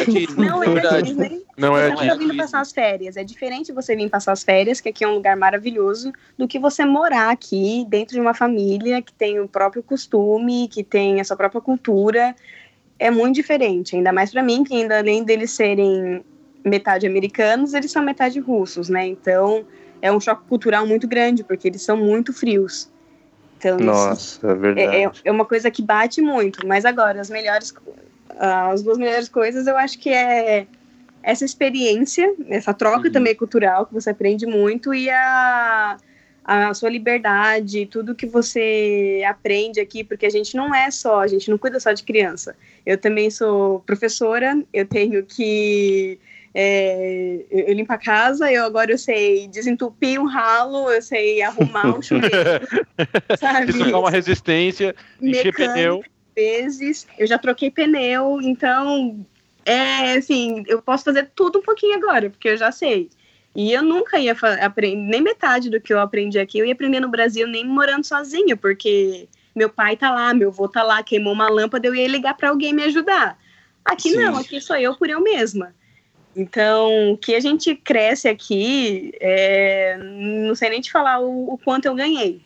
É 0.00 0.04
que, 0.04 0.26
Não 0.36 0.62
é 0.62 0.68
verdade. 0.68 1.02
Disney. 1.14 1.42
Não 1.56 1.76
é 1.76 1.90
Você 1.90 1.96
tá 1.96 2.02
Disney. 2.02 2.18
vindo 2.18 2.36
passar 2.36 2.60
as 2.60 2.72
férias. 2.72 3.16
É 3.16 3.24
diferente 3.24 3.72
você 3.72 3.94
vir 3.94 4.08
passar 4.10 4.32
as 4.32 4.42
férias, 4.42 4.80
que 4.80 4.88
aqui 4.88 5.04
é 5.04 5.08
um 5.08 5.14
lugar 5.14 5.36
maravilhoso, 5.36 6.12
do 6.36 6.46
que 6.48 6.58
você 6.58 6.84
morar 6.84 7.30
aqui 7.30 7.84
dentro 7.88 8.14
de 8.14 8.20
uma 8.20 8.34
família 8.34 9.00
que 9.02 9.12
tem 9.12 9.38
o 9.40 9.48
próprio 9.48 9.82
costume, 9.82 10.68
que 10.68 10.82
tem 10.82 11.20
a 11.20 11.24
sua 11.24 11.36
própria 11.36 11.60
cultura. 11.60 12.34
É 12.98 13.10
muito 13.10 13.36
diferente. 13.36 13.94
Ainda 13.96 14.12
mais 14.12 14.30
pra 14.32 14.42
mim, 14.42 14.64
que 14.64 14.74
ainda 14.74 14.98
além 14.98 15.22
deles 15.22 15.52
serem 15.52 16.24
metade 16.64 17.06
americanos, 17.06 17.72
eles 17.74 17.90
são 17.92 18.02
metade 18.02 18.40
russos, 18.40 18.88
né? 18.88 19.06
Então 19.06 19.64
é 20.02 20.10
um 20.12 20.18
choque 20.20 20.42
cultural 20.48 20.86
muito 20.86 21.06
grande, 21.06 21.44
porque 21.44 21.68
eles 21.68 21.82
são 21.82 21.96
muito 21.96 22.32
frios. 22.32 22.90
Então, 23.56 23.76
isso- 23.76 23.84
Nossa, 23.86 24.46
é 24.50 24.54
verdade. 24.54 24.96
é, 24.96 25.02
é- 25.04 25.10
é 25.24 25.32
uma 25.32 25.44
coisa 25.44 25.68
que 25.70 25.82
bate 25.82 26.20
muito, 26.20 26.64
mas 26.66 26.84
agora, 26.84 27.20
as 27.20 27.28
melhores, 27.30 27.72
as 28.30 28.82
duas 28.82 28.98
melhores 28.98 29.28
coisas 29.28 29.66
eu 29.66 29.76
acho 29.76 29.98
que 29.98 30.10
é 30.10 30.66
essa 31.22 31.44
experiência, 31.44 32.32
essa 32.48 32.72
troca 32.72 33.08
Uhum. 33.08 33.12
também 33.12 33.34
cultural, 33.34 33.86
que 33.86 33.92
você 33.92 34.10
aprende 34.10 34.46
muito, 34.46 34.94
e 34.94 35.10
a, 35.10 35.96
a 36.44 36.72
sua 36.72 36.88
liberdade, 36.88 37.86
tudo 37.86 38.14
que 38.14 38.26
você 38.26 39.22
aprende 39.28 39.80
aqui, 39.80 40.02
porque 40.02 40.24
a 40.24 40.30
gente 40.30 40.56
não 40.56 40.74
é 40.74 40.90
só, 40.90 41.20
a 41.20 41.26
gente 41.26 41.50
não 41.50 41.58
cuida 41.58 41.78
só 41.80 41.92
de 41.92 42.02
criança. 42.02 42.56
Eu 42.86 42.96
também 42.96 43.30
sou 43.30 43.80
professora, 43.80 44.62
eu 44.72 44.86
tenho 44.86 45.22
que. 45.26 46.18
é, 46.54 47.44
eu 47.50 47.66
eu 47.68 47.74
limpo 47.74 47.92
a 47.92 47.98
casa, 47.98 48.50
eu 48.50 48.64
agora 48.64 48.90
eu 48.90 48.98
sei 48.98 49.46
desentupir 49.48 50.18
um 50.20 50.26
ralo, 50.26 50.90
eu 50.90 51.02
sei 51.02 51.42
arrumar 51.42 51.94
um 51.98 52.00
chuveiro, 52.02 52.48
sabe? 53.38 53.70
Isso 53.70 53.84
uma 53.98 54.10
resistência, 54.10 54.94
encher 55.20 55.52
pneu. 55.52 56.02
Vezes, 56.38 57.04
eu 57.18 57.26
já 57.26 57.36
troquei 57.36 57.68
pneu, 57.68 58.40
então 58.40 59.26
é 59.64 60.12
assim, 60.12 60.62
eu 60.68 60.80
posso 60.80 61.02
fazer 61.02 61.28
tudo 61.34 61.58
um 61.58 61.62
pouquinho 61.62 61.96
agora, 61.96 62.30
porque 62.30 62.48
eu 62.48 62.56
já 62.56 62.70
sei. 62.70 63.10
E 63.56 63.72
eu 63.72 63.82
nunca 63.82 64.20
ia 64.20 64.36
aprender 64.60 64.96
nem 64.96 65.20
metade 65.20 65.68
do 65.68 65.80
que 65.80 65.92
eu 65.92 65.98
aprendi 65.98 66.38
aqui, 66.38 66.60
eu 66.60 66.64
ia 66.64 66.74
aprender 66.74 67.00
no 67.00 67.08
Brasil 67.08 67.48
nem 67.48 67.66
morando 67.66 68.04
sozinho, 68.04 68.56
porque 68.56 69.28
meu 69.52 69.68
pai 69.68 69.96
tá 69.96 70.12
lá, 70.12 70.32
meu 70.32 70.50
avô 70.50 70.68
tá 70.68 70.84
lá, 70.84 71.02
queimou 71.02 71.32
uma 71.32 71.48
lâmpada, 71.48 71.88
eu 71.88 71.94
ia 71.94 72.06
ligar 72.06 72.34
para 72.34 72.50
alguém 72.50 72.72
me 72.72 72.84
ajudar. 72.84 73.36
Aqui 73.84 74.10
Sim. 74.10 74.18
não, 74.18 74.36
aqui 74.36 74.60
sou 74.60 74.76
eu 74.76 74.94
por 74.94 75.10
eu 75.10 75.20
mesma. 75.20 75.74
Então, 76.36 77.18
que 77.20 77.34
a 77.34 77.40
gente 77.40 77.74
cresce 77.74 78.28
aqui, 78.28 79.10
é, 79.20 79.98
não 79.98 80.54
sei 80.54 80.70
nem 80.70 80.80
te 80.80 80.92
falar 80.92 81.18
o, 81.18 81.54
o 81.54 81.58
quanto 81.58 81.86
eu 81.86 81.96
ganhei. 81.96 82.40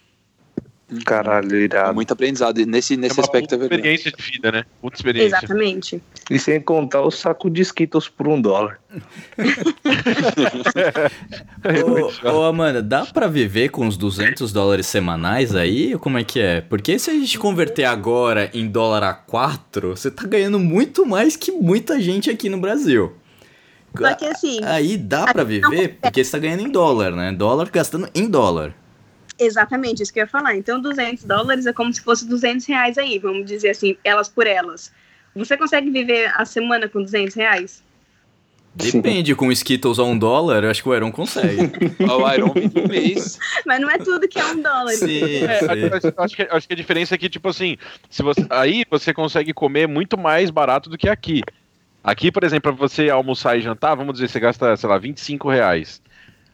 Caralho, 1.04 1.56
É 1.56 1.60
irado. 1.60 1.94
muito 1.94 2.12
aprendizado. 2.12 2.60
E 2.60 2.66
nesse, 2.66 2.96
nesse 2.96 3.18
é 3.18 3.22
aspecto 3.22 3.54
é 3.54 3.58
verdade. 3.58 3.80
experiência 3.80 4.12
de 4.12 4.22
vida, 4.22 4.52
né? 4.52 4.64
Puta 4.80 4.96
experiência. 4.96 5.36
Exatamente. 5.36 6.02
E 6.30 6.38
sem 6.38 6.60
contar 6.60 7.02
o 7.02 7.10
saco 7.10 7.48
de 7.48 7.62
Skittles 7.62 8.08
por 8.08 8.28
um 8.28 8.40
dólar. 8.40 8.78
Ô, 12.24 12.28
ô, 12.28 12.44
Amanda, 12.44 12.82
dá 12.82 13.06
pra 13.06 13.26
viver 13.26 13.70
com 13.70 13.86
uns 13.86 13.96
200 13.96 14.52
dólares 14.52 14.86
semanais 14.86 15.54
aí? 15.54 15.94
Ou 15.94 16.00
Como 16.00 16.18
é 16.18 16.24
que 16.24 16.40
é? 16.40 16.60
Porque 16.60 16.98
se 16.98 17.10
a 17.10 17.14
gente 17.14 17.38
converter 17.38 17.84
agora 17.84 18.50
em 18.52 18.66
dólar 18.68 19.02
a 19.04 19.14
4, 19.14 19.96
você 19.96 20.10
tá 20.10 20.26
ganhando 20.26 20.58
muito 20.58 21.06
mais 21.06 21.36
que 21.36 21.52
muita 21.52 22.00
gente 22.00 22.30
aqui 22.30 22.48
no 22.48 22.58
Brasil. 22.58 23.12
Só 23.96 24.14
que 24.14 24.24
assim, 24.24 24.58
Aí 24.64 24.96
dá 24.96 25.24
pra 25.32 25.44
viver 25.44 25.98
porque 26.00 26.24
você 26.24 26.30
tá 26.30 26.38
ganhando 26.38 26.62
em 26.62 26.70
dólar, 26.70 27.12
né? 27.12 27.30
Dólar 27.32 27.68
gastando 27.70 28.08
em 28.14 28.26
dólar. 28.28 28.74
Exatamente, 29.38 30.02
isso 30.02 30.12
que 30.12 30.20
eu 30.20 30.24
ia 30.24 30.28
falar. 30.28 30.54
Então, 30.56 30.80
200 30.80 31.24
dólares 31.24 31.66
é 31.66 31.72
como 31.72 31.92
se 31.92 32.00
fosse 32.02 32.26
200 32.28 32.66
reais 32.66 32.98
aí, 32.98 33.18
vamos 33.18 33.46
dizer 33.46 33.70
assim, 33.70 33.96
elas 34.04 34.28
por 34.28 34.46
elas. 34.46 34.92
Você 35.34 35.56
consegue 35.56 35.90
viver 35.90 36.30
a 36.34 36.44
semana 36.44 36.88
com 36.88 37.02
200 37.02 37.34
reais? 37.34 37.82
Depende, 38.74 39.34
com 39.34 39.52
Skittles 39.52 39.98
a 39.98 40.02
um 40.02 40.16
dólar, 40.16 40.64
eu 40.64 40.70
acho 40.70 40.82
que 40.82 40.88
o 40.88 40.94
Iron 40.94 41.12
consegue. 41.12 41.70
O 42.00 42.32
Iron 42.32 42.54
do 42.54 42.88
mês. 42.88 43.38
Mas 43.66 43.80
não 43.80 43.90
é 43.90 43.98
tudo 43.98 44.26
que 44.26 44.38
é 44.38 44.44
um 44.46 44.62
dólar. 44.62 44.92
Sim, 44.92 45.44
É, 45.44 45.58
sim. 45.58 46.12
acho, 46.16 46.36
que, 46.36 46.42
acho 46.42 46.66
que 46.66 46.72
a 46.72 46.76
diferença 46.76 47.14
é 47.14 47.18
que, 47.18 47.28
tipo 47.28 47.48
assim, 47.48 47.76
se 48.08 48.22
você, 48.22 48.46
aí 48.48 48.84
você 48.90 49.12
consegue 49.12 49.52
comer 49.52 49.86
muito 49.86 50.16
mais 50.16 50.48
barato 50.48 50.88
do 50.88 50.96
que 50.96 51.08
aqui. 51.08 51.42
Aqui, 52.02 52.32
por 52.32 52.44
exemplo, 52.44 52.74
pra 52.74 52.88
você 52.88 53.10
almoçar 53.10 53.58
e 53.58 53.60
jantar, 53.60 53.94
vamos 53.94 54.14
dizer, 54.14 54.28
você 54.28 54.40
gasta, 54.40 54.74
sei 54.76 54.88
lá, 54.88 54.96
25 54.98 55.50
reais. 55.50 56.00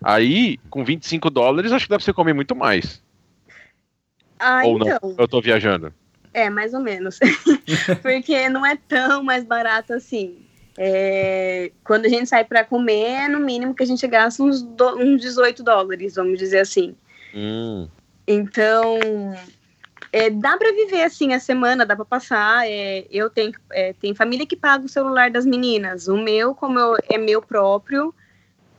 Aí, 0.03 0.59
com 0.71 0.85
25 0.85 1.29
dólares, 1.31 1.73
acho 1.73 1.87
que 1.87 1.91
dá 1.91 1.97
pra 1.97 2.05
você 2.05 2.13
comer 2.13 2.33
muito 2.33 2.55
mais. 2.55 3.03
Ah, 4.39 4.63
Ou 4.65 4.79
não? 4.79 4.87
então. 4.89 5.15
Eu 5.19 5.27
tô 5.29 5.41
viajando. 5.41 5.93
É, 6.33 6.49
mais 6.49 6.73
ou 6.75 6.81
menos. 6.81 7.19
Porque 8.03 8.49
não 8.49 8.65
é 8.65 8.77
tão 8.77 9.23
mais 9.23 9.45
barato 9.45 9.93
assim. 9.93 10.39
É, 10.77 11.73
quando 11.83 12.07
a 12.07 12.09
gente 12.09 12.29
sai 12.29 12.45
pra 12.45 12.65
comer, 12.65 13.25
é 13.25 13.29
no 13.29 13.41
mínimo 13.41 13.75
que 13.75 13.83
a 13.83 13.87
gente 13.87 14.07
gasta 14.07 14.43
uns, 14.43 14.63
do, 14.63 14.97
uns 14.97 15.21
18 15.21 15.65
dólares, 15.65 16.15
vamos 16.15 16.39
dizer 16.39 16.61
assim. 16.61 16.95
Hum. 17.35 17.89
Então, 18.27 19.35
é, 20.13 20.31
dá 20.31 20.57
para 20.57 20.71
viver 20.73 21.03
assim 21.03 21.33
a 21.33 21.41
semana, 21.41 21.85
dá 21.85 21.97
para 21.97 22.05
passar. 22.05 22.69
É, 22.69 23.05
eu 23.11 23.29
tenho, 23.29 23.53
é, 23.73 23.93
tem 23.95 24.15
família 24.15 24.47
que 24.47 24.55
paga 24.55 24.85
o 24.85 24.89
celular 24.89 25.31
das 25.33 25.45
meninas. 25.45 26.07
O 26.07 26.17
meu, 26.17 26.55
como 26.55 26.79
eu- 26.79 26.97
é 27.11 27.19
meu 27.19 27.43
próprio, 27.43 28.15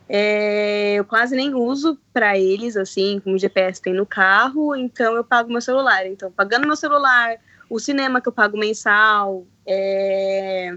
é, 0.09 0.95
eu 0.95 1.05
quase 1.05 1.35
nem 1.35 1.53
uso 1.53 1.97
para 2.11 2.35
eles, 2.35 2.75
assim, 2.75 3.21
como 3.23 3.37
GPS 3.37 3.79
tem 3.79 3.93
no 3.93 4.07
carro, 4.07 4.75
então 4.75 5.15
eu 5.15 5.23
pago 5.23 5.51
meu 5.51 5.61
celular. 5.61 6.07
Então, 6.07 6.31
pagando 6.31 6.65
meu 6.65 6.75
celular, 6.75 7.37
o 7.69 7.79
cinema 7.79 8.19
que 8.19 8.27
eu 8.27 8.31
pago 8.33 8.57
mensal, 8.57 9.45
é, 9.67 10.75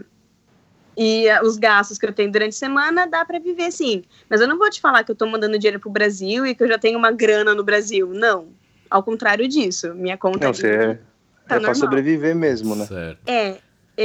e 0.97 1.31
ah, 1.31 1.41
os 1.43 1.57
gastos 1.57 1.97
que 1.97 2.05
eu 2.05 2.13
tenho 2.13 2.31
durante 2.31 2.51
a 2.51 2.59
semana, 2.59 3.07
dá 3.07 3.25
para 3.25 3.39
viver 3.39 3.73
sim. 3.73 4.05
Mas 4.29 4.41
eu 4.41 4.49
não 4.49 4.59
vou 4.59 4.69
te 4.69 4.81
falar 4.81 5.03
que 5.03 5.11
eu 5.11 5.17
tô 5.17 5.27
mandando 5.27 5.59
dinheiro 5.59 5.81
pro 5.81 5.91
Brasil 5.91 6.47
e 6.47 6.55
que 6.55 6.63
eu 6.63 6.69
já 6.69 6.79
tenho 6.79 6.99
uma 6.99 7.11
grana 7.11 7.55
no 7.55 7.65
Brasil. 7.65 8.11
Não. 8.13 8.49
Ao 8.91 9.03
contrário 9.03 9.49
disso. 9.49 9.95
Minha 9.95 10.19
conta 10.19 10.47
Não, 10.47 10.53
você 10.53 10.67
é, 10.69 10.87
tá 10.89 10.93
é 10.93 10.99
pra 11.47 11.57
normal. 11.57 11.75
sobreviver 11.75 12.37
mesmo, 12.37 12.77
né? 12.77 12.85
Certo. 12.85 13.27
É. 13.27 13.57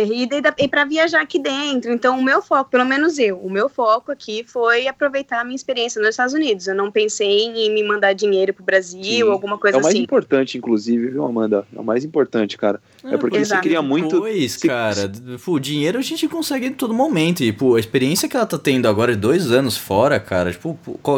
E, 0.05 0.27
e 0.59 0.67
para 0.67 0.85
viajar 0.85 1.21
aqui 1.21 1.39
dentro. 1.39 1.91
Então, 1.91 2.19
o 2.19 2.23
meu 2.23 2.41
foco, 2.41 2.69
pelo 2.69 2.85
menos 2.85 3.17
eu, 3.17 3.37
o 3.39 3.49
meu 3.49 3.67
foco 3.69 4.11
aqui 4.11 4.43
foi 4.45 4.87
aproveitar 4.87 5.41
a 5.41 5.43
minha 5.43 5.55
experiência 5.55 5.99
nos 5.99 6.09
Estados 6.11 6.33
Unidos. 6.33 6.67
Eu 6.67 6.75
não 6.75 6.91
pensei 6.91 7.45
em 7.47 7.73
me 7.73 7.83
mandar 7.83 8.13
dinheiro 8.13 8.53
pro 8.53 8.63
Brasil, 8.63 9.01
Sim. 9.03 9.21
alguma 9.31 9.55
É 9.55 9.59
coisa 9.59 9.77
o 9.77 9.81
mais 9.81 9.93
assim. 9.95 10.03
importante, 10.03 10.57
inclusive, 10.57 11.07
viu, 11.09 11.25
Amanda? 11.25 11.65
É 11.75 11.79
o 11.79 11.83
mais 11.83 12.03
importante, 12.03 12.57
cara. 12.57 12.81
É 13.03 13.17
porque 13.17 13.43
você 13.43 13.57
cria 13.59 13.81
muito. 13.81 14.19
Pois, 14.19 14.53
se- 14.53 14.67
cara, 14.67 15.11
o 15.47 15.59
dinheiro 15.59 15.97
a 15.99 16.01
gente 16.01 16.27
consegue 16.27 16.67
em 16.67 16.73
todo 16.73 16.93
momento. 16.93 17.41
E, 17.43 17.51
pô, 17.51 17.75
a 17.75 17.79
experiência 17.79 18.27
que 18.27 18.35
ela 18.35 18.45
tá 18.45 18.57
tendo 18.57 18.87
agora 18.87 19.13
de 19.13 19.19
dois 19.19 19.51
anos 19.51 19.77
fora, 19.77 20.19
cara, 20.19 20.51
tipo, 20.51 20.77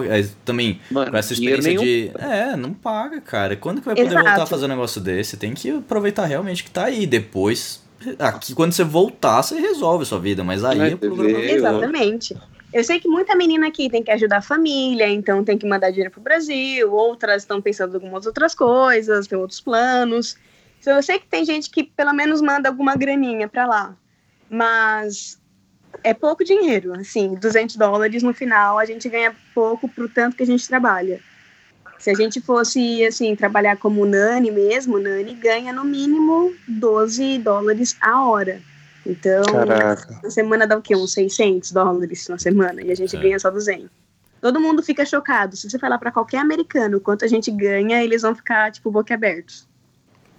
é, 0.10 0.26
também 0.46 0.80
Mano, 0.92 1.10
com 1.12 1.18
essa 1.18 1.34
experiência 1.34 1.70
nenhum. 1.70 1.84
de. 1.84 2.12
É, 2.20 2.56
não 2.56 2.74
paga, 2.74 3.20
cara. 3.22 3.56
Quando 3.56 3.80
que 3.80 3.86
vai 3.86 3.96
poder 3.96 4.08
Exato. 4.10 4.26
voltar 4.26 4.44
a 4.44 4.46
fazer 4.46 4.66
um 4.66 4.70
negócio 4.70 5.02
desse? 5.02 5.38
Tem 5.38 5.54
que 5.54 5.70
aproveitar 5.72 6.26
realmente 6.26 6.64
que 6.64 6.70
tá 6.72 6.86
aí. 6.86 7.06
Depois, 7.08 7.82
aqui, 8.18 8.54
quando 8.54 8.72
você 8.72 8.84
voltar, 8.84 9.42
você 9.42 9.60
resolve 9.60 10.04
a 10.04 10.06
sua 10.06 10.20
vida. 10.20 10.44
Mas 10.44 10.64
aí 10.64 10.78
Vai 10.78 10.94
o 10.94 10.98
problema 10.98 11.40
é 11.40 11.52
Exatamente. 11.52 12.38
Eu 12.72 12.84
sei 12.84 13.00
que 13.00 13.08
muita 13.08 13.36
menina 13.36 13.68
aqui 13.68 13.90
tem 13.90 14.04
que 14.04 14.12
ajudar 14.12 14.38
a 14.38 14.42
família, 14.42 15.08
então 15.08 15.44
tem 15.44 15.58
que 15.58 15.68
mandar 15.68 15.90
dinheiro 15.90 16.12
pro 16.12 16.22
Brasil, 16.22 16.92
outras 16.94 17.42
estão 17.42 17.60
pensando 17.60 17.94
em 17.94 17.96
algumas 17.96 18.28
outras 18.28 18.54
coisas, 18.54 19.26
tem 19.26 19.38
outros 19.38 19.60
planos. 19.60 20.38
Então 20.80 20.96
eu 20.96 21.02
sei 21.02 21.18
que 21.18 21.28
tem 21.28 21.44
gente 21.44 21.70
que 21.70 21.84
pelo 21.84 22.14
menos 22.14 22.42
manda 22.42 22.70
alguma 22.70 22.96
graninha 22.96 23.48
pra 23.48 23.66
lá, 23.66 23.98
mas 24.50 25.40
é 26.04 26.14
pouco 26.14 26.44
dinheiro, 26.44 26.94
assim, 26.94 27.34
200 27.36 27.76
dólares 27.76 28.22
no 28.22 28.34
final 28.34 28.78
a 28.78 28.86
gente 28.86 29.10
ganha 29.10 29.36
pouco 29.54 29.90
pro 29.90 30.08
tanto 30.08 30.38
que 30.38 30.44
a 30.44 30.46
gente 30.46 30.68
trabalha. 30.68 31.20
Se 32.00 32.10
a 32.10 32.14
gente 32.14 32.40
fosse, 32.40 33.06
assim, 33.06 33.36
trabalhar 33.36 33.76
como 33.78 34.06
Nani 34.06 34.50
mesmo, 34.50 34.98
Nani 34.98 35.34
ganha 35.36 35.74
no 35.74 35.84
mínimo 35.84 36.54
12 36.68 37.38
dólares 37.40 37.96
a 38.02 38.24
hora. 38.24 38.62
Então, 39.06 39.44
Caraca. 39.44 40.20
na 40.24 40.30
semana 40.30 40.66
dá 40.66 40.78
o 40.78 40.82
quê? 40.82 40.96
Uns 40.96 41.14
600 41.14 41.72
dólares 41.72 42.28
na 42.30 42.38
semana 42.38 42.82
e 42.82 42.92
a 42.92 42.96
gente 42.96 43.16
É. 43.16 43.20
ganha 43.20 43.38
só 43.40 43.52
200. 43.52 43.90
Todo 44.42 44.60
mundo 44.62 44.82
fica 44.82 45.06
chocado. 45.06 45.58
Se 45.58 45.70
você 45.70 45.78
falar 45.78 45.98
pra 45.98 46.12
qualquer 46.12 46.38
americano 46.38 47.02
quanto 47.02 47.26
a 47.26 47.28
gente 47.28 47.52
ganha, 47.52 48.02
eles 48.02 48.22
vão 48.22 48.34
ficar, 48.34 48.72
tipo, 48.72 48.90
boquiabertos. 48.90 49.68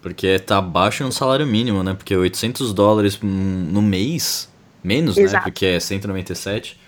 Porque 0.01 0.39
tá 0.39 0.57
abaixo 0.57 1.03
no 1.03 1.11
salário 1.11 1.45
mínimo, 1.45 1.83
né? 1.83 1.93
Porque 1.93 2.15
800 2.15 2.73
dólares 2.73 3.19
no 3.21 3.81
mês, 3.83 4.49
menos, 4.83 5.15
né? 5.15 5.23
Exato. 5.23 5.43
Porque 5.43 5.65
é 5.67 5.79
197. 5.79 6.79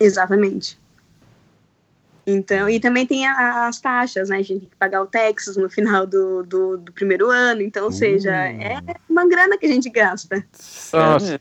Exatamente. 0.00 0.78
Então, 2.30 2.68
e 2.68 2.78
também 2.78 3.06
tem 3.06 3.26
a- 3.26 3.66
as 3.68 3.80
taxas, 3.80 4.28
né? 4.28 4.36
A 4.36 4.42
gente 4.42 4.60
tem 4.60 4.68
que 4.68 4.76
pagar 4.76 5.02
o 5.02 5.06
Texas 5.06 5.56
no 5.56 5.70
final 5.70 6.06
do, 6.06 6.42
do, 6.42 6.76
do 6.76 6.92
primeiro 6.92 7.30
ano. 7.30 7.62
Então, 7.62 7.86
ou 7.86 7.90
seja, 7.92 8.30
Uh. 8.30 8.60
é 8.62 8.82
uma 9.08 9.26
grana 9.26 9.56
que 9.56 9.64
a 9.64 9.68
gente 9.68 9.88
gasta. 9.88 10.44
Nossa. 10.92 11.40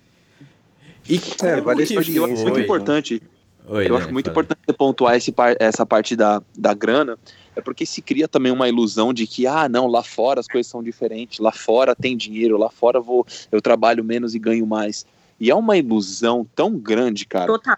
E 1.10 1.20
É, 1.44 1.60
vale 1.62 1.86
que 1.86 1.94
experiência. 1.94 2.20
Eu 2.20 2.26
acho 2.26 2.44
muito 2.44 2.60
importante. 2.62 3.22
Oi, 3.68 3.84
eu 3.84 3.90
Dani, 3.90 4.02
acho 4.04 4.14
muito 4.14 4.26
fala. 4.28 4.32
importante 4.34 4.60
você 4.66 4.74
pontuar 4.74 5.16
esse 5.18 5.32
par- 5.32 5.58
essa 5.60 5.86
parte 5.86 6.16
da, 6.16 6.42
da 6.58 6.74
grana, 6.74 7.18
é 7.54 7.60
porque 7.60 7.86
se 7.86 8.02
cria 8.02 8.26
também 8.26 8.50
uma 8.52 8.70
ilusão 8.70 9.14
de 9.14 9.28
que, 9.28 9.46
ah, 9.46 9.68
não, 9.68 9.88
lá 9.88 10.02
fora 10.02 10.40
as 10.40 10.48
coisas 10.48 10.72
são 10.72 10.82
diferentes, 10.82 11.40
lá 11.40 11.52
fora 11.52 11.94
tem 11.94 12.16
dinheiro, 12.16 12.56
lá 12.58 12.70
fora 12.70 13.00
eu 13.00 13.04
vou, 13.04 13.26
eu 13.52 13.62
trabalho 13.62 14.06
menos 14.06 14.34
e 14.36 14.40
ganho 14.40 14.66
mais. 14.66 15.06
E 15.38 15.52
é 15.52 15.56
uma 15.56 15.76
ilusão 15.78 16.48
tão 16.56 16.78
grande, 16.78 17.26
cara. 17.26 17.46
Total. 17.48 17.78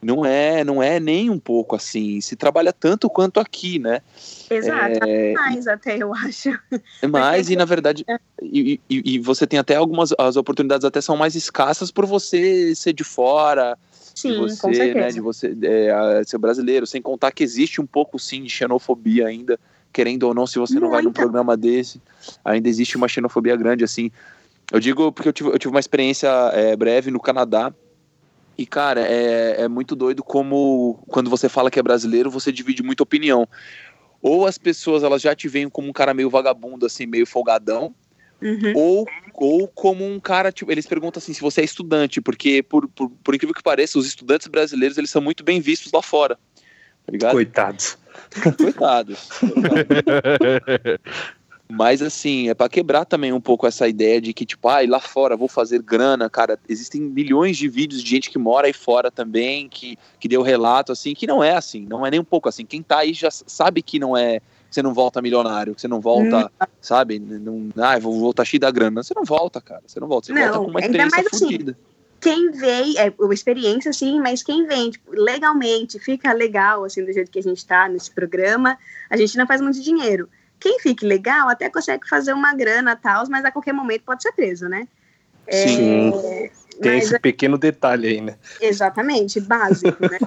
Não 0.00 0.24
é, 0.24 0.62
não 0.62 0.82
é 0.82 1.00
nem 1.00 1.28
um 1.28 1.38
pouco 1.38 1.74
assim. 1.74 2.20
Se 2.20 2.36
trabalha 2.36 2.72
tanto 2.72 3.10
quanto 3.10 3.40
aqui, 3.40 3.78
né? 3.78 4.00
Exato. 4.48 5.00
É, 5.06 5.32
Mais 5.34 5.66
até, 5.66 5.96
eu 6.00 6.14
acho. 6.14 6.50
é 7.02 7.06
mais, 7.08 7.50
e 7.50 7.56
na 7.56 7.64
verdade, 7.64 8.04
e, 8.40 8.80
e- 8.88 9.02
e 9.14 9.18
você 9.18 9.46
tem 9.46 9.58
até 9.58 9.74
algumas, 9.74 10.14
as 10.18 10.36
oportunidades 10.36 10.84
até 10.84 11.00
são 11.00 11.16
mais 11.16 11.34
escassas 11.34 11.90
por 11.90 12.06
você 12.06 12.74
ser 12.76 12.92
de 12.92 13.02
fora, 13.02 13.76
Sim, 13.92 14.32
de 14.32 14.36
você, 14.38 14.60
com 14.60 14.74
certeza. 14.74 14.98
né, 15.06 15.12
de 15.12 15.20
você 15.20 15.56
é, 15.62 16.22
ser 16.24 16.38
brasileiro, 16.38 16.86
sem 16.86 17.02
contar 17.02 17.30
que 17.32 17.42
existe 17.44 17.80
um 17.80 17.86
pouco 17.86 18.18
sim 18.18 18.42
de 18.42 18.50
xenofobia 18.50 19.26
ainda, 19.26 19.58
querendo 19.92 20.24
ou 20.24 20.34
não, 20.34 20.46
se 20.46 20.58
você 20.58 20.78
não 20.78 20.90
vai 20.90 21.00
num 21.02 21.06
Muita. 21.06 21.20
programa 21.22 21.56
desse, 21.56 22.00
ainda 22.44 22.68
existe 22.68 22.96
uma 22.96 23.08
xenofobia 23.08 23.56
grande 23.56 23.82
assim. 23.84 24.10
Eu 24.70 24.78
digo 24.80 25.10
porque 25.12 25.28
eu 25.28 25.32
tive, 25.32 25.48
eu 25.50 25.58
tive 25.58 25.72
uma 25.72 25.80
experiência 25.80 26.28
é, 26.52 26.76
breve 26.76 27.10
no 27.10 27.18
Canadá. 27.20 27.72
E, 28.58 28.66
cara, 28.66 29.00
é, 29.02 29.62
é 29.62 29.68
muito 29.68 29.94
doido 29.94 30.24
como 30.24 31.00
quando 31.06 31.30
você 31.30 31.48
fala 31.48 31.70
que 31.70 31.78
é 31.78 31.82
brasileiro, 31.82 32.28
você 32.28 32.50
divide 32.50 32.82
muita 32.82 33.04
opinião. 33.04 33.48
Ou 34.20 34.44
as 34.46 34.58
pessoas 34.58 35.04
elas 35.04 35.22
já 35.22 35.32
te 35.32 35.46
veem 35.46 35.68
como 35.68 35.88
um 35.88 35.92
cara 35.92 36.12
meio 36.12 36.28
vagabundo, 36.28 36.84
assim, 36.84 37.06
meio 37.06 37.24
folgadão, 37.24 37.94
Uhum. 38.40 38.72
ou, 38.74 39.06
ou 39.34 39.66
como 39.66 40.06
um 40.06 40.20
cara, 40.20 40.52
tipo, 40.52 40.70
eles 40.70 40.86
perguntam 40.86 41.18
assim, 41.18 41.32
se 41.32 41.40
você 41.40 41.60
é 41.60 41.64
estudante, 41.64 42.20
porque 42.20 42.62
por, 42.62 42.88
por, 42.88 43.10
por 43.10 43.34
incrível 43.34 43.54
que 43.54 43.62
pareça, 43.62 43.98
os 43.98 44.06
estudantes 44.06 44.46
brasileiros, 44.46 44.96
eles 44.96 45.10
são 45.10 45.20
muito 45.20 45.42
bem 45.42 45.60
vistos 45.60 45.90
lá 45.90 46.00
fora, 46.00 46.38
tá 47.04 47.12
ligado? 47.12 47.32
Coitados. 47.32 47.98
Coitados. 48.40 49.28
coitados. 49.28 49.28
Mas 51.70 52.00
assim, 52.00 52.48
é 52.48 52.54
pra 52.54 52.68
quebrar 52.68 53.04
também 53.04 53.30
um 53.30 53.40
pouco 53.40 53.66
essa 53.66 53.86
ideia 53.86 54.20
de 54.20 54.32
que, 54.32 54.46
tipo, 54.46 54.68
ah, 54.68 54.80
lá 54.88 54.98
fora 54.98 55.36
vou 55.36 55.48
fazer 55.48 55.82
grana, 55.82 56.28
cara. 56.30 56.58
Existem 56.66 57.00
milhões 57.00 57.58
de 57.58 57.68
vídeos 57.68 58.02
de 58.02 58.08
gente 58.08 58.30
que 58.30 58.38
mora 58.38 58.66
aí 58.66 58.72
fora 58.72 59.10
também, 59.10 59.68
que, 59.68 59.98
que 60.18 60.28
deu 60.28 60.40
relato, 60.40 60.92
assim, 60.92 61.14
que 61.14 61.26
não 61.26 61.44
é 61.44 61.54
assim, 61.54 61.86
não 61.86 62.06
é 62.06 62.10
nem 62.10 62.20
um 62.20 62.24
pouco 62.24 62.48
assim. 62.48 62.64
Quem 62.64 62.82
tá 62.82 63.00
aí 63.00 63.12
já 63.12 63.30
sabe 63.30 63.82
que 63.82 63.98
não 63.98 64.16
é. 64.16 64.40
que 64.40 64.46
Você 64.70 64.82
não 64.82 64.94
volta 64.94 65.20
milionário, 65.20 65.74
que 65.74 65.80
você 65.82 65.88
não 65.88 66.00
volta, 66.00 66.50
sabe? 66.80 67.18
Não, 67.18 67.70
ah, 67.76 67.98
vou 67.98 68.18
voltar 68.18 68.46
cheio 68.46 68.60
da 68.60 68.70
grana. 68.70 69.02
Você 69.02 69.12
não 69.14 69.24
volta, 69.24 69.60
cara. 69.60 69.82
Você 69.86 70.00
não 70.00 70.08
volta. 70.08 70.28
Você 70.28 70.32
Não, 70.32 70.42
volta 70.42 70.58
com 70.58 70.70
uma 70.70 70.80
experiência 70.80 71.16
mais 71.16 71.26
assim, 71.26 71.44
fodida. 71.44 71.78
Quem 72.20 72.50
vem, 72.50 72.98
é 72.98 73.12
uma 73.18 73.34
experiência, 73.34 73.92
sim, 73.92 74.20
mas 74.20 74.42
quem 74.42 74.66
vem 74.66 74.90
tipo, 74.90 75.12
legalmente, 75.12 76.00
fica 76.00 76.32
legal, 76.32 76.84
assim, 76.84 77.04
do 77.04 77.12
jeito 77.12 77.30
que 77.30 77.38
a 77.38 77.42
gente 77.42 77.64
tá 77.64 77.88
nesse 77.88 78.10
programa, 78.10 78.76
a 79.08 79.16
gente 79.16 79.36
não 79.36 79.46
faz 79.46 79.60
muito 79.60 79.80
dinheiro. 79.80 80.28
Quem 80.60 80.80
fique 80.80 81.06
legal 81.06 81.48
até 81.48 81.70
consegue 81.70 82.08
fazer 82.08 82.32
uma 82.32 82.54
grana 82.54 82.96
tal, 82.96 83.24
mas 83.28 83.44
a 83.44 83.50
qualquer 83.50 83.72
momento 83.72 84.02
pode 84.04 84.22
ser 84.22 84.32
preso, 84.32 84.68
né? 84.68 84.88
É, 85.46 85.68
Sim. 85.68 86.12
Tem 86.80 86.94
mas, 86.94 87.04
esse 87.04 87.18
pequeno 87.18 87.58
detalhe 87.58 88.06
aí, 88.06 88.20
né? 88.20 88.36
exatamente, 88.60 89.40
básico, 89.40 89.96
né? 90.00 90.18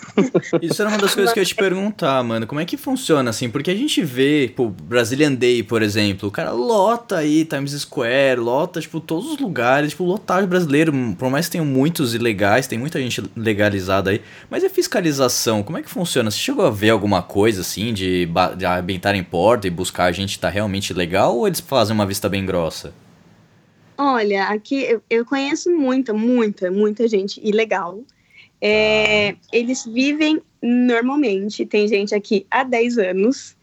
Isso 0.60 0.82
era 0.82 0.90
uma 0.90 0.98
das 0.98 1.14
coisas 1.14 1.32
que 1.32 1.38
eu 1.38 1.42
ia 1.42 1.46
te 1.46 1.54
perguntar, 1.54 2.22
mano. 2.22 2.46
Como 2.46 2.60
é 2.60 2.64
que 2.64 2.76
funciona, 2.76 3.30
assim? 3.30 3.48
Porque 3.48 3.70
a 3.70 3.74
gente 3.74 4.02
vê, 4.02 4.52
pô, 4.54 4.68
Brazilian 4.68 5.32
Day, 5.32 5.62
por 5.62 5.82
exemplo, 5.82 6.28
o 6.28 6.32
cara 6.32 6.52
lota 6.52 7.18
aí 7.18 7.44
Times 7.44 7.72
Square, 7.72 8.40
lota, 8.40 8.80
tipo, 8.80 9.00
todos 9.00 9.30
os 9.30 9.38
lugares, 9.38 9.90
tipo, 9.90 10.04
lotagem 10.04 10.48
brasileiro, 10.48 10.92
por 11.18 11.30
mais 11.30 11.46
que 11.46 11.52
tenham 11.52 11.64
muitos 11.64 12.14
ilegais, 12.14 12.66
tem 12.66 12.78
muita 12.78 13.00
gente 13.00 13.22
legalizada 13.34 14.10
aí, 14.10 14.20
mas 14.50 14.62
e 14.62 14.66
a 14.66 14.70
fiscalização? 14.70 15.62
Como 15.62 15.78
é 15.78 15.82
que 15.82 15.90
funciona? 15.90 16.30
Você 16.30 16.38
chegou 16.38 16.66
a 16.66 16.70
ver 16.70 16.90
alguma 16.90 17.22
coisa, 17.22 17.62
assim, 17.62 17.94
de, 17.94 18.28
de 18.56 18.66
arrebentar 18.66 19.14
em 19.14 19.24
porta 19.24 19.66
e 19.66 19.70
buscar 19.70 20.04
a 20.04 20.12
gente 20.12 20.38
tá 20.38 20.48
realmente 20.50 20.92
legal, 20.92 21.36
ou 21.36 21.46
eles 21.46 21.60
fazem 21.60 21.94
uma 21.94 22.06
vista 22.06 22.28
bem 22.28 22.44
grossa? 22.44 22.92
Olha, 23.96 24.44
aqui 24.44 24.82
eu, 24.82 25.02
eu 25.08 25.24
conheço 25.24 25.70
muita, 25.70 26.12
muita, 26.12 26.70
muita 26.70 27.06
gente 27.06 27.40
ilegal. 27.46 28.02
É, 28.60 29.36
eles 29.52 29.84
vivem 29.84 30.42
normalmente. 30.62 31.64
Tem 31.66 31.86
gente 31.86 32.14
aqui 32.14 32.46
há 32.50 32.64
10 32.64 32.98
anos. 32.98 33.56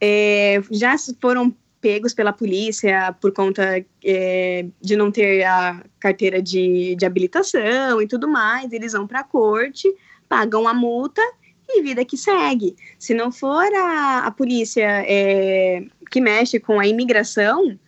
É, 0.00 0.62
já 0.70 0.96
foram 1.20 1.54
pegos 1.80 2.14
pela 2.14 2.32
polícia 2.32 3.14
por 3.20 3.32
conta 3.32 3.84
é, 4.04 4.66
de 4.80 4.96
não 4.96 5.10
ter 5.10 5.44
a 5.44 5.82
carteira 6.00 6.40
de, 6.40 6.96
de 6.96 7.04
habilitação 7.04 8.00
e 8.00 8.06
tudo 8.06 8.28
mais. 8.28 8.72
Eles 8.72 8.92
vão 8.92 9.06
para 9.06 9.20
a 9.20 9.24
corte, 9.24 9.92
pagam 10.28 10.66
a 10.66 10.74
multa 10.74 11.22
e 11.68 11.82
vida 11.82 12.04
que 12.04 12.16
segue. 12.16 12.74
Se 12.98 13.12
não 13.12 13.30
for 13.30 13.66
a, 13.74 14.20
a 14.26 14.30
polícia 14.30 15.04
é, 15.06 15.84
que 16.10 16.20
mexe 16.20 16.58
com 16.58 16.80
a 16.80 16.86
imigração, 16.86 17.78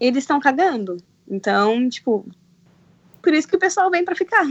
eles 0.00 0.24
estão 0.24 0.40
cagando. 0.40 0.96
Então, 1.28 1.88
tipo, 1.88 2.26
por 3.22 3.32
isso 3.32 3.48
que 3.48 3.56
o 3.56 3.58
pessoal 3.58 3.90
vem 3.90 4.04
pra 4.04 4.14
ficar. 4.14 4.44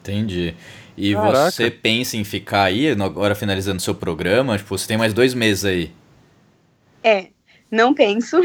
Entendi. 0.00 0.54
E 0.96 1.14
Caraca. 1.14 1.50
você 1.50 1.70
pensa 1.70 2.16
em 2.16 2.24
ficar 2.24 2.64
aí, 2.64 2.90
agora 2.90 3.34
finalizando 3.34 3.82
seu 3.82 3.94
programa, 3.94 4.56
tipo, 4.56 4.76
você 4.76 4.86
tem 4.86 4.96
mais 4.96 5.12
dois 5.12 5.34
meses 5.34 5.64
aí. 5.64 5.92
É, 7.02 7.28
não 7.70 7.94
penso. 7.94 8.40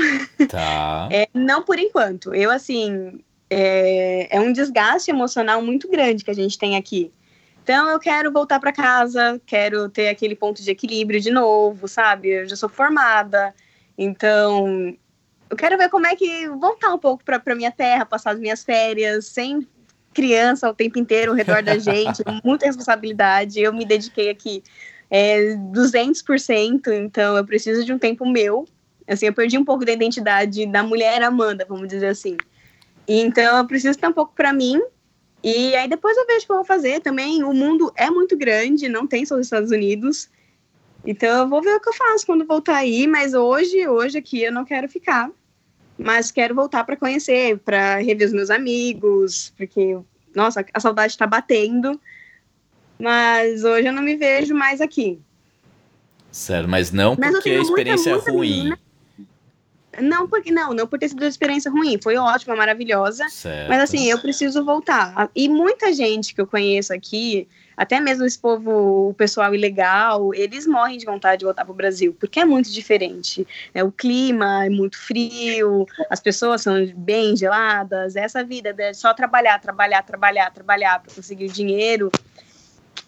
Tá. 0.48 1.08
É, 1.12 1.28
não 1.34 1.64
por 1.64 1.80
enquanto. 1.80 2.34
Eu, 2.34 2.52
assim, 2.52 3.20
é, 3.50 4.36
é 4.36 4.40
um 4.40 4.52
desgaste 4.52 5.10
emocional 5.10 5.62
muito 5.62 5.90
grande 5.90 6.24
que 6.24 6.32
a 6.32 6.36
gente 6.36 6.58
tem 6.58 6.76
aqui. 6.76 7.12
Então, 7.64 7.88
eu 7.90 8.00
quero 8.00 8.32
voltar 8.32 8.60
para 8.60 8.72
casa, 8.72 9.40
quero 9.46 9.90
ter 9.90 10.10
aquele 10.10 10.36
ponto 10.36 10.62
de 10.62 10.72
equilíbrio 10.72 11.20
de 11.20 11.30
novo, 11.30 11.88
sabe? 11.88 12.30
Eu 12.30 12.50
já 12.50 12.56
sou 12.56 12.70
formada, 12.70 13.54
então 13.98 14.96
eu 15.50 15.58
quero 15.58 15.78
ver 15.78 15.90
como 15.90 16.06
é 16.06 16.16
que 16.16 16.48
voltar 16.50 16.94
um 16.94 17.00
pouco 17.00 17.24
para 17.24 17.56
minha 17.56 17.72
terra, 17.72 18.06
passar 18.06 18.32
as 18.32 18.40
minhas 18.40 18.64
férias, 18.64 19.26
sem 19.26 19.68
criança 20.14 20.70
o 20.70 20.74
tempo 20.74 21.00
inteiro 21.00 21.32
ao 21.32 21.38
redor 21.38 21.64
da 21.64 21.78
gente, 21.78 22.24
muita 22.44 22.66
responsabilidade. 22.66 23.60
Eu 23.60 23.74
me 23.74 23.86
dediquei 23.86 24.30
aqui 24.30 24.64
é, 25.10 25.56
200%, 25.56 26.88
então 26.94 27.36
eu 27.36 27.46
preciso 27.46 27.84
de 27.84 27.92
um 27.92 27.98
tempo 27.98 28.26
meu. 28.30 28.66
Assim, 29.08 29.26
eu 29.26 29.34
perdi 29.34 29.58
um 29.58 29.66
pouco 29.66 29.84
da 29.84 29.92
identidade 29.92 30.68
da 30.68 30.84
mulher 30.84 31.24
Amanda, 31.24 31.66
vamos 31.68 31.88
dizer 31.88 32.08
assim. 32.08 32.38
E, 33.08 33.22
então 33.22 33.58
eu 33.58 33.66
preciso 33.66 33.98
ter 33.98 34.08
um 34.08 34.14
pouco 34.14 34.34
para 34.36 34.54
mim. 34.54 34.80
E 35.44 35.74
aí 35.76 35.88
depois 35.88 36.16
eu 36.16 36.28
vejo 36.28 36.44
o 36.44 36.46
que 36.46 36.52
eu 36.52 36.58
vou 36.58 36.66
fazer 36.66 37.00
também. 37.00 37.44
O 37.44 37.54
mundo 37.54 37.92
é 37.96 38.10
muito 38.12 38.38
grande, 38.38 38.88
não 38.88 39.08
tem 39.08 39.26
só 39.26 39.36
os 39.36 39.48
Estados 39.48 39.72
Unidos. 39.72 40.30
Então 41.04 41.40
eu 41.40 41.50
vou 41.50 41.62
ver 41.62 41.76
o 41.76 41.80
que 41.80 41.90
eu 41.90 41.94
faço 41.94 42.26
quando 42.26 42.46
voltar 42.46 42.76
aí, 42.76 43.08
mas 43.08 43.34
hoje, 43.34 43.88
hoje 43.88 44.18
aqui 44.18 44.44
eu 44.44 44.52
não 44.52 44.64
quero 44.66 44.88
ficar. 44.88 45.32
Mas 46.00 46.32
quero 46.32 46.56
voltar 46.56 46.86
para 46.86 46.96
conhecer, 46.96 47.58
para 47.60 47.98
rever 47.98 48.28
os 48.28 48.34
meus 48.34 48.50
amigos, 48.50 49.54
porque 49.58 49.98
nossa, 50.34 50.66
a 50.74 50.80
saudade 50.80 51.12
está 51.12 51.28
batendo. 51.28 52.00
Mas 52.98 53.64
hoje 53.64 53.88
eu 53.88 53.94
não 53.94 54.02
me 54.02 54.16
vejo 54.16 54.56
mais 54.56 54.82
aqui. 54.82 55.20
Sério, 56.32 56.70
mas 56.70 56.92
não 56.92 57.16
Mas 57.20 57.32
porque 57.32 57.50
a 57.50 57.54
muita, 57.54 57.70
experiência 57.70 58.14
muita 58.14 58.30
é 58.30 58.34
ruim. 58.34 58.50
menina. 58.58 58.80
Não, 60.00 60.28
porque 60.28 60.52
não, 60.52 60.74
não 60.74 60.86
por 60.86 61.00
ter 61.00 61.10
sido 61.10 61.22
uma 61.22 61.28
experiência 61.28 61.72
ruim, 61.72 61.98
foi 62.02 62.16
ótima, 62.16 62.56
maravilhosa. 62.56 63.28
Certo. 63.30 63.70
Mas 63.70 63.82
assim, 63.82 64.10
eu 64.10 64.20
preciso 64.20 64.64
voltar. 64.64 65.30
E 65.36 65.50
muita 65.50 65.92
gente 65.92 66.36
que 66.36 66.42
eu 66.42 66.46
conheço 66.46 66.94
aqui, 66.94 67.48
até 67.76 68.00
mesmo 68.00 68.26
esse 68.26 68.38
povo, 68.38 69.10
o 69.10 69.14
pessoal 69.14 69.56
ilegal, 69.56 70.34
eles 70.34 70.68
morrem 70.68 70.98
de 70.98 71.06
vontade 71.06 71.40
de 71.40 71.46
voltar 71.46 71.64
para 71.64 71.72
o 71.72 71.76
Brasil, 71.76 72.16
porque 72.20 72.40
é 72.40 72.46
muito 72.46 72.70
diferente. 72.70 73.48
É, 73.74 73.84
o 73.84 73.92
clima 73.92 74.66
é 74.66 74.70
muito 74.70 74.98
frio, 74.98 75.88
as 76.10 76.20
pessoas 76.20 76.62
são 76.62 76.86
bem 76.96 77.36
geladas, 77.36 78.16
essa 78.16 78.44
vida 78.44 78.74
de 78.74 78.94
só 78.94 79.14
trabalhar, 79.14 79.60
trabalhar, 79.60 80.04
trabalhar, 80.04 80.52
trabalhar 80.52 81.00
para 81.00 81.14
conseguir 81.14 81.48
dinheiro. 81.48 82.12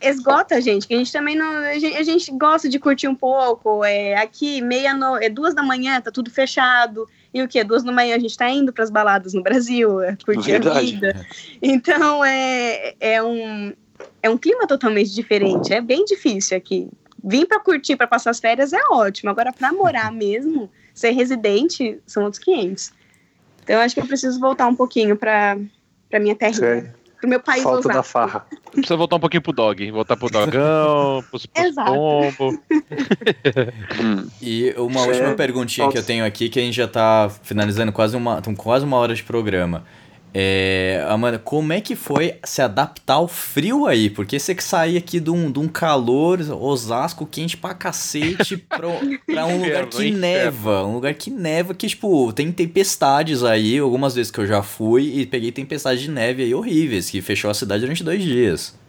Esgota 0.02 0.56
a 0.56 0.60
gente, 0.60 0.88
que 0.88 0.94
a 0.94 0.98
gente 0.98 1.12
também 1.12 1.36
não. 1.36 1.48
A 1.48 1.78
gente, 1.78 1.96
a 1.96 2.04
gente 2.04 2.32
gosta 2.32 2.68
de 2.68 2.80
curtir 2.80 3.08
um 3.08 3.16
pouco. 3.16 3.84
É, 3.84 4.16
aqui, 4.16 4.62
meia 4.62 4.94
no, 4.94 5.18
é 5.18 5.30
duas 5.30 5.54
da 5.54 5.64
manhã, 5.64 6.02
tá 6.02 6.12
tudo 6.12 6.32
fechado. 6.32 7.08
E 7.34 7.42
o 7.42 7.48
que? 7.48 7.64
Duas 7.64 7.84
da 7.84 7.92
manhã 7.92 8.16
a 8.16 8.20
gente 8.20 8.38
tá 8.38 8.50
indo 8.50 8.74
para 8.74 8.84
as 8.84 8.90
baladas 8.90 9.34
no 9.34 9.42
Brasil, 9.42 10.02
é, 10.04 10.16
curtir 10.24 10.56
a 10.56 10.60
Verdade. 10.60 10.92
vida. 10.92 11.26
Então 11.62 12.26
é, 12.26 12.96
é, 13.00 13.24
um, 13.24 13.74
é 14.22 14.30
um 14.30 14.38
clima 14.38 14.68
totalmente 14.68 15.14
diferente. 15.14 15.74
É 15.74 15.82
bem 15.82 16.04
difícil 16.06 16.58
aqui. 16.58 16.90
Vim 17.24 17.46
para 17.46 17.60
curtir, 17.60 17.96
para 17.96 18.08
passar 18.08 18.32
as 18.32 18.40
férias 18.40 18.74
é 18.74 18.82
ótimo. 18.90 19.30
Agora, 19.30 19.54
para 19.54 19.72
morar 19.72 20.12
mesmo, 20.12 20.70
ser 20.94 21.12
residente, 21.12 22.00
são 22.06 22.24
outros 22.24 22.44
500. 22.44 22.92
Então, 23.64 23.76
eu 23.76 23.82
acho 23.82 23.94
que 23.94 24.02
eu 24.02 24.08
preciso 24.08 24.40
voltar 24.40 24.68
um 24.68 24.76
pouquinho 24.76 25.16
para 25.16 25.58
para 26.12 26.20
minha 26.20 26.36
terra, 26.36 26.94
Sério. 27.22 27.22
para 27.22 27.28
o 27.28 27.30
meu 27.30 27.40
país 27.40 27.64
Falta 27.64 27.90
da 27.90 28.04
farra. 28.04 28.46
Precisa 28.72 28.96
voltar 28.96 29.16
um 29.18 29.20
pouquinho 29.20 29.42
pro 29.42 29.54
dog. 29.54 29.92
Voltar 29.92 30.18
pro 30.18 30.30
dogão, 30.30 31.24
pros, 31.30 31.46
pros 31.46 31.66
Exato. 31.68 31.92
pombos. 31.94 32.60
Hum. 34.02 34.28
E 34.42 34.74
uma 34.78 35.02
É, 35.02 35.08
última 35.08 35.34
perguntinha 35.34 35.90
que 35.90 35.98
eu 35.98 36.04
tenho 36.04 36.26
aqui, 36.26 36.50
que 36.50 36.60
a 36.60 36.64
gente 36.64 36.76
já 36.76 36.88
tá 36.88 37.30
finalizando 37.44 37.92
quase 37.92 38.16
uma, 38.16 38.42
quase 38.58 38.86
uma 38.86 38.98
hora 38.98 39.14
de 39.14 39.24
programa. 39.24 39.84
É, 40.34 41.06
Amanda, 41.10 41.38
como 41.38 41.74
é 41.74 41.82
que 41.82 41.94
foi 41.94 42.36
se 42.44 42.62
adaptar 42.62 43.16
ao 43.16 43.28
frio 43.28 43.86
aí? 43.86 44.10
Porque 44.10 44.40
você 44.40 44.56
que 44.56 44.64
sair 44.64 44.96
aqui 44.96 45.20
de 45.20 45.30
um, 45.30 45.52
de 45.52 45.60
um 45.60 45.68
calor, 45.68 46.40
Osasco 46.40 47.26
quente 47.26 47.58
pra 47.58 47.74
cacete, 47.74 48.56
pra, 48.56 48.88
pra 49.26 49.46
um 49.46 49.62
lugar 49.62 49.88
que 49.88 50.10
neva. 50.12 50.86
Um 50.86 50.94
lugar 50.94 51.14
que 51.14 51.30
neva, 51.30 51.74
que, 51.74 51.88
tipo, 51.88 52.32
tem 52.32 52.50
tempestades 52.52 53.44
aí. 53.44 53.78
Algumas 53.78 54.16
vezes 54.16 54.32
que 54.32 54.40
eu 54.40 54.48
já 54.48 54.64
fui 54.64 55.20
e 55.20 55.26
peguei 55.26 55.52
tempestades 55.52 56.02
de 56.02 56.10
neve 56.10 56.44
aí 56.44 56.56
horríveis, 56.56 57.10
que 57.10 57.22
fechou 57.22 57.52
a 57.52 57.54
cidade 57.54 57.82
durante 57.82 58.04
dois 58.04 58.24
dias. 58.24 58.80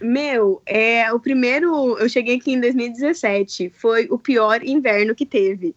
Meu, 0.00 0.60
é, 0.66 1.10
o 1.12 1.20
primeiro, 1.20 1.96
eu 1.98 2.08
cheguei 2.08 2.36
aqui 2.36 2.52
em 2.52 2.60
2017, 2.60 3.70
foi 3.74 4.08
o 4.10 4.18
pior 4.18 4.62
inverno 4.62 5.14
que 5.14 5.24
teve. 5.24 5.74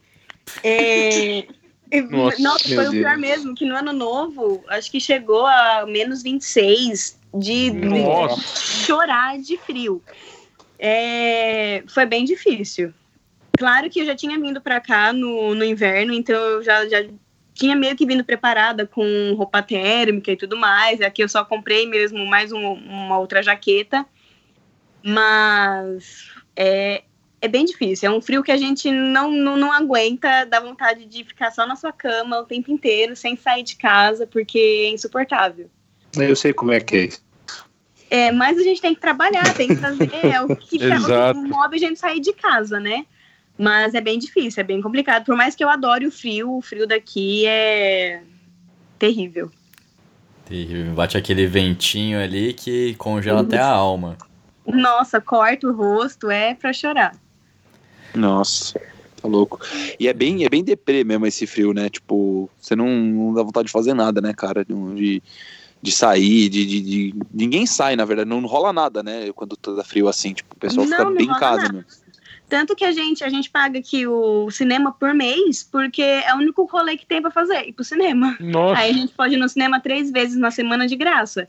É, 0.64 1.46
Nossa, 2.10 2.42
nossa, 2.42 2.68
foi 2.76 2.88
o 2.88 2.92
pior 2.92 3.18
Deus. 3.18 3.20
mesmo, 3.20 3.56
que 3.56 3.66
no 3.66 3.76
ano 3.76 3.94
novo, 3.94 4.64
acho 4.68 4.92
que 4.92 5.00
chegou 5.00 5.46
a 5.46 5.86
menos 5.88 6.22
26 6.22 7.18
de, 7.34 7.72
de 7.72 8.04
chorar 8.86 9.38
de 9.40 9.58
frio. 9.58 10.04
É, 10.80 11.84
foi 11.88 12.06
bem 12.06 12.26
difícil. 12.26 12.94
Claro 13.58 13.90
que 13.90 14.02
eu 14.02 14.06
já 14.06 14.16
tinha 14.16 14.40
vindo 14.40 14.62
pra 14.62 14.80
cá 14.80 15.12
no, 15.12 15.56
no 15.56 15.64
inverno, 15.64 16.14
então 16.14 16.36
eu 16.36 16.64
já, 16.64 16.88
já 16.88 17.04
tinha 17.54 17.76
meio 17.76 17.96
que 17.96 18.06
vindo 18.06 18.24
preparada 18.24 18.86
com 18.86 19.34
roupa 19.36 19.64
térmica 19.64 20.32
e 20.32 20.38
tudo 20.38 20.56
mais. 20.56 21.02
Aqui 21.02 21.24
eu 21.24 21.30
só 21.30 21.44
comprei 21.44 21.88
mesmo 21.88 22.24
mais 22.26 22.52
um- 22.52 22.74
uma 22.74 23.18
outra 23.18 23.42
jaqueta. 23.42 24.06
Mas 25.04 26.30
é, 26.56 27.04
é 27.42 27.48
bem 27.48 27.66
difícil. 27.66 28.10
É 28.10 28.12
um 28.12 28.22
frio 28.22 28.44
que 28.44 28.52
a 28.52 28.58
gente 28.58 28.90
não, 28.92 29.32
não, 29.32 29.58
não 29.58 29.72
aguenta, 29.72 30.46
dá 30.46 30.60
vontade 30.60 31.06
de 31.06 31.24
ficar 31.24 31.52
só 31.52 31.66
na 31.68 31.76
sua 31.76 31.92
cama 31.92 32.40
o 32.40 32.46
tempo 32.46 32.72
inteiro, 32.72 33.16
sem 33.16 33.36
sair 33.36 33.64
de 33.64 33.76
casa, 33.76 34.26
porque 34.26 34.58
é 34.58 34.90
insuportável. 34.90 35.70
Eu 36.16 36.36
sei 36.36 36.54
como 36.54 36.72
é 36.72 36.80
que 36.80 36.96
é 36.96 37.06
isso. 37.06 37.28
É, 38.10 38.32
mas 38.32 38.58
a 38.58 38.64
gente 38.64 38.82
tem 38.82 38.96
que 38.96 39.02
trabalhar, 39.02 39.54
tem 39.54 39.68
que 39.68 39.76
fazer 39.76 40.10
é, 40.26 40.42
o 40.42 40.56
que, 40.56 40.78
Exato. 40.82 41.40
o 41.40 41.44
que 41.44 41.50
move 41.50 41.76
a 41.76 41.80
gente 41.80 42.00
sair 42.00 42.20
de 42.20 42.34
casa, 42.34 42.80
né? 42.80 43.06
Mas 43.58 43.94
é 43.94 44.02
bem 44.02 44.18
difícil, 44.18 44.62
é 44.62 44.64
bem 44.64 44.82
complicado. 44.82 45.26
Por 45.26 45.36
mais 45.36 45.56
que 45.56 45.64
eu 45.64 45.70
adore 45.70 46.06
o 46.06 46.12
frio, 46.12 46.58
o 46.58 46.62
frio 46.62 46.88
daqui 46.88 47.46
é 47.46 48.22
terrível. 48.98 49.52
Terrível. 50.46 50.94
Bate 50.94 51.18
aquele 51.18 51.46
ventinho 51.48 52.22
ali 52.22 52.54
que 52.54 52.96
congela 52.96 53.42
até 53.42 53.58
a 53.58 53.68
alma. 53.68 54.18
Nossa, 54.66 55.20
corta 55.20 55.68
o 55.68 55.74
rosto, 55.74 56.30
é 56.30 56.54
pra 56.54 56.72
chorar. 56.72 57.14
Nossa, 58.18 58.80
tá 59.22 59.28
louco. 59.28 59.60
E 60.00 60.08
é 60.08 60.14
bem, 60.14 60.44
é 60.44 60.50
bem 60.50 60.64
deprê 60.64 61.04
mesmo 61.04 61.26
esse 61.26 61.46
frio, 61.48 61.74
né? 61.74 61.90
Tipo, 61.90 62.50
você 62.60 62.76
não, 62.76 62.88
não 62.88 63.34
dá 63.34 63.44
vontade 63.44 63.68
de 63.68 63.72
fazer 63.72 63.94
nada, 63.94 64.20
né, 64.22 64.34
cara? 64.34 64.66
De, 64.66 65.22
de 65.82 65.92
sair, 65.92 66.50
de, 66.50 66.66
de, 66.66 66.82
de- 66.82 67.16
Ninguém 67.34 67.66
sai, 67.66 67.96
na 67.96 68.06
verdade, 68.06 68.30
não 68.30 68.46
rola 68.46 68.74
nada, 68.74 69.04
né? 69.04 69.32
Quando 69.34 69.56
tá 69.56 69.84
frio 69.84 70.08
assim, 70.08 70.34
tipo, 70.34 70.56
o 70.56 70.60
pessoal 70.60 70.86
Não, 70.86 70.92
fica 70.92 71.06
não 71.06 71.16
bem 71.16 71.28
em 71.28 71.40
casa, 71.40 71.64
nada. 71.64 71.74
né? 71.78 71.86
Tanto 72.50 72.76
que 72.76 72.86
a 72.86 72.94
gente, 72.94 73.24
a 73.26 73.30
gente 73.30 73.50
paga 73.50 73.78
aqui 73.78 74.08
o 74.08 74.50
cinema 74.50 74.94
por 74.94 75.14
mês, 75.14 75.64
porque 75.70 76.02
é 76.02 76.34
o 76.34 76.38
único 76.38 76.64
rolê 76.64 76.96
que 76.98 77.06
tem 77.06 77.22
pra 77.22 77.30
fazer, 77.30 77.68
ir 77.68 77.74
pro 77.74 77.84
cinema. 77.84 78.38
Nossa, 78.40 78.80
Aí 78.82 78.92
a 78.92 78.94
gente 78.94 79.14
pode 79.14 79.34
ir 79.34 79.38
no 79.38 79.50
cinema 79.50 79.82
três 79.82 80.10
vezes 80.12 80.38
na 80.38 80.50
semana 80.50 80.88
de 80.88 80.96
graça. 80.96 81.48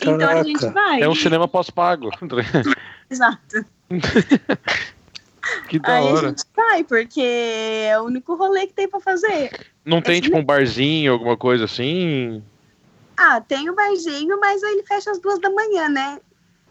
Então 0.00 0.28
a 0.30 0.42
gente 0.42 0.60
Caraca. 0.60 0.72
vai. 0.72 1.02
é 1.02 1.08
um 1.08 1.14
cinema 1.14 1.48
pós-pago. 1.48 2.10
Exato. 3.10 3.64
que 5.68 5.78
da 5.78 5.94
Aí 5.94 6.08
a 6.08 6.12
hora. 6.12 6.28
gente 6.28 6.44
vai, 6.54 6.84
porque 6.84 7.20
é 7.20 7.98
o 7.98 8.04
único 8.04 8.34
rolê 8.34 8.66
que 8.66 8.72
tem 8.72 8.88
pra 8.88 9.00
fazer. 9.00 9.50
Não 9.84 10.02
tem 10.02 10.20
tipo 10.20 10.36
um 10.36 10.44
barzinho, 10.44 11.12
alguma 11.12 11.36
coisa 11.36 11.64
assim? 11.64 12.42
Ah, 13.16 13.40
tem 13.40 13.70
o 13.70 13.74
barzinho, 13.74 14.38
mas 14.40 14.62
ele 14.62 14.82
fecha 14.82 15.10
às 15.10 15.18
duas 15.18 15.38
da 15.38 15.50
manhã, 15.50 15.88
né? 15.88 16.20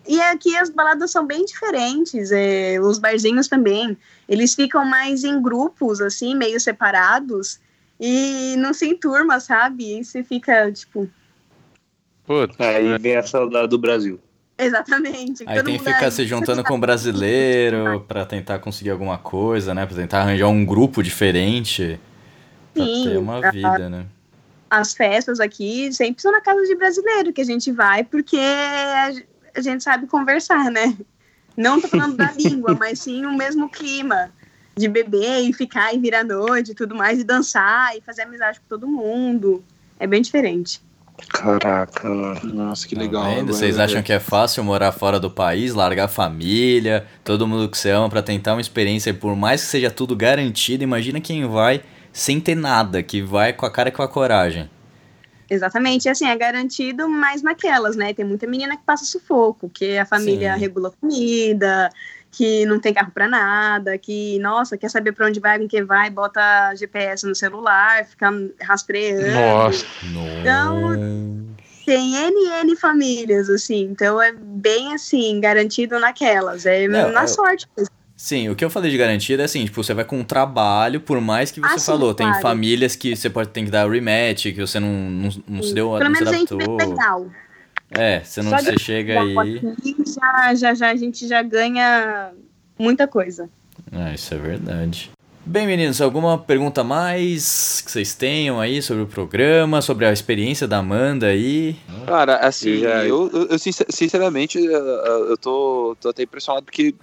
E 0.07 0.21
aqui 0.21 0.55
as 0.55 0.69
baladas 0.69 1.11
são 1.11 1.25
bem 1.25 1.43
diferentes, 1.45 2.31
é, 2.31 2.79
os 2.79 2.99
barzinhos 2.99 3.47
também. 3.47 3.97
Eles 4.29 4.53
ficam 4.53 4.85
mais 4.85 5.23
em 5.23 5.41
grupos, 5.41 5.99
assim, 5.99 6.35
meio 6.35 6.59
separados. 6.59 7.59
E 7.99 8.55
não 8.57 8.73
se 8.73 8.87
enturma, 8.87 9.39
sabe? 9.39 9.99
E 9.99 10.03
você 10.03 10.23
fica, 10.23 10.71
tipo, 10.71 11.09
Putz, 12.25 12.59
Aí 12.59 12.97
vem 12.97 13.15
a 13.15 13.23
saudade 13.23 13.69
do 13.69 13.77
Brasil. 13.77 14.19
Exatamente. 14.57 15.43
Aí 15.45 15.61
tem 15.63 15.77
que 15.77 15.83
ficar 15.83 16.05
aí- 16.05 16.11
se 16.11 16.25
juntando 16.25 16.63
com 16.63 16.79
brasileiro 16.79 18.03
pra 18.07 18.25
tentar 18.25 18.59
conseguir 18.59 18.89
alguma 18.91 19.17
coisa, 19.17 19.73
né? 19.73 19.85
Pra 19.85 19.95
tentar 19.95 20.21
arranjar 20.21 20.47
um 20.47 20.65
grupo 20.65 21.01
diferente. 21.03 21.99
Pra 22.73 22.83
Sim, 22.83 23.03
ter 23.09 23.17
uma 23.17 23.51
vida, 23.51 23.89
né? 23.89 24.05
as 24.69 24.93
festas 24.93 25.39
aqui 25.39 25.93
sempre 25.93 26.21
são 26.21 26.31
na 26.31 26.41
casa 26.41 26.61
de 26.65 26.75
brasileiro 26.75 27.31
que 27.31 27.39
a 27.39 27.45
gente 27.45 27.71
vai, 27.71 28.03
porque 28.03 28.37
a 29.55 29.61
gente 29.61 29.83
sabe 29.83 30.07
conversar, 30.07 30.69
né? 30.69 30.97
Não 31.55 31.79
tô 31.79 31.87
falando 31.87 32.17
da 32.17 32.31
língua, 32.31 32.75
mas 32.77 32.99
sim 32.99 33.25
o 33.25 33.33
mesmo 33.37 33.69
clima 33.69 34.31
de 34.75 34.89
beber 34.89 35.41
e 35.47 35.53
ficar 35.53 35.93
e 35.93 35.99
vir 35.99 36.13
à 36.13 36.23
noite 36.23 36.71
e 36.71 36.75
tudo 36.75 36.93
mais, 36.93 37.19
e 37.19 37.23
dançar 37.23 37.95
e 37.95 38.01
fazer 38.01 38.23
amizade 38.23 38.59
com 38.59 38.65
todo 38.67 38.87
mundo. 38.87 39.63
É 39.97 40.05
bem 40.05 40.21
diferente. 40.21 40.81
Caraca, 41.29 42.09
mano. 42.09 42.53
Nossa, 42.53 42.87
que 42.87 42.95
Tá 42.95 43.01
legal. 43.01 43.23
Agora 43.23 43.45
Vocês 43.45 43.79
acham 43.79 44.03
que 44.03 44.11
é 44.11 44.19
fácil 44.19 44.63
morar 44.63 44.91
fora 44.91 45.19
do 45.19 45.29
país, 45.29 45.73
largar 45.73 46.05
a 46.05 46.07
família, 46.07 47.05
todo 47.23 47.47
mundo 47.47 47.69
que 47.69 47.77
você 47.77 47.89
ama 47.89 48.09
pra 48.09 48.21
tentar 48.21 48.53
uma 48.53 48.61
experiência, 48.61 49.13
por 49.13 49.35
mais 49.35 49.61
que 49.61 49.67
seja 49.67 49.89
tudo 49.89 50.15
garantido, 50.15 50.83
imagina 50.83 51.21
quem 51.21 51.45
vai 51.47 51.81
sem 52.11 52.39
ter 52.39 52.55
nada, 52.55 53.03
que 53.03 53.21
vai 53.21 53.53
com 53.53 53.65
a 53.65 53.71
cara 53.71 53.89
e 53.89 53.91
com 53.91 54.01
a 54.01 54.07
coragem. 54.07 54.69
Exatamente, 55.49 56.09
assim, 56.09 56.25
é 56.25 56.35
garantido, 56.35 57.07
mas 57.07 57.43
naquelas, 57.43 57.95
né? 57.95 58.13
Tem 58.13 58.25
muita 58.25 58.47
menina 58.47 58.75
que 58.75 58.83
passa 58.83 59.05
sufoco, 59.05 59.69
que 59.69 59.97
a 59.97 60.05
família 60.05 60.53
Sim. 60.55 60.59
regula 60.59 60.91
comida, 60.99 61.89
que 62.35 62.65
não 62.65 62.79
tem 62.79 62.93
carro 62.93 63.11
pra 63.13 63.27
nada, 63.27 63.97
que, 63.97 64.37
nossa, 64.39 64.77
quer 64.77 64.89
saber 64.89 65.13
pra 65.13 65.27
onde 65.27 65.39
vai, 65.39 65.57
com 65.57 65.67
quem 65.67 65.83
vai, 65.83 66.09
bota 66.09 66.73
GPS 66.75 67.25
no 67.25 67.33
celular, 67.33 68.05
fica 68.05 68.29
rastreando. 68.61 69.31
nossa. 69.31 69.85
Então, 70.41 71.55
Tem 71.85 72.15
N, 72.15 72.49
N 72.63 72.75
famílias, 72.75 73.47
assim, 73.49 73.83
então 73.83 74.19
é 74.21 74.31
bem 74.33 74.93
assim, 74.93 75.39
garantido 75.39 75.99
naquelas, 75.99 76.65
é 76.65 76.87
Não, 76.87 77.11
na 77.11 77.21
eu- 77.21 77.27
sorte. 77.27 77.65
mesmo. 77.77 77.91
Sim, 78.17 78.49
o 78.49 78.55
que 78.55 78.63
eu 78.65 78.69
falei 78.69 78.89
de 78.89 78.97
garantida 78.97 79.43
é 79.43 79.45
assim, 79.45 79.65
tipo, 79.65 79.83
você 79.83 79.93
vai 79.93 80.03
com 80.05 80.17
um 80.17 80.23
trabalho, 80.23 80.99
por 81.01 81.19
mais 81.21 81.51
que 81.51 81.59
você 81.59 81.75
Ah, 81.75 81.77
sim, 81.77 81.85
falou, 81.85 82.13
tem 82.13 82.25
claro. 82.27 82.41
famílias 82.41 82.95
que 82.95 83.13
você 83.15 83.29
pode 83.29 83.49
ter 83.49 83.63
que 83.65 83.69
dar 83.69 83.89
rematch, 83.89 84.45
que 84.53 84.59
você 84.61 84.79
não, 84.79 84.89
não, 84.89 85.29
não 85.47 85.61
se 85.61 85.73
deu, 85.75 85.89
Pelo 85.91 86.05
não 86.05 86.15
se 86.15 86.23
menos 86.23 86.33
a 86.33 86.37
gente 86.37 86.55
vê 86.55 86.63
adaptou. 86.63 86.89
legal. 86.89 87.27
É, 87.91 88.19
você 88.21 88.41
não 88.41 88.57
você 88.57 88.77
chega 88.77 89.19
aí. 89.21 89.61
já, 90.05 90.55
já, 90.55 90.73
já, 90.73 90.89
a 90.91 90.95
gente 90.95 91.27
já 91.27 91.41
ganha 91.41 92.31
muita 92.77 93.07
coisa. 93.07 93.49
Ah, 93.91 94.13
isso 94.13 94.33
é 94.33 94.37
verdade. 94.37 95.11
Bem, 95.45 95.67
meninos, 95.67 96.01
alguma 96.01 96.39
pergunta 96.39 96.81
a 96.81 96.83
mais 96.83 97.79
que 97.81 97.91
vocês 97.91 98.15
tenham 98.15 98.59
aí 98.59 98.81
sobre 98.81 99.03
o 99.03 99.07
programa, 99.07 99.79
sobre 99.79 100.05
a 100.07 100.11
experiência 100.11 100.67
da 100.67 100.77
Amanda 100.79 101.27
aí? 101.27 101.75
Cara, 102.07 102.37
assim, 102.37 102.69
Eu 102.69 102.79
já- 102.79 103.05
eu, 103.05 103.29
eu, 103.31 103.45
eu 103.49 103.59
sincer- 103.59 103.85
sinceramente, 103.89 104.57
eu, 104.57 104.73
eu 104.73 105.37
tô, 105.37 105.95
tô 106.01 106.09
até 106.09 106.23
impressionado 106.23 106.65
porque 106.65 106.95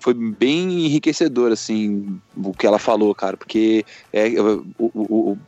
foi 0.00 0.14
bem 0.14 0.86
enriquecedor, 0.86 1.52
assim, 1.52 2.18
o 2.34 2.54
que 2.54 2.66
ela 2.66 2.78
falou, 2.78 3.14
cara, 3.14 3.36
porque 3.36 3.84
é, 4.10 4.28
o, 4.40 4.64
o- 4.78 5.30
o- 5.32 5.38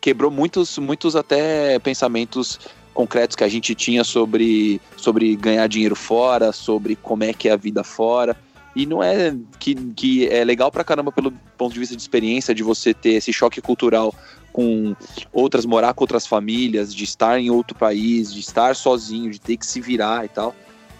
quebrou 0.00 0.30
muitos, 0.30 0.76
muitos 0.78 1.14
até 1.14 1.78
pensamentos 1.78 2.58
concretos 2.96 3.36
que 3.36 3.44
a 3.44 3.48
gente 3.48 3.74
tinha 3.74 4.02
sobre, 4.02 4.80
sobre 4.96 5.36
ganhar 5.36 5.66
dinheiro 5.68 5.94
fora, 5.94 6.50
sobre 6.50 6.96
como 6.96 7.24
é 7.24 7.34
que 7.34 7.46
é 7.46 7.52
a 7.52 7.56
vida 7.56 7.84
fora. 7.84 8.34
E 8.74 8.86
não 8.86 9.02
é 9.02 9.36
que, 9.58 9.74
que 9.74 10.26
é 10.28 10.42
legal 10.42 10.72
pra 10.72 10.82
caramba 10.82 11.12
pelo 11.12 11.30
ponto 11.58 11.74
de 11.74 11.78
vista 11.78 11.94
de 11.94 12.00
experiência, 12.00 12.54
de 12.54 12.62
você 12.62 12.94
ter 12.94 13.10
esse 13.10 13.32
choque 13.32 13.60
cultural 13.60 14.14
com 14.50 14.96
outras, 15.30 15.66
morar 15.66 15.92
com 15.92 16.04
outras 16.04 16.26
famílias, 16.26 16.94
de 16.94 17.04
estar 17.04 17.38
em 17.38 17.50
outro 17.50 17.76
país, 17.76 18.32
de 18.32 18.40
estar 18.40 18.74
sozinho, 18.74 19.30
de 19.30 19.38
ter 19.38 19.58
que 19.58 19.66
se 19.66 19.80
virar 19.80 20.24
e 20.24 20.28
tal. 20.28 20.54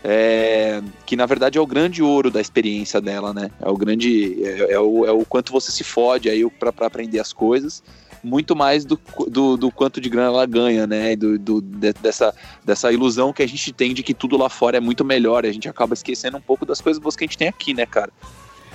É, 0.05 0.83
que 1.05 1.17
na 1.17 1.27
verdade 1.27 1.59
é 1.59 1.61
o 1.61 1.67
grande 1.67 2.03
ouro 2.03 2.31
da 2.31 2.41
experiência 2.41 3.01
dela, 3.01 3.33
né? 3.33 3.51
É 3.61 3.69
o 3.69 3.77
grande. 3.77 4.45
É, 4.45 4.73
é 4.75 4.79
o, 4.79 5.07
é 5.07 5.11
o 5.11 5.25
quanto 5.25 5.51
você 5.51 5.73
se 5.73 5.83
fode 5.83 6.29
aí 6.29 6.49
pra 6.51 6.73
aprender 6.87 7.19
as 7.19 7.33
coisas. 7.33 7.83
Muito 8.25 8.57
mais 8.57 8.85
do, 8.85 8.99
do, 9.29 9.57
do 9.57 9.71
quanto 9.71 10.01
de 10.01 10.09
grana 10.09 10.29
ela 10.29 10.47
ganha, 10.47 10.87
né? 10.87 11.13
E 11.13 11.17
Do, 11.17 11.39
do, 11.39 11.61
de- 11.61 11.93
dessa, 11.95 12.35
dessa 12.65 12.93
ilusão 12.93 13.33
que 13.33 13.43
a 13.43 13.47
gente 13.47 13.73
tem 13.73 13.95
de 13.95 14.03
que 14.03 14.13
tudo 14.15 14.37
lá 14.37 14.49
fora 14.49 14.77
é 14.77 14.81
muito 14.81 15.05
melhor. 15.05 15.45
E 15.45 15.49
a 15.49 15.53
gente 15.53 15.69
acaba 15.69 15.95
esquecendo 15.95 16.37
um 16.37 16.41
pouco 16.41 16.67
das 16.67 16.81
coisas 16.81 17.01
boas 17.01 17.15
que 17.15 17.25
a 17.25 17.27
gente 17.27 17.39
tem 17.39 17.49
aqui, 17.49 17.73
né, 17.73 17.87
cara? 17.87 18.13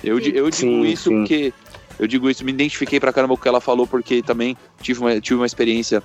Eu, 0.04 0.16
eu 0.20 0.50
digo 0.50 0.52
Sim, 0.52 0.84
isso 0.86 1.10
sim. 1.10 1.18
porque. 1.18 1.54
Eu 2.00 2.08
digo 2.08 2.28
isso, 2.30 2.44
me 2.44 2.52
identifiquei 2.52 3.00
pra 3.00 3.14
caramba 3.14 3.36
com 3.36 3.40
o 3.40 3.44
que 3.44 3.48
ela 3.48 3.62
falou, 3.62 3.86
porque 3.86 4.24
também 4.24 4.58
tive 4.82 5.00
uma, 5.02 5.20
tive 5.22 5.36
uma 5.36 5.46
experiência 5.46 6.02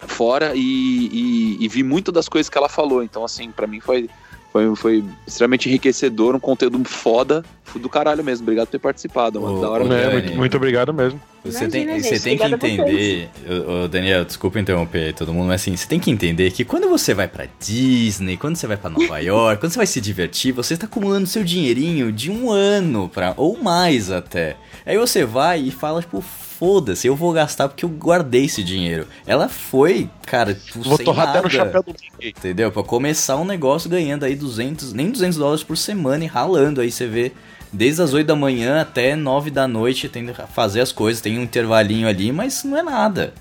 fora 0.00 0.52
e, 0.56 0.58
e- 0.60 1.56
e 1.64 1.68
vi 1.68 1.82
muito 1.82 2.10
das 2.10 2.28
coisas 2.28 2.48
que 2.48 2.58
ela 2.58 2.68
falou. 2.68 3.02
Então, 3.02 3.24
assim, 3.24 3.50
pra 3.52 3.66
mim 3.66 3.78
foi, 3.80 4.08
foi, 4.52 4.74
foi 4.74 5.04
extremamente 5.26 5.68
enriquecedor, 5.68 6.34
um 6.34 6.40
conteúdo 6.40 6.82
foda 6.84 7.44
do 7.74 7.88
caralho 7.88 8.24
mesmo. 8.24 8.42
Obrigado 8.44 8.66
por 8.66 8.72
ter 8.72 8.78
participado, 8.80 9.40
mano. 9.40 9.58
Ô, 9.58 9.60
da 9.60 9.70
hora. 9.70 9.84
É, 9.94 10.12
muito, 10.12 10.34
muito 10.34 10.56
obrigado 10.56 10.92
mesmo. 10.92 11.20
Você 11.44 11.64
Imagina, 11.64 11.70
tem, 11.70 12.02
gente, 12.02 12.18
você 12.18 12.20
tem 12.20 12.36
que 12.36 12.44
entender, 12.44 13.30
ô, 13.48 13.84
ô, 13.84 13.88
Daniel, 13.88 14.24
desculpa 14.24 14.58
interromper 14.58 15.06
aí 15.06 15.12
todo 15.12 15.32
mundo, 15.32 15.46
mas 15.46 15.62
assim, 15.62 15.74
você 15.76 15.86
tem 15.86 16.00
que 16.00 16.10
entender 16.10 16.50
que 16.50 16.64
quando 16.64 16.88
você 16.88 17.14
vai 17.14 17.28
pra 17.28 17.46
Disney, 17.60 18.36
quando 18.36 18.56
você 18.56 18.66
vai 18.66 18.76
pra 18.76 18.90
Nova 18.90 19.18
York, 19.22 19.60
quando 19.60 19.72
você 19.72 19.78
vai 19.78 19.86
se 19.86 20.00
divertir, 20.00 20.52
você 20.52 20.74
está 20.74 20.86
acumulando 20.86 21.26
seu 21.26 21.44
dinheirinho 21.44 22.10
de 22.10 22.30
um 22.30 22.50
ano 22.50 23.08
pra, 23.08 23.34
ou 23.36 23.56
mais 23.62 24.10
até. 24.10 24.56
Aí 24.84 24.98
você 24.98 25.24
vai 25.24 25.60
e 25.60 25.70
fala, 25.70 26.00
tipo, 26.00 26.22
foda-se, 26.60 27.06
eu 27.06 27.16
vou 27.16 27.32
gastar 27.32 27.68
porque 27.70 27.86
eu 27.86 27.88
guardei 27.88 28.44
esse 28.44 28.62
dinheiro. 28.62 29.06
Ela 29.26 29.48
foi, 29.48 30.10
cara, 30.26 30.52
tipo, 30.52 30.82
Vou 30.82 30.98
sem 30.98 31.06
torrar 31.06 31.30
até 31.30 31.38
no 31.38 31.44
nada. 31.44 31.56
chapéu 31.56 31.82
do 31.82 31.92
Mickey. 31.92 32.28
Entendeu? 32.28 32.70
Pra 32.70 32.82
começar 32.82 33.38
um 33.38 33.46
negócio 33.46 33.88
ganhando 33.88 34.24
aí 34.24 34.36
200, 34.36 34.92
nem 34.92 35.10
200 35.10 35.38
dólares 35.38 35.64
por 35.64 35.78
semana 35.78 36.22
e 36.22 36.26
ralando. 36.26 36.82
Aí 36.82 36.92
você 36.92 37.06
vê 37.06 37.32
desde 37.72 38.02
as 38.02 38.12
8 38.12 38.26
da 38.26 38.36
manhã 38.36 38.78
até 38.78 39.16
9 39.16 39.50
da 39.50 39.66
noite 39.66 40.06
tem 40.10 40.26
que 40.26 40.34
fazer 40.52 40.82
as 40.82 40.92
coisas, 40.92 41.22
tem 41.22 41.38
um 41.38 41.42
intervalinho 41.42 42.06
ali, 42.06 42.30
mas 42.30 42.62
não 42.62 42.76
é 42.76 42.82
nada. 42.82 43.32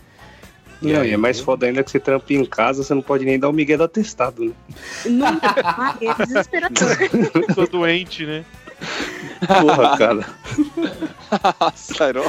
Não, 0.81 1.03
e 1.03 1.11
é 1.11 1.17
mais 1.17 1.41
foda 1.41 1.65
ainda 1.65 1.83
que 1.83 1.91
você 1.91 1.99
trampa 1.99 2.31
em 2.31 2.45
casa, 2.45 2.85
você 2.85 2.93
não 2.93 3.01
pode 3.01 3.25
nem 3.25 3.37
dar 3.37 3.49
o 3.49 3.53
Miguel 3.53 3.79
do 3.79 3.83
atestado, 3.83 4.45
né? 4.45 4.51
Nunca. 5.05 5.55
Ah, 5.61 5.97
é 6.01 6.25
desesperador. 6.25 6.97
Tô 7.53 7.65
doente, 7.65 8.25
né? 8.25 8.45
Porra, 9.47 9.97
cara. 9.97 10.25
Nossa, 11.59 12.09
Iron. 12.09 12.23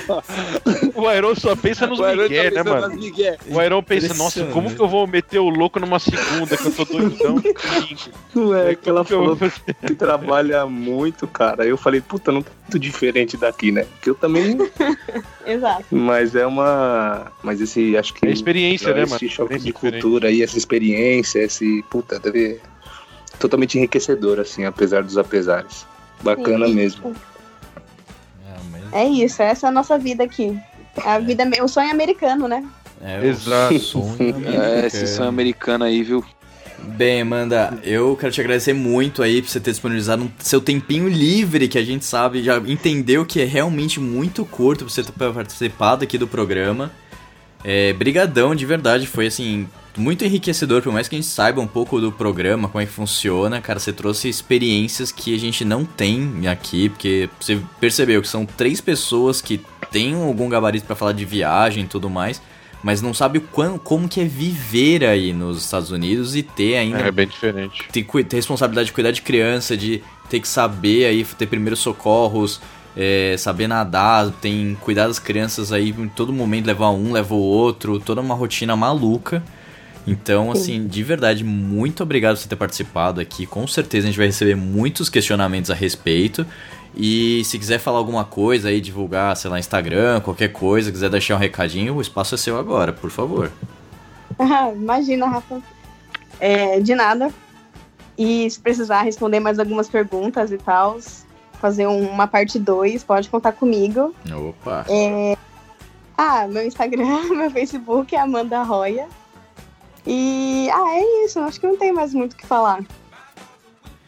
O 0.94 1.08
Aeron 1.08 1.34
só 1.34 1.56
pensa 1.56 1.86
nos 1.86 1.98
Iron 1.98 2.16
tá 2.16 2.22
Miguel, 2.22 2.52
né, 2.52 2.62
mano? 2.62 2.94
Miguel. 2.94 3.36
O 3.48 3.58
Aeron 3.58 3.82
pensa, 3.82 4.14
nossa, 4.14 4.44
como 4.46 4.72
que 4.74 4.80
eu 4.80 4.88
vou 4.88 5.06
meter 5.06 5.38
o 5.38 5.48
louco 5.48 5.80
numa 5.80 5.98
segunda 5.98 6.56
que 6.56 6.66
eu 6.66 6.72
tô 6.72 6.84
doidão? 6.84 7.42
Não 8.34 8.54
é 8.54 8.74
que 8.74 8.88
ela 8.88 9.04
Que 9.04 9.12
falou 9.12 9.36
que 9.36 9.94
trabalha 9.94 10.66
muito, 10.66 11.26
cara. 11.26 11.64
Aí 11.64 11.70
eu 11.70 11.76
falei, 11.76 12.00
puta, 12.00 12.30
não 12.30 12.42
tá 12.42 12.50
muito 12.62 12.78
diferente 12.78 13.36
daqui, 13.36 13.72
né? 13.72 13.84
Porque 13.84 14.10
eu 14.10 14.14
também. 14.14 14.56
Exato. 15.46 15.84
Mas 15.90 16.34
é 16.34 16.46
uma. 16.46 17.32
Mas 17.42 17.60
esse, 17.60 17.96
acho 17.96 18.14
que. 18.14 18.26
É 18.26 18.30
experiência, 18.30 18.94
né, 18.94 19.02
esse 19.02 19.10
mano? 19.12 19.18
choque 19.18 19.54
Experiência 19.54 19.66
de 19.66 19.72
cultura 19.72 20.28
aí, 20.28 20.42
essa 20.42 20.58
experiência, 20.58 21.40
esse. 21.40 21.82
Puta, 21.90 22.18
deve. 22.20 22.60
Totalmente 23.38 23.78
enriquecedor, 23.78 24.38
assim, 24.38 24.64
apesar 24.64 25.02
dos 25.02 25.16
apesares. 25.16 25.86
Bacana 26.22 26.66
Sim. 26.66 26.74
mesmo. 26.74 27.14
É 28.92 29.04
isso, 29.04 29.42
essa 29.42 29.66
é 29.66 29.68
a 29.68 29.72
nossa 29.72 29.96
vida 29.98 30.24
aqui. 30.24 30.58
A 31.04 31.18
vida, 31.18 31.48
o 31.62 31.68
sonho 31.68 31.90
americano, 31.90 32.48
né? 32.48 32.64
É, 33.02 33.24
Exato. 33.26 33.74
o 33.74 33.78
sonho 33.78 34.16
É, 34.46 34.86
esse 34.86 34.96
americano. 34.98 35.06
sonho 35.16 35.28
americano 35.28 35.84
aí, 35.84 36.02
viu? 36.02 36.24
Bem, 36.82 37.20
Amanda, 37.20 37.78
eu 37.84 38.16
quero 38.16 38.32
te 38.32 38.40
agradecer 38.40 38.72
muito 38.72 39.22
aí 39.22 39.42
por 39.42 39.48
você 39.48 39.60
ter 39.60 39.70
disponibilizado 39.70 40.24
um 40.24 40.30
seu 40.38 40.60
tempinho 40.60 41.08
livre, 41.08 41.68
que 41.68 41.78
a 41.78 41.84
gente 41.84 42.04
sabe, 42.04 42.42
já 42.42 42.56
entendeu 42.58 43.24
que 43.24 43.40
é 43.40 43.44
realmente 43.44 44.00
muito 44.00 44.44
curto 44.46 44.84
pra 44.84 44.92
você 44.92 45.02
ter 45.02 45.12
participado 45.12 46.04
aqui 46.04 46.16
do 46.16 46.26
programa. 46.26 46.90
É, 47.64 47.92
brigadão, 47.92 48.54
de 48.54 48.64
verdade, 48.64 49.06
foi 49.06 49.26
assim, 49.26 49.68
muito 49.96 50.24
enriquecedor, 50.24 50.82
por 50.82 50.92
mais 50.92 51.08
que 51.08 51.14
a 51.14 51.18
gente 51.18 51.28
saiba 51.28 51.60
um 51.60 51.66
pouco 51.66 52.00
do 52.00 52.10
programa, 52.10 52.68
como 52.68 52.80
é 52.80 52.86
que 52.86 52.92
funciona, 52.92 53.60
cara, 53.60 53.78
você 53.78 53.92
trouxe 53.92 54.28
experiências 54.28 55.12
que 55.12 55.34
a 55.34 55.38
gente 55.38 55.64
não 55.64 55.84
tem 55.84 56.46
aqui, 56.48 56.88
porque 56.88 57.28
você 57.38 57.60
percebeu 57.78 58.22
que 58.22 58.28
são 58.28 58.46
três 58.46 58.80
pessoas 58.80 59.40
que 59.42 59.60
têm 59.90 60.14
algum 60.14 60.48
gabarito 60.48 60.86
pra 60.86 60.96
falar 60.96 61.12
de 61.12 61.24
viagem 61.24 61.84
e 61.84 61.88
tudo 61.88 62.08
mais, 62.08 62.40
mas 62.82 63.02
não 63.02 63.12
sabe 63.12 63.38
o 63.38 63.42
quão, 63.42 63.76
como 63.76 64.08
que 64.08 64.20
é 64.20 64.24
viver 64.24 65.04
aí 65.04 65.32
nos 65.34 65.62
Estados 65.62 65.90
Unidos 65.90 66.34
e 66.34 66.42
ter 66.42 66.76
ainda 66.78 67.00
É 67.00 67.10
bem 67.10 67.26
diferente. 67.26 67.86
ter, 67.92 68.04
ter 68.24 68.36
responsabilidade 68.36 68.86
de 68.86 68.92
cuidar 68.92 69.10
de 69.10 69.20
criança, 69.20 69.76
de 69.76 70.02
ter 70.30 70.40
que 70.40 70.48
saber 70.48 71.04
aí 71.04 71.24
ter 71.24 71.46
primeiros 71.46 71.80
socorros, 71.80 72.60
é, 72.96 73.36
saber 73.38 73.66
nadar, 73.66 74.30
tem 74.40 74.76
cuidar 74.80 75.06
das 75.06 75.18
crianças 75.18 75.72
aí 75.72 75.90
em 75.90 76.08
todo 76.08 76.32
momento, 76.32 76.66
levar 76.66 76.90
um, 76.90 77.12
levar 77.12 77.34
o 77.34 77.38
outro, 77.38 77.98
toda 78.00 78.20
uma 78.20 78.34
rotina 78.34 78.76
maluca. 78.76 79.42
Então, 80.06 80.50
assim, 80.50 80.86
de 80.86 81.02
verdade, 81.02 81.44
muito 81.44 82.02
obrigado 82.02 82.34
por 82.34 82.42
você 82.42 82.48
ter 82.48 82.56
participado 82.56 83.20
aqui. 83.20 83.46
Com 83.46 83.66
certeza 83.66 84.06
a 84.06 84.10
gente 84.10 84.16
vai 84.16 84.26
receber 84.26 84.56
muitos 84.56 85.08
questionamentos 85.08 85.70
a 85.70 85.74
respeito. 85.74 86.44
E 86.96 87.44
se 87.44 87.58
quiser 87.58 87.78
falar 87.78 87.98
alguma 87.98 88.24
coisa 88.24 88.68
aí, 88.68 88.80
divulgar, 88.80 89.36
sei 89.36 89.50
lá, 89.50 89.58
Instagram, 89.58 90.20
qualquer 90.20 90.48
coisa, 90.48 90.90
quiser 90.90 91.10
deixar 91.10 91.36
um 91.36 91.38
recadinho, 91.38 91.94
o 91.94 92.00
espaço 92.00 92.34
é 92.34 92.38
seu 92.38 92.58
agora, 92.58 92.92
por 92.92 93.10
favor. 93.10 93.52
Ah, 94.38 94.72
Imagina, 94.74 95.28
Rafa. 95.28 95.62
É, 96.40 96.80
de 96.80 96.94
nada. 96.94 97.30
E 98.18 98.50
se 98.50 98.58
precisar 98.58 99.02
responder 99.02 99.40
mais 99.40 99.58
algumas 99.58 99.88
perguntas 99.88 100.50
e 100.50 100.58
tal, 100.58 100.98
fazer 101.60 101.86
um- 101.86 102.08
uma 102.10 102.26
parte 102.26 102.58
2, 102.58 103.04
pode 103.04 103.28
contar 103.28 103.52
comigo. 103.52 104.14
Opa! 104.48 104.84
Ah, 106.16 106.46
meu 106.48 106.66
Instagram, 106.66 107.24
meu 107.30 107.50
Facebook 107.50 108.14
é 108.14 108.18
Amanda 108.20 108.62
Roya. 108.62 109.08
E 110.06 110.68
ah, 110.72 110.94
é 110.96 111.24
isso. 111.24 111.38
Acho 111.40 111.60
que 111.60 111.66
não 111.66 111.76
tem 111.76 111.92
mais 111.92 112.12
muito 112.14 112.32
o 112.32 112.36
que 112.36 112.46
falar. 112.46 112.82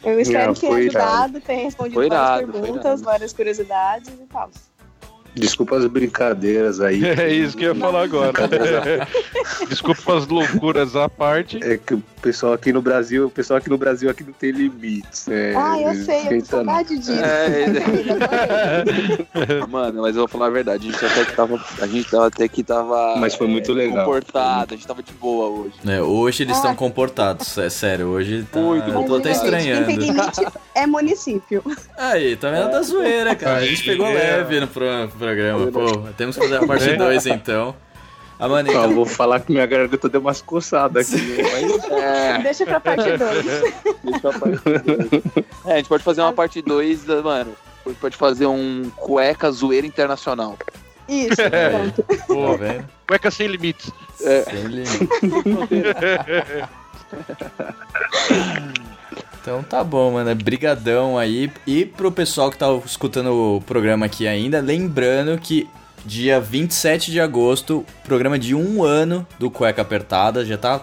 Eu 0.02 0.20
espero 0.20 0.48
Não, 0.48 0.54
ter 0.54 0.66
foi 0.66 0.80
ajudado, 0.88 1.40
ter 1.40 1.54
respondido 1.54 1.94
Foi 1.94 2.08
várias 2.08 2.38
irado, 2.40 2.52
perguntas, 2.52 2.84
irado. 2.84 3.02
várias 3.04 3.32
curiosidades 3.32 4.08
e 4.08 4.26
tal. 4.26 4.50
Desculpa 5.34 5.76
as 5.76 5.86
brincadeiras 5.86 6.80
aí. 6.80 7.02
É 7.22 7.32
isso 7.32 7.56
que 7.56 7.64
eu 7.64 7.74
ia 7.74 7.80
falar 7.80 8.02
agora. 8.02 8.32
Desculpa 9.68 10.16
as 10.16 10.26
loucuras 10.26 10.96
à 10.96 11.08
parte. 11.08 11.58
É 11.62 11.76
que 11.78 11.94
o 11.94 12.02
pessoal 12.20 12.52
aqui 12.52 12.72
no 12.72 12.82
Brasil, 12.82 13.26
o 13.26 13.30
pessoal 13.30 13.58
aqui 13.58 13.70
no 13.70 13.78
Brasil 13.78 14.10
aqui 14.10 14.24
não 14.24 14.32
tem 14.32 14.50
limites. 14.50 15.28
É, 15.28 15.54
ah, 15.56 15.80
eu 15.80 15.94
sei, 16.04 16.26
eu 16.30 16.38
tô 16.40 16.46
saudade 16.46 16.98
disso. 16.98 17.12
É, 17.12 17.66
Mano, 19.68 20.02
mas 20.02 20.16
eu 20.16 20.22
vou 20.22 20.28
falar 20.28 20.46
a 20.46 20.50
verdade, 20.50 20.88
a 20.88 20.92
gente 20.92 21.04
até 21.04 21.24
que 21.24 21.32
tava. 21.34 21.64
A 21.80 21.86
gente 21.86 22.10
tava 22.10 22.26
até 22.26 22.48
que 22.48 22.62
tava. 22.62 23.16
Mas 23.16 23.34
foi 23.34 23.46
muito 23.46 23.72
é, 23.72 23.74
legal. 23.74 24.04
Comportado, 24.04 24.74
a 24.74 24.76
gente 24.76 24.86
tava 24.86 25.02
de 25.02 25.12
boa 25.12 25.48
hoje. 25.48 25.74
É, 25.86 26.02
hoje 26.02 26.42
eles 26.42 26.54
Ah. 26.54 26.58
estão 26.58 26.74
comportados, 26.76 27.56
é 27.58 27.70
sério, 27.70 28.06
hoje 28.08 28.46
tá, 28.50 28.60
Muito 28.60 28.88
eu 28.88 29.04
tô 29.04 29.16
até 29.16 29.32
gente, 29.34 29.42
Quem 29.42 29.50
tem 29.50 29.58
estranhando. 29.58 29.90
limite 29.90 30.46
é 30.74 30.86
município. 30.86 31.62
Aí, 31.96 32.36
tá 32.36 32.50
vendo 32.50 32.70
da 32.70 32.82
zoeira, 32.82 33.34
cara. 33.34 33.58
A 33.58 33.66
gente 33.66 33.84
pegou 33.84 34.06
Aí, 34.06 34.14
leve 34.14 34.60
no 34.60 34.66
pro- 34.68 35.08
programa, 35.26 35.66
pô. 35.70 36.08
Temos 36.16 36.36
que 36.36 36.42
fazer 36.42 36.56
a 36.56 36.66
parte 36.66 36.96
2 36.96 37.26
então. 37.26 37.74
Ah, 38.38 38.48
mano, 38.48 38.68
Ah, 38.68 38.72
então, 38.72 38.84
eu 38.84 38.94
vou 38.96 39.06
falar 39.06 39.38
que 39.40 39.52
minha 39.52 39.64
garganta 39.66 40.08
deu 40.08 40.20
umas 40.20 40.42
coçadas 40.42 41.14
aqui. 41.14 41.36
Mas 41.42 41.84
É, 41.90 42.38
Deixa 42.38 42.66
pra 42.66 42.80
parte 42.80 43.04
2. 43.16 43.44
deixa 44.02 44.28
a 44.28 44.32
parte 44.32 44.58
dois. 44.64 45.22
É, 45.66 45.72
a 45.74 45.76
gente 45.76 45.88
pode 45.88 46.02
fazer 46.02 46.22
uma 46.22 46.32
parte 46.32 46.60
2, 46.60 47.04
mano. 47.22 47.52
A 47.84 47.88
gente 47.88 47.98
pode 47.98 48.16
fazer 48.16 48.46
um 48.46 48.90
cueca 48.96 49.50
zoeira 49.52 49.86
internacional. 49.86 50.56
Isso, 51.08 51.40
É. 51.40 51.70
Pô, 52.26 52.56
vendo? 52.56 52.88
cueca 53.06 53.30
sem 53.30 53.46
limites. 53.46 53.90
Sem 54.16 54.62
limite. 54.64 55.08
Então 59.42 59.62
tá 59.62 59.82
bom, 59.82 60.12
mano. 60.12 60.34
Brigadão 60.36 61.18
aí. 61.18 61.50
E 61.66 61.84
pro 61.84 62.12
pessoal 62.12 62.50
que 62.50 62.56
tá 62.56 62.66
escutando 62.86 63.56
o 63.56 63.60
programa 63.60 64.06
aqui 64.06 64.26
ainda, 64.26 64.60
lembrando 64.60 65.36
que 65.36 65.68
dia 66.06 66.40
27 66.40 67.10
de 67.10 67.20
agosto, 67.20 67.84
programa 68.04 68.38
de 68.38 68.54
um 68.54 68.84
ano 68.84 69.26
do 69.38 69.50
Cueca 69.50 69.82
Apertada, 69.82 70.46
já 70.46 70.56
tá 70.56 70.80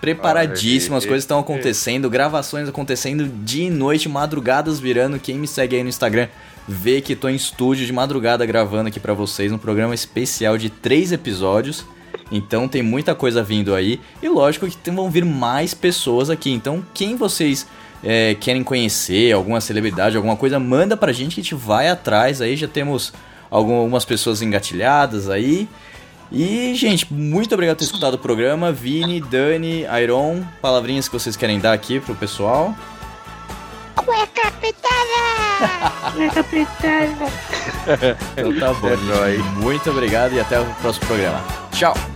preparadíssimo, 0.00 0.96
as 0.96 1.04
Aí. 1.04 1.08
coisas 1.08 1.22
estão 1.22 1.38
acontecendo, 1.38 2.10
gravações 2.10 2.68
acontecendo 2.68 3.26
dia 3.44 3.68
e 3.68 3.70
noite, 3.70 4.08
madrugadas 4.08 4.80
virando. 4.80 5.18
Quem 5.18 5.38
me 5.38 5.46
segue 5.46 5.76
aí 5.76 5.82
no 5.82 5.88
Instagram 5.88 6.28
vê 6.66 7.00
que 7.00 7.16
tô 7.16 7.28
em 7.28 7.34
estúdio 7.34 7.86
de 7.86 7.92
madrugada 7.92 8.44
gravando 8.44 8.88
aqui 8.88 9.00
pra 9.00 9.14
vocês 9.14 9.52
um 9.52 9.58
programa 9.58 9.94
especial 9.94 10.58
de 10.58 10.68
três 10.68 11.12
episódios. 11.12 11.84
Então 12.32 12.66
tem 12.66 12.82
muita 12.82 13.14
coisa 13.14 13.42
vindo 13.42 13.74
aí. 13.74 14.00
E 14.22 14.28
lógico 14.28 14.66
que 14.66 14.90
vão 14.90 15.10
vir 15.10 15.24
mais 15.24 15.72
pessoas 15.72 16.30
aqui. 16.30 16.50
Então 16.50 16.84
quem 16.92 17.14
vocês 17.14 17.66
é, 18.02 18.34
querem 18.34 18.62
conhecer, 18.62 19.32
alguma 19.32 19.60
celebridade, 19.60 20.16
alguma 20.16 20.36
coisa, 20.36 20.58
manda 20.58 20.96
pra 20.96 21.12
gente 21.12 21.34
que 21.34 21.40
a 21.40 21.44
gente 21.44 21.54
vai 21.54 21.88
atrás. 21.88 22.40
Aí 22.40 22.56
já 22.56 22.68
temos 22.68 23.12
algumas 23.50 24.04
pessoas 24.04 24.42
engatilhadas 24.42 25.28
aí. 25.28 25.68
E, 26.30 26.74
gente, 26.74 27.12
muito 27.12 27.52
obrigado 27.52 27.76
por 27.76 27.80
ter 27.80 27.84
escutado 27.84 28.14
o 28.14 28.18
programa. 28.18 28.72
Vini, 28.72 29.20
Dani, 29.20 29.84
Iron, 30.02 30.42
palavrinhas 30.62 31.06
que 31.06 31.12
vocês 31.12 31.36
querem 31.36 31.60
dar 31.60 31.74
aqui 31.74 32.00
pro 32.00 32.14
pessoal. 32.14 32.74
Então 38.36 38.58
tá 38.58 38.72
bom, 38.74 38.88
É 38.88 38.96
gente. 38.96 39.06
nóis. 39.06 39.44
Muito 39.56 39.90
obrigado 39.90 40.34
e 40.34 40.40
até 40.40 40.60
o 40.60 40.64
próximo 40.80 41.06
programa. 41.06 41.42
Tchau! 41.72 42.11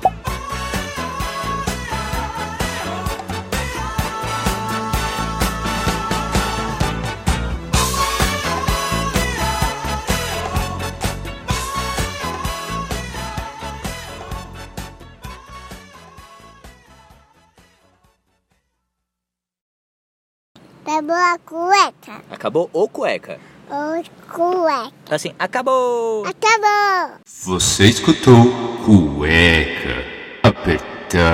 Acabou 20.97 21.15
a 21.15 21.39
cueca. 21.45 22.23
Acabou 22.31 22.71
o 22.73 22.89
cueca. 22.89 23.39
Os 23.69 24.09
cuecas. 24.33 24.93
Assim, 25.11 25.35
acabou! 25.39 26.25
Acabou! 26.25 27.19
Você 27.45 27.85
escutou 27.85 28.35
Cueca 28.83 30.07
Apertada. 30.43 31.27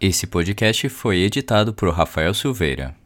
Esse 0.00 0.26
podcast 0.26 0.88
foi 0.88 1.18
editado 1.18 1.74
por 1.74 1.90
Rafael 1.92 2.32
Silveira. 2.32 3.01